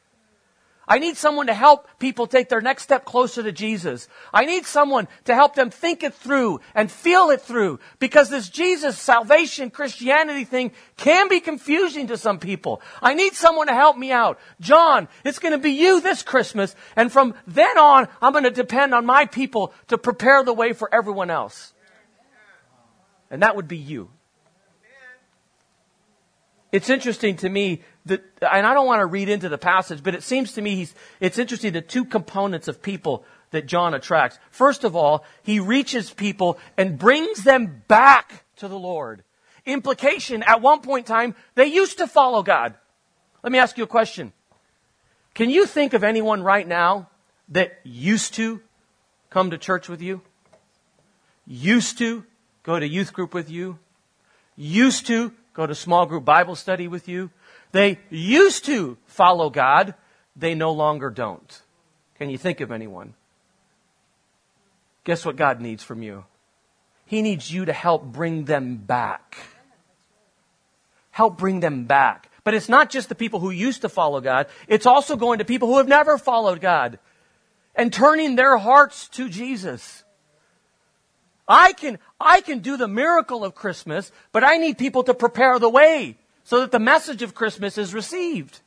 I 0.91 0.99
need 0.99 1.15
someone 1.15 1.47
to 1.47 1.53
help 1.53 1.87
people 1.99 2.27
take 2.27 2.49
their 2.49 2.59
next 2.59 2.83
step 2.83 3.05
closer 3.05 3.41
to 3.41 3.53
Jesus. 3.53 4.09
I 4.33 4.43
need 4.43 4.65
someone 4.65 5.07
to 5.23 5.33
help 5.33 5.55
them 5.55 5.69
think 5.69 6.03
it 6.03 6.13
through 6.13 6.59
and 6.75 6.91
feel 6.91 7.29
it 7.29 7.39
through 7.39 7.79
because 7.99 8.29
this 8.29 8.49
Jesus, 8.49 8.97
salvation, 8.99 9.69
Christianity 9.69 10.43
thing 10.43 10.73
can 10.97 11.29
be 11.29 11.39
confusing 11.39 12.07
to 12.07 12.17
some 12.17 12.39
people. 12.39 12.81
I 13.01 13.13
need 13.13 13.35
someone 13.35 13.67
to 13.67 13.73
help 13.73 13.97
me 13.97 14.11
out. 14.11 14.37
John, 14.59 15.07
it's 15.23 15.39
going 15.39 15.53
to 15.53 15.57
be 15.57 15.71
you 15.71 16.01
this 16.01 16.23
Christmas. 16.23 16.75
And 16.97 17.09
from 17.09 17.35
then 17.47 17.77
on, 17.77 18.09
I'm 18.21 18.33
going 18.33 18.43
to 18.43 18.51
depend 18.51 18.93
on 18.93 19.05
my 19.05 19.27
people 19.27 19.73
to 19.87 19.97
prepare 19.97 20.43
the 20.43 20.51
way 20.51 20.73
for 20.73 20.93
everyone 20.93 21.29
else. 21.29 21.71
And 23.29 23.43
that 23.43 23.55
would 23.55 23.69
be 23.69 23.77
you. 23.77 24.09
It's 26.73 26.89
interesting 26.89 27.35
to 27.37 27.49
me 27.49 27.81
that, 28.05 28.23
and 28.41 28.65
I 28.65 28.73
don't 28.73 28.85
want 28.85 29.01
to 29.01 29.05
read 29.05 29.29
into 29.29 29.49
the 29.49 29.57
passage, 29.57 30.01
but 30.03 30.15
it 30.15 30.23
seems 30.23 30.53
to 30.53 30.61
me 30.61 30.75
he's, 30.75 30.95
it's 31.19 31.37
interesting 31.37 31.73
the 31.73 31.81
two 31.81 32.05
components 32.05 32.67
of 32.67 32.81
people 32.81 33.23
that 33.51 33.65
John 33.65 33.93
attracts. 33.93 34.39
First 34.49 34.83
of 34.83 34.95
all, 34.95 35.25
he 35.43 35.59
reaches 35.59 36.11
people 36.11 36.57
and 36.77 36.97
brings 36.97 37.43
them 37.43 37.83
back 37.87 38.45
to 38.57 38.67
the 38.67 38.79
Lord. 38.79 39.23
Implication, 39.65 40.41
at 40.43 40.61
one 40.61 40.81
point 40.81 41.07
in 41.07 41.13
time, 41.13 41.35
they 41.55 41.67
used 41.67 41.99
to 41.99 42.07
follow 42.07 42.41
God. 42.41 42.73
Let 43.43 43.51
me 43.51 43.59
ask 43.59 43.77
you 43.77 43.83
a 43.83 43.87
question. 43.87 44.33
Can 45.33 45.49
you 45.49 45.65
think 45.65 45.93
of 45.93 46.03
anyone 46.03 46.43
right 46.43 46.67
now 46.67 47.09
that 47.49 47.79
used 47.83 48.33
to 48.35 48.61
come 49.29 49.51
to 49.51 49.57
church 49.57 49.87
with 49.87 50.01
you? 50.01 50.21
Used 51.45 51.97
to 51.99 52.23
go 52.63 52.79
to 52.79 52.87
youth 52.87 53.13
group 53.13 53.33
with 53.33 53.49
you? 53.49 53.79
Used 54.55 55.07
to 55.07 55.33
go 55.53 55.65
to 55.65 55.75
small 55.75 56.05
group 56.05 56.25
Bible 56.25 56.55
study 56.55 56.87
with 56.87 57.07
you. 57.07 57.29
They 57.71 57.99
used 58.09 58.65
to 58.65 58.97
follow 59.05 59.49
God. 59.49 59.95
They 60.35 60.55
no 60.55 60.71
longer 60.71 61.09
don't. 61.09 61.61
Can 62.17 62.29
you 62.29 62.37
think 62.37 62.61
of 62.61 62.71
anyone? 62.71 63.13
Guess 65.03 65.25
what 65.25 65.35
God 65.35 65.61
needs 65.61 65.83
from 65.83 66.03
you? 66.03 66.25
He 67.05 67.21
needs 67.21 67.51
you 67.51 67.65
to 67.65 67.73
help 67.73 68.03
bring 68.05 68.45
them 68.45 68.77
back. 68.77 69.37
Help 71.11 71.37
bring 71.37 71.59
them 71.59 71.85
back. 71.85 72.29
But 72.43 72.53
it's 72.53 72.69
not 72.69 72.89
just 72.89 73.09
the 73.09 73.15
people 73.15 73.39
who 73.39 73.49
used 73.49 73.81
to 73.81 73.89
follow 73.89 74.21
God. 74.21 74.47
It's 74.67 74.85
also 74.85 75.15
going 75.15 75.39
to 75.39 75.45
people 75.45 75.67
who 75.67 75.77
have 75.77 75.87
never 75.87 76.17
followed 76.17 76.61
God 76.61 76.99
and 77.75 77.91
turning 77.91 78.35
their 78.35 78.57
hearts 78.57 79.07
to 79.09 79.29
Jesus. 79.29 80.03
I 81.47 81.73
can, 81.73 81.99
I 82.19 82.41
can 82.41 82.59
do 82.59 82.77
the 82.77 82.87
miracle 82.87 83.43
of 83.43 83.55
Christmas, 83.55 84.11
but 84.31 84.43
I 84.43 84.57
need 84.57 84.77
people 84.77 85.03
to 85.03 85.13
prepare 85.13 85.59
the 85.59 85.69
way 85.69 86.17
so 86.51 86.59
that 86.59 86.71
the 86.71 86.79
message 86.79 87.21
of 87.21 87.33
Christmas 87.33 87.77
is 87.77 87.93
received. 87.93 88.59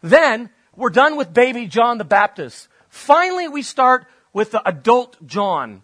Then 0.00 0.48
we're 0.74 0.88
done 0.88 1.18
with 1.18 1.34
baby 1.34 1.66
John 1.66 1.98
the 1.98 2.06
Baptist. 2.06 2.68
Finally, 2.88 3.48
we 3.48 3.60
start 3.60 4.06
with 4.32 4.50
the 4.50 4.66
adult 4.66 5.18
John, 5.26 5.82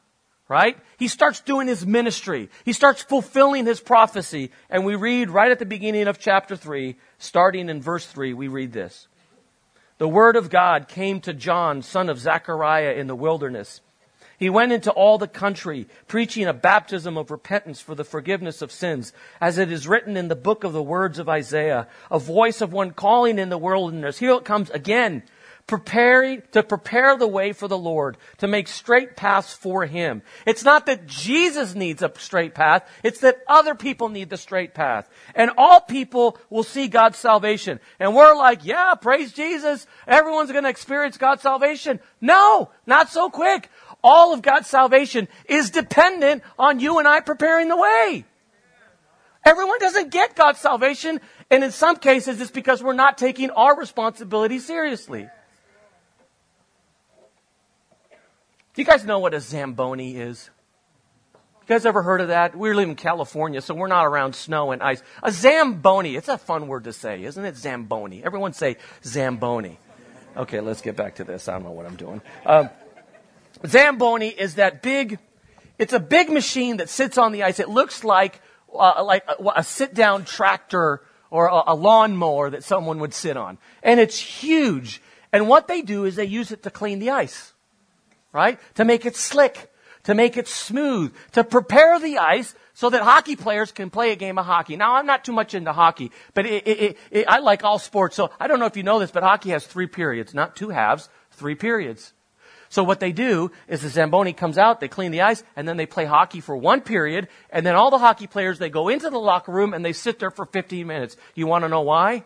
right? 0.49 0.79
He 0.99 1.09
starts 1.09 1.43
doing 1.43 1.69
his 1.69 1.85
ministry. 1.85 2.49
He 2.65 2.73
starts 2.73 3.03
fulfilling 3.03 3.67
his 3.67 3.79
prophecy. 3.79 4.53
And 4.71 4.87
we 4.87 4.95
read 4.95 5.29
right 5.29 5.51
at 5.51 5.59
the 5.59 5.67
beginning 5.67 6.09
of 6.09 6.19
chapter 6.19 6.57
3, 6.57 6.97
starting 7.19 7.69
in 7.69 7.83
verse 7.83 8.07
3, 8.07 8.33
we 8.33 8.49
read 8.49 8.73
this. 8.73 9.09
The 9.99 10.09
word 10.09 10.37
of 10.37 10.49
God 10.49 10.89
came 10.89 11.21
to 11.21 11.35
John, 11.35 11.83
son 11.83 12.09
of 12.09 12.19
Zechariah, 12.19 12.95
in 12.95 13.07
the 13.07 13.15
wilderness. 13.15 13.83
He 14.43 14.51
went 14.51 14.73
into 14.73 14.91
all 14.91 15.19
the 15.19 15.29
country, 15.29 15.87
preaching 16.09 16.49
a 16.49 16.53
baptism 16.53 17.17
of 17.17 17.31
repentance 17.31 17.81
for 17.81 17.95
the 17.95 18.03
forgiveness 18.03 18.61
of 18.61 18.73
sins, 18.73 19.13
as 19.41 19.57
it 19.57 19.71
is 19.71 19.87
written 19.87 20.17
in 20.17 20.27
the 20.27 20.35
book 20.35 20.65
of 20.65 20.73
the 20.73 20.83
words 20.83 21.21
of 21.21 21.29
Isaiah, 21.29 21.87
a 22.11 22.19
voice 22.19 22.61
of 22.61 22.73
one 22.73 22.91
calling 22.91 23.39
in 23.39 23.51
the 23.51 23.57
wilderness. 23.57 24.19
Here 24.19 24.33
it 24.33 24.45
comes 24.45 24.69
again, 24.71 25.23
preparing, 25.69 26.43
to 26.51 26.65
prepare 26.65 27.17
the 27.17 27.29
way 27.29 27.53
for 27.53 27.69
the 27.69 27.79
Lord, 27.79 28.17
to 28.39 28.49
make 28.49 28.67
straight 28.67 29.15
paths 29.15 29.53
for 29.53 29.87
Him. 29.87 30.23
It's 30.45 30.65
not 30.65 30.87
that 30.87 31.07
Jesus 31.07 31.77
needs 31.77 32.03
a 32.03 32.11
straight 32.19 32.53
path, 32.53 32.91
it's 33.05 33.21
that 33.21 33.43
other 33.47 33.77
people 33.77 34.09
need 34.09 34.29
the 34.29 34.37
straight 34.37 34.75
path. 34.75 35.09
And 35.37 35.53
all 35.57 35.81
people 35.81 36.37
will 36.51 36.65
see 36.65 36.89
God's 36.89 37.19
salvation. 37.19 37.79
And 38.01 38.13
we're 38.17 38.35
like, 38.35 38.65
yeah, 38.65 38.97
praise 38.97 39.33
Jesus. 39.33 39.87
Everyone's 40.09 40.51
gonna 40.51 40.69
experience 40.69 41.17
God's 41.17 41.43
salvation. 41.43 42.01
No, 42.21 42.73
not 42.87 43.09
so 43.09 43.31
quick 43.31 43.71
all 44.03 44.35
of 44.35 44.43
God's 44.43 44.69
salvation 44.69 45.29
is 45.47 45.71
dependent 45.71 46.43
on 46.59 46.81
you 46.81 46.99
and 46.99 47.07
I 47.07 47.21
preparing 47.21 47.69
the 47.69 47.77
way. 47.77 48.25
Everyone 49.45 49.79
doesn't 49.81 50.11
get 50.11 50.37
God's 50.37 50.61
salvation, 50.61 51.21
and 51.51 51.65
in 51.65 51.73
some 51.73 51.97
cases 51.97 52.41
it's 52.41 52.51
because 52.51 52.83
we're 52.83 52.93
not 52.93 53.19
taking 53.19 53.51
our 53.51 53.77
responsibility 53.77 54.59
seriously. 54.59 55.29
Do 58.75 58.81
you 58.81 58.87
guys 58.87 59.05
know 59.05 59.19
what 59.19 59.35
a 59.35 59.41
Zamboni 59.41 60.17
is? 60.17 60.49
You 61.63 61.69
guys 61.69 61.85
ever 61.85 62.03
heard 62.03 62.21
of 62.21 62.29
that? 62.29 62.57
We 62.57 62.73
live 62.73 62.89
in 62.89 62.97
California, 62.97 63.61
so 63.61 63.75
we're 63.75 63.87
not 63.87 64.07
around 64.07 64.35
snow 64.35 64.73
and 64.73 64.83
ice. 64.83 65.03
A 65.23 65.31
Zamboni, 65.31 66.17
it's 66.17 66.29
a 66.29 66.39
fun 66.39 66.69
word 66.69 66.85
to 66.85 66.93
say, 66.93 67.23
isn't 67.23 67.45
it? 67.45 67.57
Zamboni. 67.57 68.25
Everyone 68.25 68.53
say 68.53 68.79
Zamboni. 69.05 69.79
Okay, 70.37 70.61
let's 70.61 70.81
get 70.81 70.97
back 70.97 71.17
to 71.17 71.25
this. 71.25 71.49
I 71.49 71.53
don't 71.53 71.65
know 71.65 71.73
what 71.73 71.87
I'm 71.87 71.97
doing. 71.97 72.23
Um, 72.47 72.71
Zamboni 73.67 74.29
is 74.29 74.57
that 74.57 74.83
big, 74.83 75.19
it's 75.79 75.93
a 75.93 76.01
big 76.01 76.31
machine 76.31 76.79
that 76.79 76.89
sits 76.89 77.19
on 77.19 77.33
the 77.33 77.43
ice. 77.43 77.61
It 77.61 77.69
looks 77.69 78.05
like, 78.05 78.41
uh, 78.75 79.05
like 79.05 79.25
a, 79.29 79.53
a 79.57 79.65
sit 79.65 79.95
down 79.95 80.25
tractor 80.25 81.03
or 81.31 81.47
a, 81.47 81.63
a 81.69 81.75
lawnmower 81.75 82.51
that 82.51 82.65
someone 82.65 82.99
would 83.01 83.15
sit 83.15 83.37
on. 83.37 83.59
And 83.83 84.01
it's 84.01 84.19
huge. 84.19 85.03
And 85.33 85.49
what 85.49 85.69
they 85.69 85.83
do 85.83 86.05
is 86.05 86.17
they 86.17 86.27
use 86.27 86.53
it 86.53 86.63
to 86.65 86.71
clean 86.71 86.99
the 86.99 87.11
ice, 87.11 87.53
right? 88.33 88.59
To 88.75 88.85
make 88.85 89.07
it 89.07 89.17
slick, 89.17 89.73
to 90.05 90.15
make 90.15 90.37
it 90.37 90.47
smooth, 90.49 91.15
to 91.33 91.43
prepare 91.43 91.99
the 91.99 92.19
ice 92.19 92.55
so 92.75 92.91
that 92.91 93.03
hockey 93.03 93.37
players 93.37 93.73
can 93.73 93.91
play 93.91 94.13
a 94.13 94.17
game 94.17 94.39
of 94.39 94.47
hockey. 94.47 94.77
Now, 94.77 94.97
I'm 94.97 95.07
not 95.07 95.25
too 95.25 95.33
much 95.33 95.55
into 95.55 95.73
hockey, 95.73 96.11
but 96.35 96.47
it, 96.47 96.67
it, 96.67 96.99
it, 97.11 97.29
I 97.29 97.39
like 97.39 97.65
all 97.65 97.79
sports. 97.79 98.17
So 98.17 98.31
I 98.41 98.47
don't 98.47 98.59
know 98.59 98.67
if 98.67 98.77
you 98.77 98.83
know 98.83 98.99
this, 98.99 99.11
but 99.11 99.23
hockey 99.23 99.51
has 99.51 99.67
three 99.67 99.87
periods, 99.87 100.35
not 100.35 100.57
two 100.57 100.71
halves, 100.71 101.09
three 101.31 101.55
periods. 101.55 102.13
So 102.73 102.83
what 102.83 103.01
they 103.01 103.13
do 103.13 103.51
is 103.69 103.83
the 103.83 103.91
Zamboni 103.91 104.33
comes 104.33 104.57
out, 104.57 104.81
they 104.81 104.89
clean 104.89 105.11
the 105.11 105.21
ice, 105.21 105.45
and 105.57 105.69
then 105.69 105.77
they 105.77 105.85
play 105.85 106.07
hockey 106.07 106.41
for 106.41 106.57
one 106.57 106.81
period, 106.81 107.29
and 107.51 107.67
then 107.67 107.75
all 107.75 107.91
the 107.91 107.99
hockey 107.99 108.27
players, 108.27 108.59
they 108.59 108.71
go 108.71 108.89
into 108.89 109.11
the 109.11 109.19
locker 109.19 109.53
room 109.53 109.75
and 109.75 109.85
they 109.85 109.93
sit 109.93 110.19
there 110.19 110.31
for 110.31 110.47
15 110.47 110.87
minutes. 110.87 111.19
You 111.35 111.47
want 111.47 111.65
to 111.65 111.69
know 111.69 111.83
why? 111.83 112.25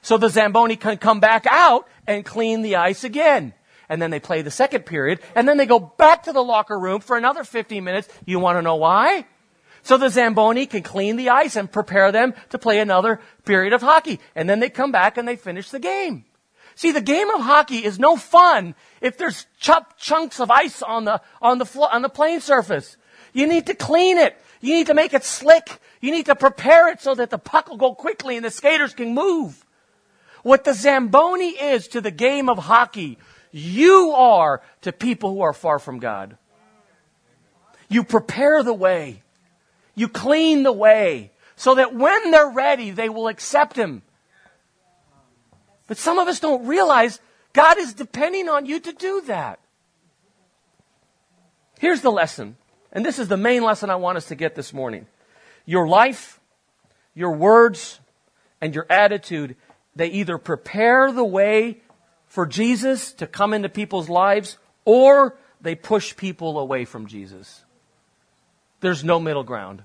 So 0.00 0.16
the 0.16 0.30
Zamboni 0.30 0.76
can 0.76 0.96
come 0.96 1.20
back 1.20 1.44
out 1.46 1.86
and 2.06 2.24
clean 2.24 2.62
the 2.62 2.76
ice 2.76 3.04
again. 3.04 3.52
And 3.90 4.00
then 4.00 4.10
they 4.10 4.18
play 4.18 4.40
the 4.40 4.50
second 4.50 4.86
period, 4.86 5.20
and 5.34 5.46
then 5.46 5.58
they 5.58 5.66
go 5.66 5.78
back 5.78 6.22
to 6.22 6.32
the 6.32 6.40
locker 6.40 6.78
room 6.78 7.02
for 7.02 7.18
another 7.18 7.44
15 7.44 7.84
minutes. 7.84 8.08
You 8.24 8.38
want 8.38 8.56
to 8.56 8.62
know 8.62 8.76
why? 8.76 9.26
So 9.82 9.98
the 9.98 10.08
Zamboni 10.08 10.64
can 10.64 10.84
clean 10.84 11.16
the 11.16 11.28
ice 11.28 11.54
and 11.54 11.70
prepare 11.70 12.12
them 12.12 12.32
to 12.48 12.56
play 12.58 12.80
another 12.80 13.20
period 13.44 13.74
of 13.74 13.82
hockey. 13.82 14.20
And 14.34 14.48
then 14.48 14.58
they 14.58 14.70
come 14.70 14.90
back 14.90 15.18
and 15.18 15.28
they 15.28 15.36
finish 15.36 15.68
the 15.68 15.80
game. 15.80 16.24
See, 16.76 16.92
the 16.92 17.00
game 17.00 17.30
of 17.30 17.40
hockey 17.40 17.78
is 17.78 17.98
no 17.98 18.16
fun 18.16 18.74
if 19.06 19.16
there's 19.16 19.46
ch- 19.60 19.70
chunks 19.98 20.40
of 20.40 20.50
ice 20.50 20.82
on 20.82 21.04
the, 21.04 21.20
on 21.40 21.58
the, 21.58 21.88
on 21.92 22.02
the 22.02 22.08
playing 22.08 22.40
surface. 22.40 22.96
You 23.32 23.46
need 23.46 23.66
to 23.66 23.74
clean 23.74 24.18
it. 24.18 24.36
You 24.60 24.74
need 24.74 24.88
to 24.88 24.94
make 24.94 25.14
it 25.14 25.22
slick. 25.22 25.80
You 26.00 26.10
need 26.10 26.26
to 26.26 26.34
prepare 26.34 26.90
it 26.90 27.00
so 27.00 27.14
that 27.14 27.30
the 27.30 27.38
puck 27.38 27.68
will 27.68 27.76
go 27.76 27.94
quickly 27.94 28.36
and 28.36 28.44
the 28.44 28.50
skaters 28.50 28.94
can 28.94 29.14
move. 29.14 29.64
What 30.42 30.64
the 30.64 30.74
Zamboni 30.74 31.50
is 31.50 31.86
to 31.88 32.00
the 32.00 32.10
game 32.10 32.48
of 32.48 32.58
hockey, 32.58 33.18
you 33.52 34.10
are 34.10 34.60
to 34.82 34.92
people 34.92 35.34
who 35.34 35.40
are 35.42 35.52
far 35.52 35.78
from 35.78 36.00
God. 36.00 36.36
You 37.88 38.02
prepare 38.02 38.64
the 38.64 38.74
way. 38.74 39.22
You 39.94 40.08
clean 40.08 40.64
the 40.64 40.72
way 40.72 41.30
so 41.54 41.76
that 41.76 41.94
when 41.94 42.32
they're 42.32 42.50
ready, 42.50 42.90
they 42.90 43.08
will 43.08 43.28
accept 43.28 43.76
Him. 43.76 44.02
But 45.86 45.96
some 45.96 46.18
of 46.18 46.26
us 46.26 46.40
don't 46.40 46.66
realize 46.66 47.20
God 47.56 47.78
is 47.78 47.94
depending 47.94 48.50
on 48.50 48.66
you 48.66 48.78
to 48.80 48.92
do 48.92 49.22
that. 49.28 49.58
Here's 51.80 52.02
the 52.02 52.10
lesson, 52.10 52.58
and 52.92 53.02
this 53.02 53.18
is 53.18 53.28
the 53.28 53.38
main 53.38 53.64
lesson 53.64 53.88
I 53.88 53.96
want 53.96 54.18
us 54.18 54.26
to 54.26 54.34
get 54.34 54.54
this 54.54 54.74
morning. 54.74 55.06
Your 55.64 55.88
life, 55.88 56.38
your 57.14 57.32
words, 57.32 57.98
and 58.60 58.74
your 58.74 58.84
attitude, 58.90 59.56
they 59.94 60.08
either 60.08 60.36
prepare 60.36 61.10
the 61.10 61.24
way 61.24 61.80
for 62.26 62.44
Jesus 62.44 63.14
to 63.14 63.26
come 63.26 63.54
into 63.54 63.70
people's 63.70 64.10
lives, 64.10 64.58
or 64.84 65.38
they 65.62 65.74
push 65.74 66.14
people 66.14 66.58
away 66.58 66.84
from 66.84 67.06
Jesus. 67.06 67.64
There's 68.80 69.02
no 69.02 69.18
middle 69.18 69.44
ground. 69.44 69.82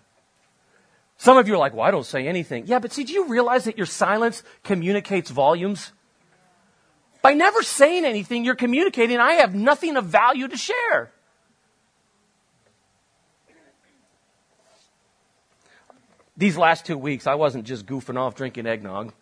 Some 1.15 1.37
of 1.37 1.47
you 1.47 1.53
are 1.53 1.57
like, 1.57 1.73
well, 1.73 1.87
I 1.87 1.91
don't 1.91 2.05
say 2.05 2.27
anything. 2.27 2.67
Yeah, 2.67 2.79
but 2.79 2.91
see, 2.91 3.05
do 3.05 3.13
you 3.13 3.29
realize 3.29 3.63
that 3.63 3.77
your 3.77 3.85
silence 3.85 4.43
communicates 4.65 5.29
volumes? 5.29 5.93
By 7.21 7.33
never 7.33 7.61
saying 7.61 8.05
anything, 8.05 8.43
you're 8.45 8.55
communicating, 8.55 9.19
I 9.19 9.33
have 9.33 9.53
nothing 9.53 9.95
of 9.95 10.05
value 10.05 10.47
to 10.47 10.57
share. 10.57 11.11
These 16.35 16.57
last 16.57 16.85
two 16.85 16.97
weeks, 16.97 17.27
I 17.27 17.35
wasn't 17.35 17.65
just 17.65 17.85
goofing 17.85 18.17
off 18.17 18.33
drinking 18.33 18.65
eggnog. 18.65 19.13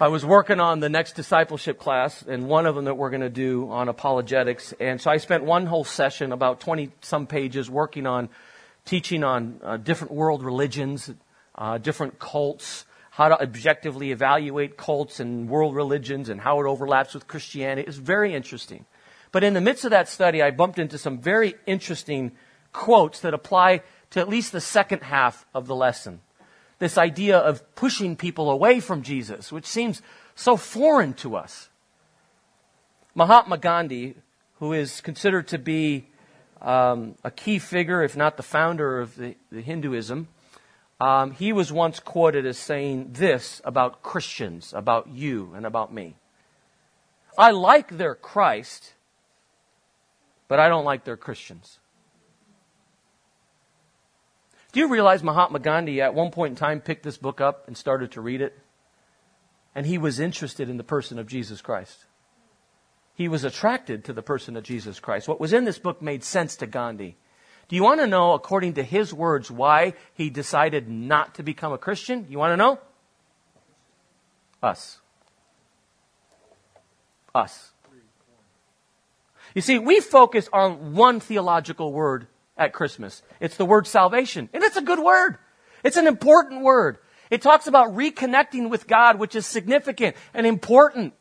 I 0.00 0.08
was 0.08 0.26
working 0.26 0.58
on 0.58 0.80
the 0.80 0.88
next 0.88 1.12
discipleship 1.12 1.78
class, 1.78 2.20
and 2.22 2.48
one 2.48 2.66
of 2.66 2.74
them 2.74 2.86
that 2.86 2.96
we're 2.96 3.10
going 3.10 3.20
to 3.20 3.28
do 3.28 3.70
on 3.70 3.88
apologetics. 3.88 4.74
And 4.80 5.00
so 5.00 5.08
I 5.08 5.18
spent 5.18 5.44
one 5.44 5.66
whole 5.66 5.84
session, 5.84 6.32
about 6.32 6.58
20 6.58 6.90
some 7.00 7.28
pages, 7.28 7.70
working 7.70 8.04
on 8.04 8.28
teaching 8.84 9.22
on 9.22 9.60
uh, 9.62 9.76
different 9.76 10.12
world 10.12 10.42
religions, 10.42 11.12
uh, 11.54 11.78
different 11.78 12.18
cults, 12.18 12.86
how 13.14 13.28
to 13.28 13.40
objectively 13.40 14.10
evaluate 14.10 14.76
cults 14.76 15.20
and 15.20 15.48
world 15.48 15.74
religions, 15.74 16.28
and 16.28 16.40
how 16.40 16.60
it 16.60 16.66
overlaps 16.66 17.14
with 17.14 17.28
Christianity. 17.28 17.86
It's 17.86 17.96
very 17.96 18.34
interesting. 18.34 18.86
But 19.30 19.44
in 19.44 19.54
the 19.54 19.60
midst 19.60 19.84
of 19.84 19.90
that 19.92 20.08
study, 20.08 20.42
I 20.42 20.50
bumped 20.50 20.78
into 20.78 20.98
some 20.98 21.18
very 21.18 21.54
interesting 21.66 22.32
quotes 22.72 23.20
that 23.20 23.32
apply 23.32 23.82
to 24.10 24.20
at 24.20 24.28
least 24.28 24.52
the 24.52 24.60
second 24.60 25.02
half 25.02 25.46
of 25.54 25.66
the 25.66 25.76
lesson 25.76 26.20
this 26.78 26.98
idea 26.98 27.38
of 27.38 27.74
pushing 27.74 28.16
people 28.16 28.50
away 28.50 28.80
from 28.80 29.02
Jesus, 29.02 29.52
which 29.52 29.64
seems 29.64 30.02
so 30.34 30.56
foreign 30.56 31.14
to 31.14 31.36
us. 31.36 31.68
Mahatma 33.14 33.58
Gandhi, 33.58 34.16
who 34.58 34.72
is 34.72 35.00
considered 35.00 35.48
to 35.48 35.58
be 35.58 36.08
um, 36.60 37.14
a 37.22 37.30
key 37.30 37.58
figure, 37.58 38.02
if 38.02 38.16
not 38.16 38.36
the 38.36 38.42
founder 38.42 39.00
of 39.00 39.16
the, 39.16 39.36
the 39.52 39.60
Hinduism, 39.60 40.28
um, 41.00 41.32
he 41.32 41.52
was 41.52 41.72
once 41.72 42.00
quoted 42.00 42.46
as 42.46 42.58
saying 42.58 43.10
this 43.12 43.60
about 43.64 44.02
Christians, 44.02 44.72
about 44.74 45.08
you, 45.08 45.52
and 45.54 45.66
about 45.66 45.92
me. 45.92 46.16
I 47.36 47.50
like 47.50 47.96
their 47.98 48.14
Christ, 48.14 48.94
but 50.46 50.60
I 50.60 50.68
don't 50.68 50.84
like 50.84 51.04
their 51.04 51.16
Christians. 51.16 51.78
Do 54.72 54.80
you 54.80 54.88
realize 54.88 55.22
Mahatma 55.22 55.60
Gandhi 55.60 56.00
at 56.00 56.14
one 56.14 56.30
point 56.30 56.52
in 56.52 56.56
time 56.56 56.80
picked 56.80 57.04
this 57.04 57.16
book 57.16 57.40
up 57.40 57.66
and 57.66 57.76
started 57.76 58.12
to 58.12 58.20
read 58.20 58.40
it? 58.40 58.58
And 59.74 59.86
he 59.86 59.98
was 59.98 60.20
interested 60.20 60.68
in 60.68 60.76
the 60.76 60.84
person 60.84 61.18
of 61.18 61.26
Jesus 61.26 61.60
Christ. 61.60 62.06
He 63.14 63.28
was 63.28 63.44
attracted 63.44 64.04
to 64.04 64.12
the 64.12 64.22
person 64.22 64.56
of 64.56 64.64
Jesus 64.64 64.98
Christ. 64.98 65.28
What 65.28 65.40
was 65.40 65.52
in 65.52 65.64
this 65.64 65.78
book 65.78 66.02
made 66.02 66.24
sense 66.24 66.56
to 66.56 66.66
Gandhi. 66.66 67.16
Do 67.68 67.76
you 67.76 67.82
want 67.82 68.00
to 68.00 68.06
know, 68.06 68.32
according 68.32 68.74
to 68.74 68.82
his 68.82 69.12
words, 69.12 69.50
why 69.50 69.94
he 70.14 70.30
decided 70.30 70.88
not 70.88 71.36
to 71.36 71.42
become 71.42 71.72
a 71.72 71.78
Christian? 71.78 72.26
You 72.28 72.38
want 72.38 72.52
to 72.52 72.56
know? 72.56 72.78
Us. 74.62 75.00
Us. 77.34 77.70
You 79.54 79.62
see, 79.62 79.78
we 79.78 80.00
focus 80.00 80.48
on 80.52 80.94
one 80.94 81.20
theological 81.20 81.92
word 81.92 82.26
at 82.56 82.72
Christmas. 82.72 83.22
It's 83.40 83.56
the 83.56 83.64
word 83.64 83.86
salvation. 83.86 84.48
And 84.52 84.62
it's 84.62 84.76
a 84.76 84.82
good 84.82 84.98
word. 84.98 85.38
It's 85.82 85.96
an 85.96 86.06
important 86.06 86.62
word. 86.62 86.98
It 87.30 87.40
talks 87.40 87.66
about 87.66 87.94
reconnecting 87.94 88.68
with 88.68 88.86
God, 88.86 89.18
which 89.18 89.34
is 89.34 89.46
significant 89.46 90.16
and 90.32 90.46
important. 90.46 91.14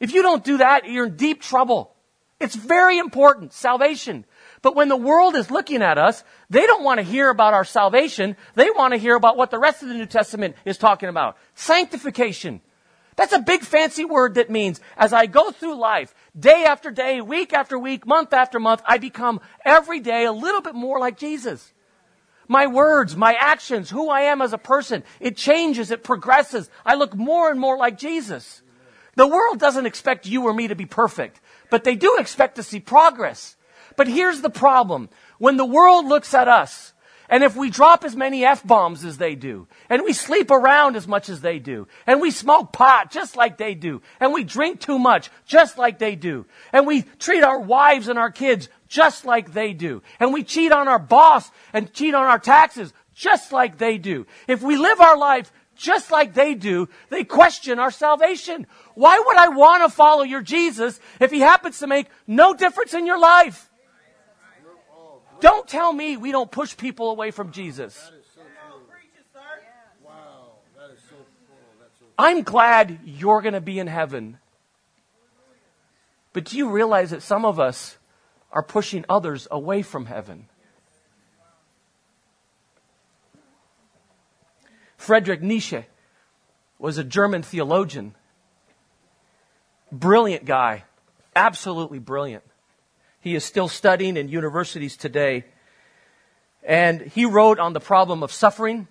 If 0.00 0.14
you 0.14 0.22
don't 0.22 0.44
do 0.44 0.58
that, 0.58 0.88
you're 0.88 1.06
in 1.06 1.16
deep 1.16 1.42
trouble. 1.42 1.92
It's 2.40 2.54
very 2.54 2.98
important, 2.98 3.52
salvation. 3.52 4.24
But 4.62 4.74
when 4.74 4.88
the 4.88 4.96
world 4.96 5.36
is 5.36 5.50
looking 5.50 5.82
at 5.82 5.98
us, 5.98 6.24
they 6.50 6.66
don't 6.66 6.82
want 6.82 6.98
to 6.98 7.04
hear 7.04 7.30
about 7.30 7.54
our 7.54 7.64
salvation. 7.64 8.36
They 8.54 8.70
want 8.70 8.92
to 8.92 8.98
hear 8.98 9.14
about 9.14 9.36
what 9.36 9.50
the 9.50 9.58
rest 9.58 9.82
of 9.82 9.88
the 9.88 9.94
New 9.94 10.06
Testament 10.06 10.56
is 10.64 10.78
talking 10.78 11.08
about. 11.08 11.36
Sanctification. 11.54 12.60
That's 13.16 13.32
a 13.32 13.40
big 13.40 13.62
fancy 13.62 14.04
word 14.04 14.34
that 14.34 14.48
means 14.48 14.80
as 14.96 15.12
I 15.12 15.26
go 15.26 15.50
through 15.50 15.74
life, 15.74 16.14
day 16.38 16.64
after 16.64 16.90
day, 16.90 17.20
week 17.20 17.52
after 17.52 17.76
week, 17.76 18.06
month 18.06 18.32
after 18.32 18.60
month, 18.60 18.80
I 18.86 18.98
become 18.98 19.40
every 19.64 19.98
day 20.00 20.24
a 20.24 20.32
little 20.32 20.60
bit 20.60 20.74
more 20.74 21.00
like 21.00 21.18
Jesus. 21.18 21.72
My 22.46 22.66
words, 22.66 23.16
my 23.16 23.34
actions, 23.34 23.90
who 23.90 24.08
I 24.08 24.22
am 24.22 24.40
as 24.40 24.52
a 24.52 24.58
person, 24.58 25.04
it 25.20 25.36
changes, 25.36 25.90
it 25.90 26.02
progresses. 26.02 26.70
I 26.86 26.94
look 26.94 27.14
more 27.14 27.50
and 27.50 27.60
more 27.60 27.76
like 27.76 27.98
Jesus. 27.98 28.62
The 29.16 29.26
world 29.26 29.58
doesn't 29.58 29.86
expect 29.86 30.26
you 30.26 30.44
or 30.44 30.54
me 30.54 30.68
to 30.68 30.76
be 30.76 30.86
perfect, 30.86 31.40
but 31.70 31.84
they 31.84 31.96
do 31.96 32.16
expect 32.18 32.54
to 32.54 32.62
see 32.62 32.80
progress. 32.80 33.56
But 33.98 34.06
here's 34.06 34.42
the 34.42 34.48
problem. 34.48 35.08
When 35.38 35.56
the 35.56 35.66
world 35.66 36.06
looks 36.06 36.32
at 36.32 36.46
us, 36.46 36.94
and 37.28 37.42
if 37.42 37.56
we 37.56 37.68
drop 37.68 38.04
as 38.04 38.14
many 38.14 38.44
F 38.44 38.64
bombs 38.64 39.04
as 39.04 39.18
they 39.18 39.34
do, 39.34 39.66
and 39.90 40.04
we 40.04 40.12
sleep 40.12 40.52
around 40.52 40.94
as 40.94 41.08
much 41.08 41.28
as 41.28 41.40
they 41.40 41.58
do, 41.58 41.88
and 42.06 42.20
we 42.20 42.30
smoke 42.30 42.72
pot 42.72 43.10
just 43.10 43.36
like 43.36 43.58
they 43.58 43.74
do, 43.74 44.00
and 44.20 44.32
we 44.32 44.44
drink 44.44 44.80
too 44.80 45.00
much 45.00 45.30
just 45.46 45.78
like 45.78 45.98
they 45.98 46.14
do, 46.14 46.46
and 46.72 46.86
we 46.86 47.02
treat 47.18 47.42
our 47.42 47.58
wives 47.58 48.06
and 48.06 48.20
our 48.20 48.30
kids 48.30 48.68
just 48.86 49.24
like 49.24 49.52
they 49.52 49.72
do, 49.72 50.00
and 50.20 50.32
we 50.32 50.44
cheat 50.44 50.70
on 50.70 50.86
our 50.86 51.00
boss 51.00 51.50
and 51.72 51.92
cheat 51.92 52.14
on 52.14 52.24
our 52.24 52.38
taxes 52.38 52.92
just 53.14 53.50
like 53.52 53.78
they 53.78 53.98
do, 53.98 54.28
if 54.46 54.62
we 54.62 54.76
live 54.76 55.00
our 55.00 55.18
life 55.18 55.52
just 55.74 56.12
like 56.12 56.34
they 56.34 56.54
do, 56.54 56.88
they 57.10 57.24
question 57.24 57.80
our 57.80 57.90
salvation. 57.90 58.68
Why 58.94 59.18
would 59.18 59.36
I 59.36 59.48
want 59.48 59.82
to 59.82 59.94
follow 59.94 60.22
your 60.22 60.42
Jesus 60.42 61.00
if 61.20 61.32
he 61.32 61.40
happens 61.40 61.80
to 61.80 61.88
make 61.88 62.06
no 62.28 62.54
difference 62.54 62.94
in 62.94 63.04
your 63.04 63.18
life? 63.18 63.67
Don't 65.40 65.68
tell 65.68 65.92
me 65.92 66.16
we 66.16 66.32
don't 66.32 66.50
push 66.50 66.76
people 66.76 67.10
away 67.10 67.30
from 67.30 67.52
Jesus. 67.52 68.10
I'm 72.18 72.42
glad 72.42 72.98
you're 73.04 73.40
going 73.42 73.54
to 73.54 73.60
be 73.60 73.78
in 73.78 73.86
heaven. 73.86 74.38
But 76.32 76.46
do 76.46 76.56
you 76.56 76.68
realize 76.68 77.10
that 77.10 77.22
some 77.22 77.44
of 77.44 77.60
us 77.60 77.96
are 78.50 78.62
pushing 78.62 79.04
others 79.08 79.46
away 79.50 79.82
from 79.82 80.06
heaven? 80.06 80.48
Friedrich 84.96 85.42
Nietzsche 85.42 85.84
was 86.78 86.98
a 86.98 87.04
German 87.04 87.42
theologian. 87.42 88.14
Brilliant 89.90 90.44
guy. 90.44 90.84
Absolutely 91.34 91.98
brilliant. 91.98 92.44
He 93.28 93.34
is 93.34 93.44
still 93.44 93.68
studying 93.68 94.16
in 94.16 94.30
universities 94.30 94.96
today. 94.96 95.44
And 96.62 97.02
he 97.02 97.26
wrote 97.26 97.58
on 97.58 97.74
the 97.74 97.78
problem 97.78 98.22
of 98.22 98.32
suffering, 98.32 98.88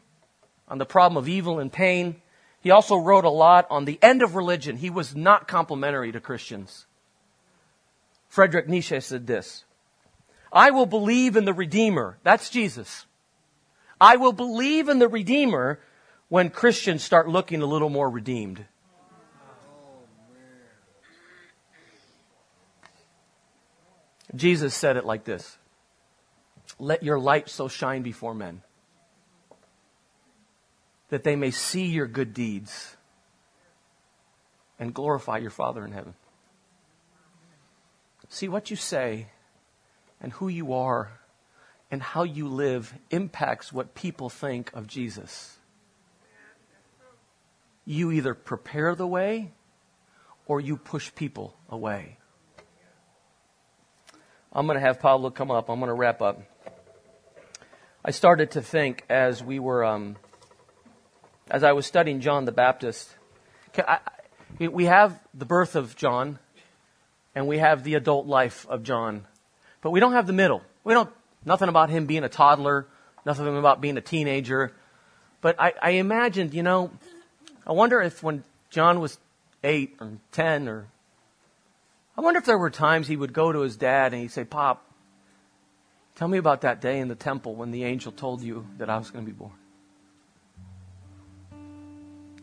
on 0.67 0.77
the 0.77 0.85
problem 0.85 1.17
of 1.17 1.27
evil 1.27 1.57
and 1.57 1.73
pain. 1.73 2.21
He 2.61 2.69
also 2.69 2.97
wrote 2.97 3.25
a 3.25 3.31
lot 3.31 3.65
on 3.71 3.85
the 3.85 3.97
end 3.99 4.21
of 4.21 4.35
religion. 4.35 4.77
He 4.77 4.91
was 4.91 5.15
not 5.15 5.47
complimentary 5.47 6.11
to 6.11 6.19
Christians. 6.19 6.85
Friedrich 8.27 8.69
Nietzsche 8.69 8.99
said 8.99 9.25
this 9.25 9.63
I 10.53 10.69
will 10.69 10.85
believe 10.85 11.35
in 11.35 11.45
the 11.45 11.53
Redeemer. 11.53 12.19
That's 12.21 12.51
Jesus. 12.51 13.07
I 13.99 14.17
will 14.17 14.33
believe 14.33 14.87
in 14.87 14.99
the 14.99 15.07
Redeemer 15.07 15.79
when 16.29 16.51
Christians 16.51 17.03
start 17.03 17.27
looking 17.27 17.63
a 17.63 17.65
little 17.65 17.89
more 17.89 18.07
redeemed. 18.07 18.65
Jesus 24.37 24.75
said 24.75 24.97
it 24.97 25.05
like 25.05 25.23
this 25.23 25.57
Let 26.79 27.03
your 27.03 27.19
light 27.19 27.49
so 27.49 27.67
shine 27.67 28.01
before 28.03 28.33
men 28.33 28.61
that 31.09 31.23
they 31.23 31.35
may 31.35 31.51
see 31.51 31.85
your 31.85 32.07
good 32.07 32.33
deeds 32.33 32.97
and 34.79 34.93
glorify 34.93 35.37
your 35.37 35.49
Father 35.49 35.85
in 35.85 35.91
heaven. 35.91 36.13
See, 38.29 38.49
what 38.49 38.69
you 38.69 38.75
say 38.75 39.27
and 40.21 40.33
who 40.33 40.49
you 40.49 40.73
are 40.73 41.11
and 41.89 42.01
how 42.01 42.23
you 42.23 42.49
live 42.49 42.93
impacts 43.09 43.71
what 43.71 43.95
people 43.95 44.29
think 44.29 44.71
of 44.73 44.85
Jesus. 44.85 45.57
You 47.85 48.11
either 48.11 48.33
prepare 48.33 48.95
the 48.95 49.07
way 49.07 49.53
or 50.45 50.59
you 50.59 50.75
push 50.75 51.13
people 51.15 51.55
away. 51.69 52.17
I'm 54.53 54.65
going 54.65 54.75
to 54.75 54.85
have 54.85 54.99
Pablo 54.99 55.29
come 55.29 55.51
up. 55.51 55.69
I'm 55.69 55.79
going 55.79 55.89
to 55.89 55.93
wrap 55.93 56.21
up. 56.21 56.41
I 58.03 58.11
started 58.11 58.51
to 58.51 58.61
think 58.61 59.03
as 59.09 59.43
we 59.43 59.59
were, 59.59 59.83
um, 59.83 60.15
as 61.51 61.63
I 61.63 61.73
was 61.73 61.85
studying 61.85 62.21
John 62.21 62.45
the 62.45 62.51
Baptist. 62.51 63.09
I, 63.77 63.99
we 64.59 64.85
have 64.85 65.19
the 65.33 65.45
birth 65.45 65.75
of 65.75 65.95
John, 65.95 66.39
and 67.35 67.47
we 67.47 67.57
have 67.59 67.83
the 67.83 67.95
adult 67.95 68.25
life 68.25 68.65
of 68.69 68.83
John, 68.83 69.27
but 69.81 69.91
we 69.91 69.99
don't 69.99 70.13
have 70.13 70.25
the 70.25 70.33
middle. 70.33 70.61
We 70.83 70.93
don't 70.93 71.11
nothing 71.45 71.69
about 71.69 71.89
him 71.89 72.05
being 72.05 72.23
a 72.23 72.29
toddler, 72.29 72.87
nothing 73.25 73.57
about 73.57 73.81
being 73.81 73.97
a 73.97 74.01
teenager. 74.01 74.73
But 75.41 75.59
I, 75.59 75.73
I 75.81 75.89
imagined, 75.91 76.53
you 76.53 76.63
know, 76.63 76.91
I 77.65 77.73
wonder 77.73 78.01
if 78.01 78.23
when 78.23 78.43
John 78.69 78.99
was 78.99 79.19
eight 79.63 79.97
or 79.99 80.13
ten 80.31 80.67
or 80.67 80.87
I 82.17 82.21
wonder 82.21 82.39
if 82.39 82.45
there 82.45 82.57
were 82.57 82.69
times 82.69 83.07
he 83.07 83.15
would 83.15 83.33
go 83.33 83.51
to 83.51 83.59
his 83.59 83.77
dad 83.77 84.13
and 84.13 84.21
he'd 84.21 84.31
say, 84.31 84.43
Pop, 84.43 84.87
Tell 86.17 86.27
me 86.27 86.39
about 86.39 86.61
that 86.61 86.81
day 86.81 86.99
in 86.99 87.09
the 87.09 87.15
temple 87.15 87.53
when 87.53 87.69
the 87.69 87.83
angel 87.83 88.11
told 88.11 88.41
you 88.41 88.65
that 88.79 88.89
I 88.89 88.97
was 88.97 89.11
going 89.11 89.23
to 89.23 89.31
be 89.31 89.37
born. 89.37 89.51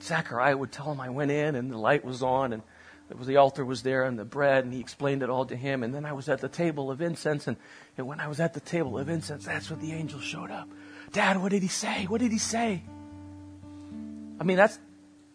Zachariah 0.01 0.57
would 0.57 0.71
tell 0.71 0.93
him 0.93 1.01
I 1.01 1.09
went 1.09 1.33
in 1.33 1.57
and 1.57 1.73
the 1.73 1.77
light 1.77 2.05
was 2.05 2.23
on 2.23 2.53
and 2.53 2.63
it 3.11 3.19
was 3.19 3.27
the 3.27 3.39
altar 3.39 3.65
was 3.65 3.83
there 3.83 4.05
and 4.05 4.17
the 4.17 4.25
bread 4.25 4.63
and 4.63 4.73
he 4.73 4.79
explained 4.79 5.25
it 5.25 5.31
all 5.31 5.45
to 5.47 5.57
him 5.57 5.83
and 5.83 5.93
then 5.93 6.05
I 6.05 6.13
was 6.13 6.29
at 6.29 6.41
the 6.41 6.49
table 6.49 6.89
of 6.89 7.01
incense 7.01 7.49
and, 7.49 7.57
and 7.99 8.07
when 8.07 8.21
I 8.21 8.29
was 8.29 8.39
at 8.39 8.55
the 8.55 8.61
table 8.61 8.97
of 8.97 9.09
incense 9.09 9.47
that's 9.47 9.71
when 9.71 9.81
the 9.81 9.93
angel 9.93 10.21
showed 10.21 10.53
up. 10.53 10.69
Dad, 11.11 11.43
what 11.43 11.51
did 11.51 11.63
he 11.63 11.69
say? 11.69 12.05
What 12.05 12.21
did 12.21 12.31
he 12.31 12.39
say? 12.39 12.85
I 14.39 14.45
mean 14.45 14.57
that's 14.57 14.79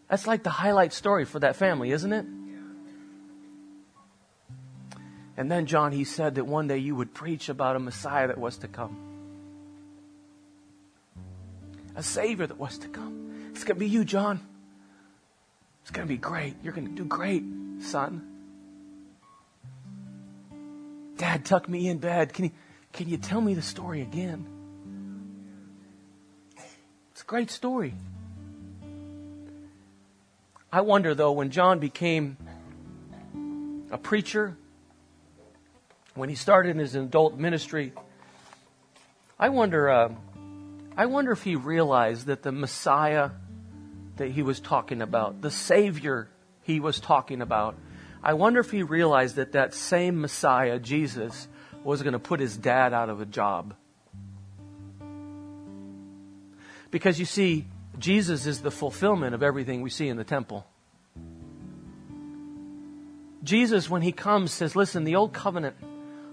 that's 0.07 0.27
like 0.27 0.43
the 0.43 0.49
highlight 0.49 0.93
story 0.93 1.25
for 1.25 1.39
that 1.39 1.57
family, 1.57 1.91
isn't 1.91 2.13
it? 2.13 2.25
And 5.39 5.49
then 5.49 5.67
John 5.67 5.93
he 5.93 6.03
said 6.03 6.35
that 6.35 6.43
one 6.43 6.67
day 6.67 6.79
you 6.79 6.95
would 6.95 7.13
preach 7.13 7.47
about 7.47 7.77
a 7.77 7.79
Messiah 7.79 8.27
that 8.27 8.37
was 8.37 8.57
to 8.57 8.67
come. 8.67 8.97
A 11.95 12.03
savior 12.03 12.45
that 12.45 12.57
was 12.57 12.77
to 12.79 12.89
come. 12.89 13.47
It's 13.51 13.63
going 13.63 13.77
to 13.77 13.79
be 13.79 13.87
you, 13.87 14.03
John. 14.03 14.41
It's 15.81 15.91
going 15.91 16.05
to 16.05 16.13
be 16.13 16.17
great. 16.17 16.55
You're 16.61 16.73
going 16.73 16.89
to 16.89 16.93
do 16.93 17.05
great, 17.05 17.45
son. 17.79 18.21
Dad, 21.15 21.45
tuck 21.45 21.69
me 21.69 21.87
in 21.87 21.99
bed. 21.99 22.33
Can 22.33 22.45
you, 22.45 22.51
can 22.91 23.07
you 23.07 23.15
tell 23.15 23.39
me 23.39 23.53
the 23.53 23.61
story 23.61 24.01
again? 24.01 24.45
It's 27.13 27.21
a 27.21 27.25
great 27.25 27.49
story. 27.49 27.93
I 30.69 30.81
wonder, 30.81 31.15
though, 31.15 31.31
when 31.31 31.49
John 31.49 31.79
became 31.79 32.35
a 33.89 33.97
preacher, 33.97 34.57
when 36.15 36.29
he 36.29 36.35
started 36.35 36.75
his 36.75 36.95
adult 36.95 37.37
ministry, 37.37 37.93
I 39.39 39.49
wonder, 39.49 39.89
uh, 39.89 40.13
I 40.97 41.05
wonder 41.05 41.31
if 41.31 41.43
he 41.43 41.55
realized 41.55 42.27
that 42.27 42.43
the 42.43 42.51
Messiah 42.51 43.31
that 44.17 44.31
he 44.31 44.43
was 44.43 44.59
talking 44.59 45.01
about, 45.01 45.41
the 45.41 45.51
Savior 45.51 46.29
he 46.63 46.79
was 46.79 46.99
talking 46.99 47.41
about. 47.41 47.75
I 48.21 48.33
wonder 48.33 48.59
if 48.59 48.69
he 48.69 48.83
realized 48.83 49.37
that 49.37 49.53
that 49.53 49.73
same 49.73 50.19
Messiah, 50.21 50.77
Jesus, 50.77 51.47
was 51.83 52.03
going 52.03 52.13
to 52.13 52.19
put 52.19 52.39
his 52.39 52.57
dad 52.57 52.93
out 52.93 53.09
of 53.09 53.21
a 53.21 53.25
job. 53.25 53.73
Because 56.91 57.19
you 57.19 57.25
see, 57.25 57.65
Jesus 57.97 58.45
is 58.45 58.61
the 58.61 58.71
fulfillment 58.71 59.33
of 59.33 59.41
everything 59.41 59.81
we 59.81 59.89
see 59.89 60.09
in 60.09 60.17
the 60.17 60.23
temple. 60.23 60.65
Jesus, 63.43 63.89
when 63.89 64.01
he 64.01 64.11
comes, 64.11 64.51
says, 64.51 64.75
Listen, 64.75 65.05
the 65.05 65.15
old 65.15 65.33
covenant, 65.33 65.75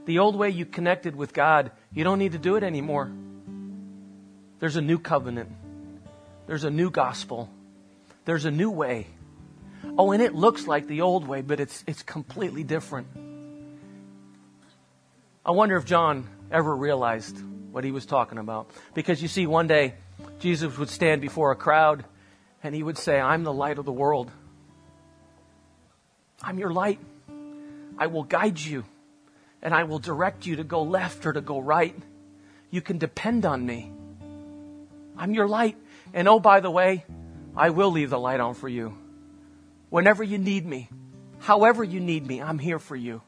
the 0.07 0.21
old 0.21 0.37
way 0.37 0.51
you 0.51 0.65
connected 0.65 1.15
with 1.15 1.33
God, 1.33 1.71
you 1.93 2.05
don't 2.05 2.19
need 2.19 2.33
to 2.33 2.39
do 2.39 2.57
it 2.57 2.63
anymore. 2.63 3.13
There's 4.59 4.77
a 4.77 4.81
new 4.81 4.99
covenant, 4.99 5.51
there's 6.47 6.65
a 6.65 6.71
new 6.71 6.91
gospel. 6.91 7.51
There's 8.27 8.45
a 8.45 8.51
new 8.51 8.71
way. 8.71 9.07
Oh, 9.97 10.11
and 10.11 10.21
it 10.21 10.35
looks 10.35 10.67
like 10.67 10.89
the 10.89 11.03
old 11.03 11.27
way, 11.27 11.43
but 11.43 11.61
it's, 11.61 11.85
it's 11.87 12.03
completely 12.03 12.65
different. 12.65 13.07
I 15.45 15.53
wonder 15.53 15.77
if 15.77 15.85
John 15.85 16.29
ever 16.51 16.75
realized 16.75 17.39
what 17.71 17.85
he 17.85 17.93
was 17.93 18.05
talking 18.05 18.39
about. 18.39 18.69
Because 18.95 19.23
you 19.23 19.29
see, 19.29 19.47
one 19.47 19.69
day, 19.69 19.95
Jesus 20.41 20.77
would 20.77 20.91
stand 20.91 21.21
before 21.21 21.53
a 21.53 21.57
crowd 21.57 22.05
and 22.65 22.75
he 22.75 22.83
would 22.83 22.99
say, 22.99 23.21
I'm 23.21 23.45
the 23.45 23.53
light 23.53 23.79
of 23.79 23.85
the 23.85 23.93
world. 23.93 24.33
I'm 26.43 26.59
your 26.59 26.73
light. 26.73 26.99
I 27.97 28.09
will 28.09 28.25
guide 28.25 28.59
you 28.59 28.85
and 29.67 29.75
I 29.75 29.83
will 29.83 29.99
direct 29.99 30.47
you 30.47 30.55
to 30.57 30.65
go 30.65 30.85
left 30.85 31.27
or 31.27 31.33
to 31.33 31.41
go 31.41 31.59
right. 31.59 31.93
You 32.71 32.81
can 32.81 32.99
depend 32.99 33.45
on 33.45 33.67
me. 33.67 33.91
I'm 35.19 35.35
your 35.35 35.49
light. 35.49 35.77
And 36.15 36.29
oh, 36.29 36.39
by 36.39 36.61
the 36.61 36.71
way, 36.71 37.05
I 37.57 37.71
will 37.71 37.91
leave 37.91 38.11
the 38.11 38.19
light 38.19 38.39
on 38.39 38.55
for 38.55 38.69
you. 38.69 38.97
Whenever 39.91 40.23
you 40.23 40.39
need 40.39 40.65
me, 40.65 40.89
however 41.41 41.83
you 41.83 41.99
need 41.99 42.25
me, 42.25 42.41
I'm 42.41 42.61
here 42.61 42.79
for 42.79 42.95
you. 42.95 43.23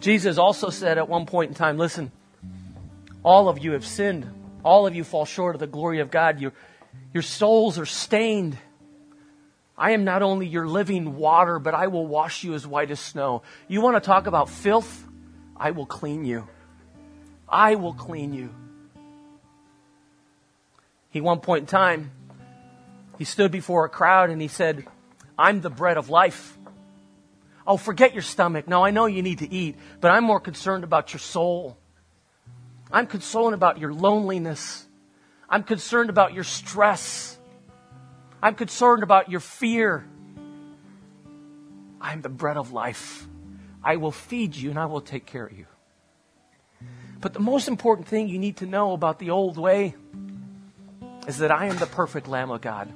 Jesus 0.00 0.38
also 0.38 0.70
said 0.70 0.98
at 0.98 1.08
one 1.08 1.26
point 1.26 1.50
in 1.50 1.54
time, 1.54 1.78
listen, 1.78 2.10
all 3.22 3.48
of 3.48 3.60
you 3.60 3.72
have 3.74 3.86
sinned. 3.86 4.26
All 4.64 4.88
of 4.88 4.94
you 4.96 5.04
fall 5.04 5.24
short 5.24 5.54
of 5.54 5.60
the 5.60 5.68
glory 5.68 6.00
of 6.00 6.10
God. 6.10 6.40
Your, 6.40 6.52
your 7.14 7.22
souls 7.22 7.78
are 7.78 7.86
stained. 7.86 8.58
I 9.78 9.92
am 9.92 10.02
not 10.02 10.22
only 10.22 10.46
your 10.46 10.66
living 10.66 11.16
water, 11.16 11.60
but 11.60 11.72
I 11.72 11.86
will 11.86 12.06
wash 12.06 12.42
you 12.42 12.54
as 12.54 12.66
white 12.66 12.90
as 12.90 12.98
snow. 12.98 13.42
You 13.68 13.80
want 13.80 13.96
to 13.96 14.00
talk 14.00 14.26
about 14.26 14.50
filth? 14.50 15.06
I 15.56 15.70
will 15.70 15.86
clean 15.86 16.24
you. 16.24 16.48
I 17.48 17.76
will 17.76 17.94
clean 17.94 18.34
you. 18.34 18.52
He, 21.10 21.20
one 21.20 21.40
point 21.40 21.62
in 21.62 21.66
time, 21.66 22.10
he 23.18 23.24
stood 23.24 23.52
before 23.52 23.84
a 23.84 23.88
crowd 23.88 24.30
and 24.30 24.42
he 24.42 24.48
said, 24.48 24.84
I'm 25.38 25.60
the 25.60 25.70
bread 25.70 25.96
of 25.96 26.10
life. 26.10 26.58
Oh, 27.66 27.76
forget 27.76 28.14
your 28.14 28.22
stomach. 28.22 28.66
Now, 28.66 28.84
I 28.84 28.90
know 28.90 29.06
you 29.06 29.22
need 29.22 29.38
to 29.38 29.52
eat, 29.52 29.76
but 30.00 30.10
I'm 30.10 30.24
more 30.24 30.40
concerned 30.40 30.84
about 30.84 31.12
your 31.12 31.20
soul. 31.20 31.76
I'm 32.90 33.06
concerned 33.06 33.54
about 33.54 33.78
your 33.78 33.92
loneliness. 33.92 34.86
I'm 35.48 35.62
concerned 35.62 36.10
about 36.10 36.34
your 36.34 36.44
stress. 36.44 37.37
I'm 38.42 38.54
concerned 38.54 39.02
about 39.02 39.30
your 39.30 39.40
fear. 39.40 40.06
I'm 42.00 42.22
the 42.22 42.28
bread 42.28 42.56
of 42.56 42.72
life. 42.72 43.26
I 43.82 43.96
will 43.96 44.12
feed 44.12 44.54
you 44.54 44.70
and 44.70 44.78
I 44.78 44.86
will 44.86 45.00
take 45.00 45.26
care 45.26 45.46
of 45.46 45.56
you. 45.58 45.66
But 47.20 47.32
the 47.32 47.40
most 47.40 47.66
important 47.66 48.06
thing 48.06 48.28
you 48.28 48.38
need 48.38 48.58
to 48.58 48.66
know 48.66 48.92
about 48.92 49.18
the 49.18 49.30
old 49.30 49.58
way 49.58 49.96
is 51.26 51.38
that 51.38 51.50
I 51.50 51.66
am 51.66 51.76
the 51.78 51.86
perfect 51.86 52.28
Lamb 52.28 52.50
of 52.50 52.60
God. 52.60 52.92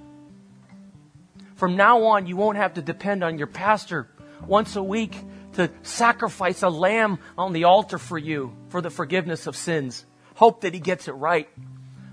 From 1.56 1.76
now 1.76 2.04
on, 2.04 2.26
you 2.26 2.36
won't 2.36 2.56
have 2.56 2.74
to 2.74 2.82
depend 2.82 3.24
on 3.24 3.36
your 3.36 3.46
pastor 3.48 4.08
once 4.46 4.76
a 4.76 4.82
week 4.82 5.16
to 5.54 5.70
sacrifice 5.82 6.62
a 6.62 6.68
lamb 6.68 7.18
on 7.36 7.52
the 7.52 7.64
altar 7.64 7.98
for 7.98 8.18
you 8.18 8.56
for 8.68 8.80
the 8.80 8.90
forgiveness 8.90 9.46
of 9.46 9.56
sins. 9.56 10.06
Hope 10.34 10.62
that 10.62 10.72
he 10.72 10.80
gets 10.80 11.08
it 11.08 11.12
right. 11.12 11.48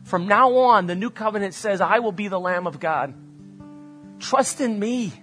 From 0.09 0.27
now 0.27 0.55
on, 0.57 0.87
the 0.87 0.95
new 0.95 1.11
covenant 1.11 1.53
says, 1.53 1.81
I 1.81 1.99
will 1.99 2.11
be 2.11 2.29
the 2.29 2.39
Lamb 2.39 2.65
of 2.65 2.79
God. 2.79 3.13
Trust 4.19 4.59
in 4.59 4.79
me, 4.79 5.13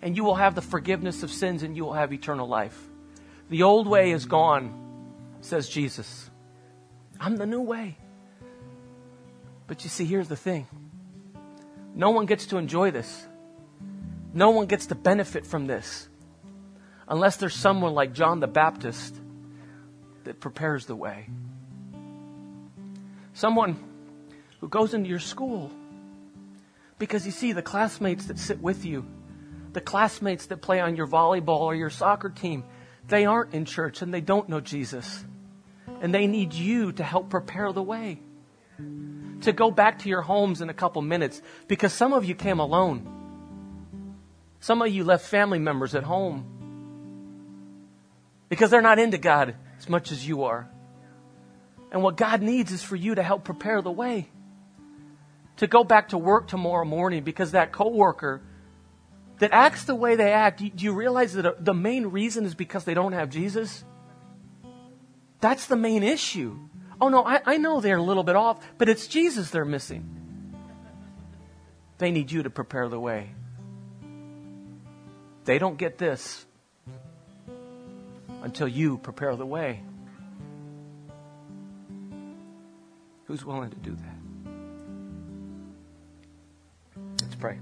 and 0.00 0.16
you 0.16 0.22
will 0.22 0.36
have 0.36 0.54
the 0.54 0.62
forgiveness 0.62 1.24
of 1.24 1.32
sins 1.32 1.64
and 1.64 1.76
you 1.76 1.84
will 1.84 1.94
have 1.94 2.12
eternal 2.12 2.46
life. 2.46 2.78
The 3.50 3.64
old 3.64 3.88
way 3.88 4.12
is 4.12 4.24
gone, 4.24 4.72
says 5.40 5.68
Jesus. 5.68 6.30
I'm 7.18 7.38
the 7.38 7.44
new 7.44 7.60
way. 7.60 7.98
But 9.66 9.82
you 9.82 9.90
see, 9.90 10.04
here's 10.04 10.28
the 10.28 10.36
thing 10.36 10.68
no 11.92 12.10
one 12.10 12.26
gets 12.26 12.46
to 12.46 12.56
enjoy 12.56 12.92
this. 12.92 13.26
No 14.32 14.50
one 14.50 14.66
gets 14.66 14.86
to 14.86 14.94
benefit 14.94 15.44
from 15.44 15.66
this 15.66 16.08
unless 17.08 17.36
there's 17.38 17.56
someone 17.56 17.94
like 17.94 18.12
John 18.12 18.38
the 18.38 18.46
Baptist 18.46 19.20
that 20.22 20.38
prepares 20.38 20.86
the 20.86 20.94
way. 20.94 21.28
Someone 23.32 23.87
who 24.60 24.68
goes 24.68 24.94
into 24.94 25.08
your 25.08 25.18
school. 25.18 25.70
Because 26.98 27.24
you 27.24 27.32
see, 27.32 27.52
the 27.52 27.62
classmates 27.62 28.26
that 28.26 28.38
sit 28.38 28.60
with 28.60 28.84
you, 28.84 29.04
the 29.72 29.80
classmates 29.80 30.46
that 30.46 30.62
play 30.62 30.80
on 30.80 30.96
your 30.96 31.06
volleyball 31.06 31.60
or 31.60 31.74
your 31.74 31.90
soccer 31.90 32.30
team, 32.30 32.64
they 33.06 33.24
aren't 33.24 33.54
in 33.54 33.64
church 33.64 34.02
and 34.02 34.12
they 34.12 34.20
don't 34.20 34.48
know 34.48 34.60
Jesus. 34.60 35.24
And 36.00 36.14
they 36.14 36.26
need 36.26 36.52
you 36.54 36.92
to 36.92 37.02
help 37.02 37.30
prepare 37.30 37.72
the 37.72 37.82
way. 37.82 38.20
To 39.42 39.52
go 39.52 39.70
back 39.70 40.00
to 40.00 40.08
your 40.08 40.22
homes 40.22 40.60
in 40.60 40.68
a 40.68 40.74
couple 40.74 41.02
minutes 41.02 41.40
because 41.66 41.92
some 41.92 42.12
of 42.12 42.24
you 42.24 42.34
came 42.34 42.58
alone. 42.58 43.14
Some 44.60 44.82
of 44.82 44.88
you 44.88 45.04
left 45.04 45.26
family 45.26 45.58
members 45.58 45.94
at 45.94 46.02
home 46.02 46.44
because 48.48 48.70
they're 48.70 48.82
not 48.82 48.98
into 48.98 49.18
God 49.18 49.54
as 49.78 49.88
much 49.88 50.10
as 50.10 50.26
you 50.26 50.44
are. 50.44 50.68
And 51.90 52.02
what 52.02 52.16
God 52.16 52.42
needs 52.42 52.72
is 52.72 52.82
for 52.82 52.96
you 52.96 53.14
to 53.14 53.22
help 53.22 53.44
prepare 53.44 53.80
the 53.80 53.90
way. 53.90 54.28
To 55.58 55.66
go 55.66 55.84
back 55.84 56.08
to 56.10 56.18
work 56.18 56.48
tomorrow 56.48 56.84
morning 56.84 57.24
because 57.24 57.52
that 57.52 57.72
coworker 57.72 58.42
that 59.38 59.52
acts 59.52 59.84
the 59.84 59.94
way 59.94 60.16
they 60.16 60.32
act, 60.32 60.58
do 60.58 60.84
you 60.84 60.92
realize 60.92 61.32
that 61.34 61.46
uh, 61.46 61.52
the 61.58 61.74
main 61.74 62.06
reason 62.06 62.44
is 62.44 62.54
because 62.54 62.84
they 62.84 62.94
don't 62.94 63.12
have 63.12 63.30
Jesus? 63.30 63.84
That's 65.40 65.66
the 65.66 65.76
main 65.76 66.02
issue. 66.02 66.58
Oh 67.00 67.08
no, 67.08 67.24
I, 67.24 67.40
I 67.46 67.56
know 67.58 67.80
they're 67.80 67.96
a 67.96 68.02
little 68.02 68.24
bit 68.24 68.36
off, 68.36 68.58
but 68.78 68.88
it's 68.88 69.06
Jesus 69.06 69.50
they're 69.50 69.64
missing. 69.64 70.14
They 71.98 72.10
need 72.10 72.30
you 72.30 72.42
to 72.44 72.50
prepare 72.50 72.88
the 72.88 72.98
way. 72.98 73.30
They 75.44 75.58
don't 75.58 75.78
get 75.78 75.98
this 75.98 76.46
until 78.42 78.68
you 78.68 78.98
prepare 78.98 79.34
the 79.34 79.46
way. 79.46 79.82
Who's 83.26 83.44
willing 83.44 83.70
to 83.70 83.76
do 83.76 83.92
that? 83.94 84.17
Pray. 87.38 87.58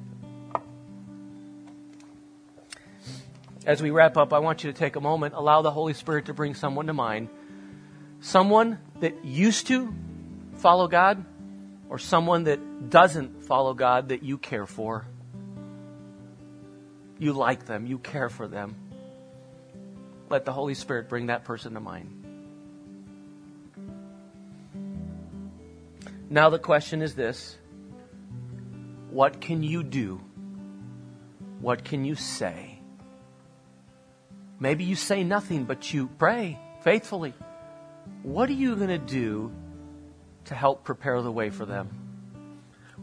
As 3.65 3.83
we 3.83 3.91
wrap 3.91 4.17
up, 4.17 4.33
I 4.33 4.39
want 4.39 4.65
you 4.65 4.73
to 4.73 4.79
take 4.79 4.97
a 4.97 5.01
moment, 5.01 5.35
allow 5.35 5.63
the 5.63 5.71
Holy 5.71 5.95
Spirit 5.95 6.27
to 6.27 6.35
bring 6.35 6.55
someone 6.55 6.87
to 6.87 6.93
mind 6.93 7.29
Someone 8.21 8.79
that 9.01 9.25
used 9.25 9.69
to 9.69 9.95
follow 10.57 10.89
God 10.89 11.25
or 11.89 11.99
someone 11.99 12.45
that 12.45 12.91
doesn't 12.91 13.45
follow 13.45 13.75
God 13.75 14.09
that 14.09 14.23
you 14.23 14.39
care 14.39 14.67
for. 14.67 15.07
You 17.19 17.33
like 17.33 17.67
them, 17.67 17.87
you 17.87 17.99
care 17.99 18.29
for 18.29 18.49
them. 18.49 18.75
Let 20.29 20.45
the 20.45 20.53
Holy 20.53 20.75
Spirit 20.75 21.09
bring 21.09 21.27
that 21.27 21.45
person 21.45 21.75
to 21.75 21.81
mind. 21.81 22.25
Now, 26.29 26.51
the 26.51 26.59
question 26.59 27.03
is 27.03 27.15
this 27.15 27.57
What 29.11 29.41
can 29.41 29.63
you 29.63 29.83
do? 29.83 30.21
What 31.61 31.85
can 31.85 32.05
you 32.05 32.15
say? 32.15 32.81
Maybe 34.59 34.85
you 34.85 34.97
say 34.97 35.23
nothing, 35.25 35.65
but 35.65 35.93
you 35.93 36.09
pray 36.19 36.59
faithfully. 36.83 37.35
What 38.23 38.49
are 38.49 38.55
you 38.55 38.77
going 38.77 38.89
to 38.89 38.99
do 38.99 39.53
to 40.47 40.55
help 40.55 40.85
prepare 40.85 41.21
the 41.23 41.33
way 41.33 41.51
for 41.51 41.67
them? 41.67 41.89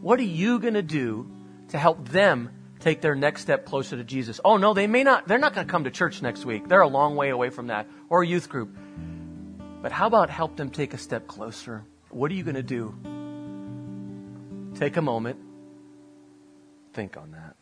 What 0.00 0.18
are 0.18 0.24
you 0.24 0.58
going 0.58 0.74
to 0.74 0.82
do 0.82 1.30
to 1.68 1.78
help 1.78 2.08
them 2.08 2.50
take 2.80 3.00
their 3.00 3.14
next 3.14 3.42
step 3.42 3.64
closer 3.64 3.96
to 3.96 4.04
Jesus? 4.04 4.40
Oh 4.44 4.56
no, 4.56 4.74
they 4.74 4.86
may 4.86 5.04
not, 5.04 5.28
they're 5.28 5.38
not 5.38 5.54
going 5.54 5.66
to 5.66 5.70
come 5.70 5.84
to 5.84 5.90
church 5.90 6.22
next 6.22 6.44
week. 6.44 6.68
They're 6.68 6.80
a 6.80 6.88
long 6.88 7.16
way 7.16 7.30
away 7.30 7.50
from 7.50 7.68
that 7.68 7.88
or 8.10 8.22
a 8.22 8.26
youth 8.26 8.48
group. 8.48 8.76
But 9.80 9.92
how 9.92 10.06
about 10.06 10.30
help 10.30 10.56
them 10.56 10.70
take 10.70 10.94
a 10.94 10.98
step 10.98 11.26
closer? 11.26 11.84
What 12.10 12.30
are 12.30 12.34
you 12.34 12.42
going 12.42 12.56
to 12.56 12.62
do? 12.62 12.94
Take 14.78 14.96
a 14.96 15.02
moment. 15.02 15.38
Think 16.94 17.16
on 17.16 17.32
that. 17.32 17.56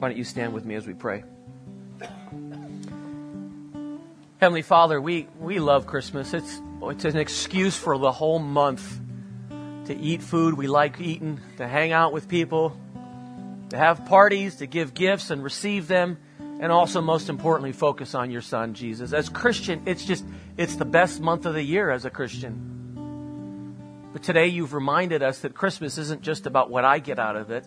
Why 0.00 0.08
don't 0.08 0.18
you 0.18 0.24
stand 0.24 0.52
with 0.52 0.64
me 0.64 0.74
as 0.74 0.88
we 0.88 0.92
pray? 0.92 1.22
Heavenly 4.38 4.62
Father, 4.62 5.00
we, 5.00 5.28
we 5.38 5.60
love 5.60 5.86
Christmas. 5.86 6.34
It's, 6.34 6.60
it's 6.82 7.04
an 7.04 7.16
excuse 7.16 7.76
for 7.76 7.96
the 7.96 8.10
whole 8.10 8.40
month 8.40 9.00
to 9.86 9.96
eat 9.96 10.20
food 10.20 10.54
we 10.54 10.66
like 10.66 11.00
eating, 11.00 11.40
to 11.58 11.68
hang 11.68 11.92
out 11.92 12.12
with 12.12 12.28
people, 12.28 12.76
to 13.74 13.80
have 13.80 14.06
parties, 14.06 14.56
to 14.56 14.68
give 14.68 14.94
gifts 14.94 15.30
and 15.30 15.42
receive 15.42 15.88
them, 15.88 16.16
and 16.60 16.70
also, 16.70 17.00
most 17.00 17.28
importantly, 17.28 17.72
focus 17.72 18.14
on 18.14 18.30
your 18.30 18.40
Son, 18.40 18.72
Jesus. 18.72 19.12
As 19.12 19.28
Christian, 19.28 19.82
it's 19.86 20.04
just, 20.04 20.24
it's 20.56 20.76
the 20.76 20.84
best 20.84 21.20
month 21.20 21.44
of 21.44 21.54
the 21.54 21.62
year 21.62 21.90
as 21.90 22.04
a 22.04 22.10
Christian. 22.10 24.12
But 24.12 24.22
today 24.22 24.46
you've 24.46 24.74
reminded 24.74 25.24
us 25.24 25.40
that 25.40 25.54
Christmas 25.54 25.98
isn't 25.98 26.22
just 26.22 26.46
about 26.46 26.70
what 26.70 26.84
I 26.84 27.00
get 27.00 27.18
out 27.18 27.34
of 27.34 27.50
it. 27.50 27.66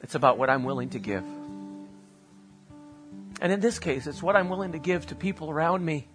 It's 0.00 0.14
about 0.14 0.38
what 0.38 0.48
I'm 0.48 0.62
willing 0.62 0.90
to 0.90 1.00
give. 1.00 1.24
And 3.40 3.52
in 3.52 3.58
this 3.58 3.80
case, 3.80 4.06
it's 4.06 4.22
what 4.22 4.36
I'm 4.36 4.48
willing 4.48 4.72
to 4.72 4.78
give 4.78 5.08
to 5.08 5.16
people 5.16 5.50
around 5.50 5.84
me 5.84 6.06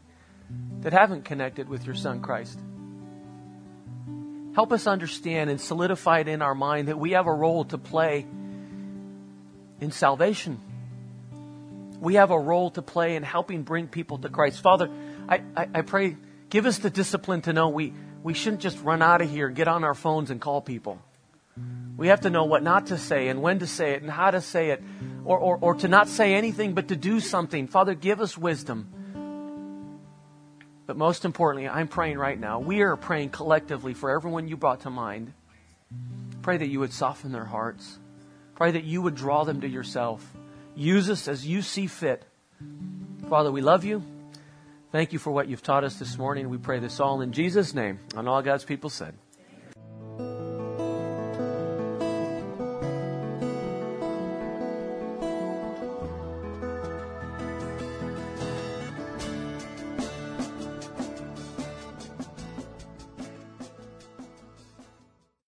that 0.79 0.93
haven't 0.93 1.25
connected 1.25 1.67
with 1.67 1.85
your 1.85 1.95
Son, 1.95 2.21
Christ. 2.21 2.57
Help 4.55 4.71
us 4.71 4.87
understand 4.87 5.49
and 5.49 5.59
solidify 5.59 6.19
it 6.19 6.29
in 6.29 6.41
our 6.41 6.55
mind 6.55 6.87
that 6.87 6.97
we 6.97 7.11
have 7.11 7.27
a 7.27 7.33
role 7.33 7.65
to 7.65 7.77
play 7.77 8.25
in 9.81 9.91
salvation. 9.91 10.59
We 11.99 12.15
have 12.15 12.31
a 12.31 12.39
role 12.39 12.71
to 12.71 12.81
play 12.81 13.15
in 13.15 13.23
helping 13.23 13.63
bring 13.63 13.87
people 13.87 14.17
to 14.19 14.29
Christ. 14.29 14.61
Father, 14.61 14.89
I, 15.27 15.41
I, 15.55 15.67
I 15.75 15.81
pray, 15.81 16.15
give 16.49 16.65
us 16.65 16.77
the 16.77 16.89
discipline 16.89 17.41
to 17.41 17.53
know 17.53 17.69
we, 17.69 17.93
we 18.23 18.33
shouldn't 18.33 18.61
just 18.61 18.81
run 18.83 19.01
out 19.01 19.21
of 19.21 19.29
here, 19.29 19.49
get 19.49 19.67
on 19.67 19.83
our 19.83 19.93
phones, 19.95 20.31
and 20.31 20.39
call 20.39 20.61
people. 20.61 20.99
We 21.97 22.07
have 22.07 22.21
to 22.21 22.29
know 22.29 22.45
what 22.45 22.63
not 22.63 22.87
to 22.87 22.97
say 22.97 23.27
and 23.27 23.41
when 23.41 23.59
to 23.59 23.67
say 23.67 23.91
it 23.91 24.01
and 24.01 24.09
how 24.09 24.31
to 24.31 24.39
say 24.39 24.69
it, 24.69 24.81
or, 25.25 25.37
or, 25.37 25.57
or 25.59 25.75
to 25.75 25.89
not 25.89 26.07
say 26.07 26.33
anything 26.35 26.73
but 26.73 26.87
to 26.87 26.95
do 26.95 27.19
something. 27.19 27.67
Father, 27.67 27.93
give 27.93 28.21
us 28.21 28.37
wisdom. 28.37 28.87
But 30.85 30.95
most 30.95 31.25
importantly, 31.25 31.67
I'm 31.67 31.89
praying 31.89 32.17
right 32.17 32.39
now. 32.39 32.59
We 32.59 32.81
are 32.81 32.95
praying 32.95 33.29
collectively 33.29 33.93
for 33.93 34.09
everyone 34.09 34.47
you 34.47 34.55
brought 34.55 34.81
to 34.81 34.89
mind. 34.89 35.33
Pray 36.41 36.57
that 36.57 36.67
you 36.67 36.79
would 36.79 36.93
soften 36.93 37.31
their 37.33 37.45
hearts. 37.45 37.99
Pray 38.59 38.71
that 38.71 38.83
you 38.83 39.01
would 39.01 39.15
draw 39.15 39.45
them 39.45 39.61
to 39.61 39.69
yourself. 39.69 40.35
Use 40.75 41.09
us 41.09 41.29
as 41.29 41.47
you 41.47 41.61
see 41.61 41.87
fit. 41.87 42.25
Father, 43.29 43.53
we 43.53 43.61
love 43.61 43.85
you. 43.85 44.03
Thank 44.91 45.13
you 45.13 45.19
for 45.19 45.31
what 45.31 45.47
you've 45.47 45.63
taught 45.63 45.85
us 45.85 45.95
this 45.95 46.17
morning. 46.17 46.49
We 46.49 46.57
pray 46.57 46.79
this 46.79 46.99
all 46.99 47.21
in 47.21 47.31
Jesus' 47.31 47.73
name. 47.73 47.99
And 48.17 48.27
all 48.27 48.41
God's 48.41 48.65
people 48.65 48.89
said. 48.89 49.15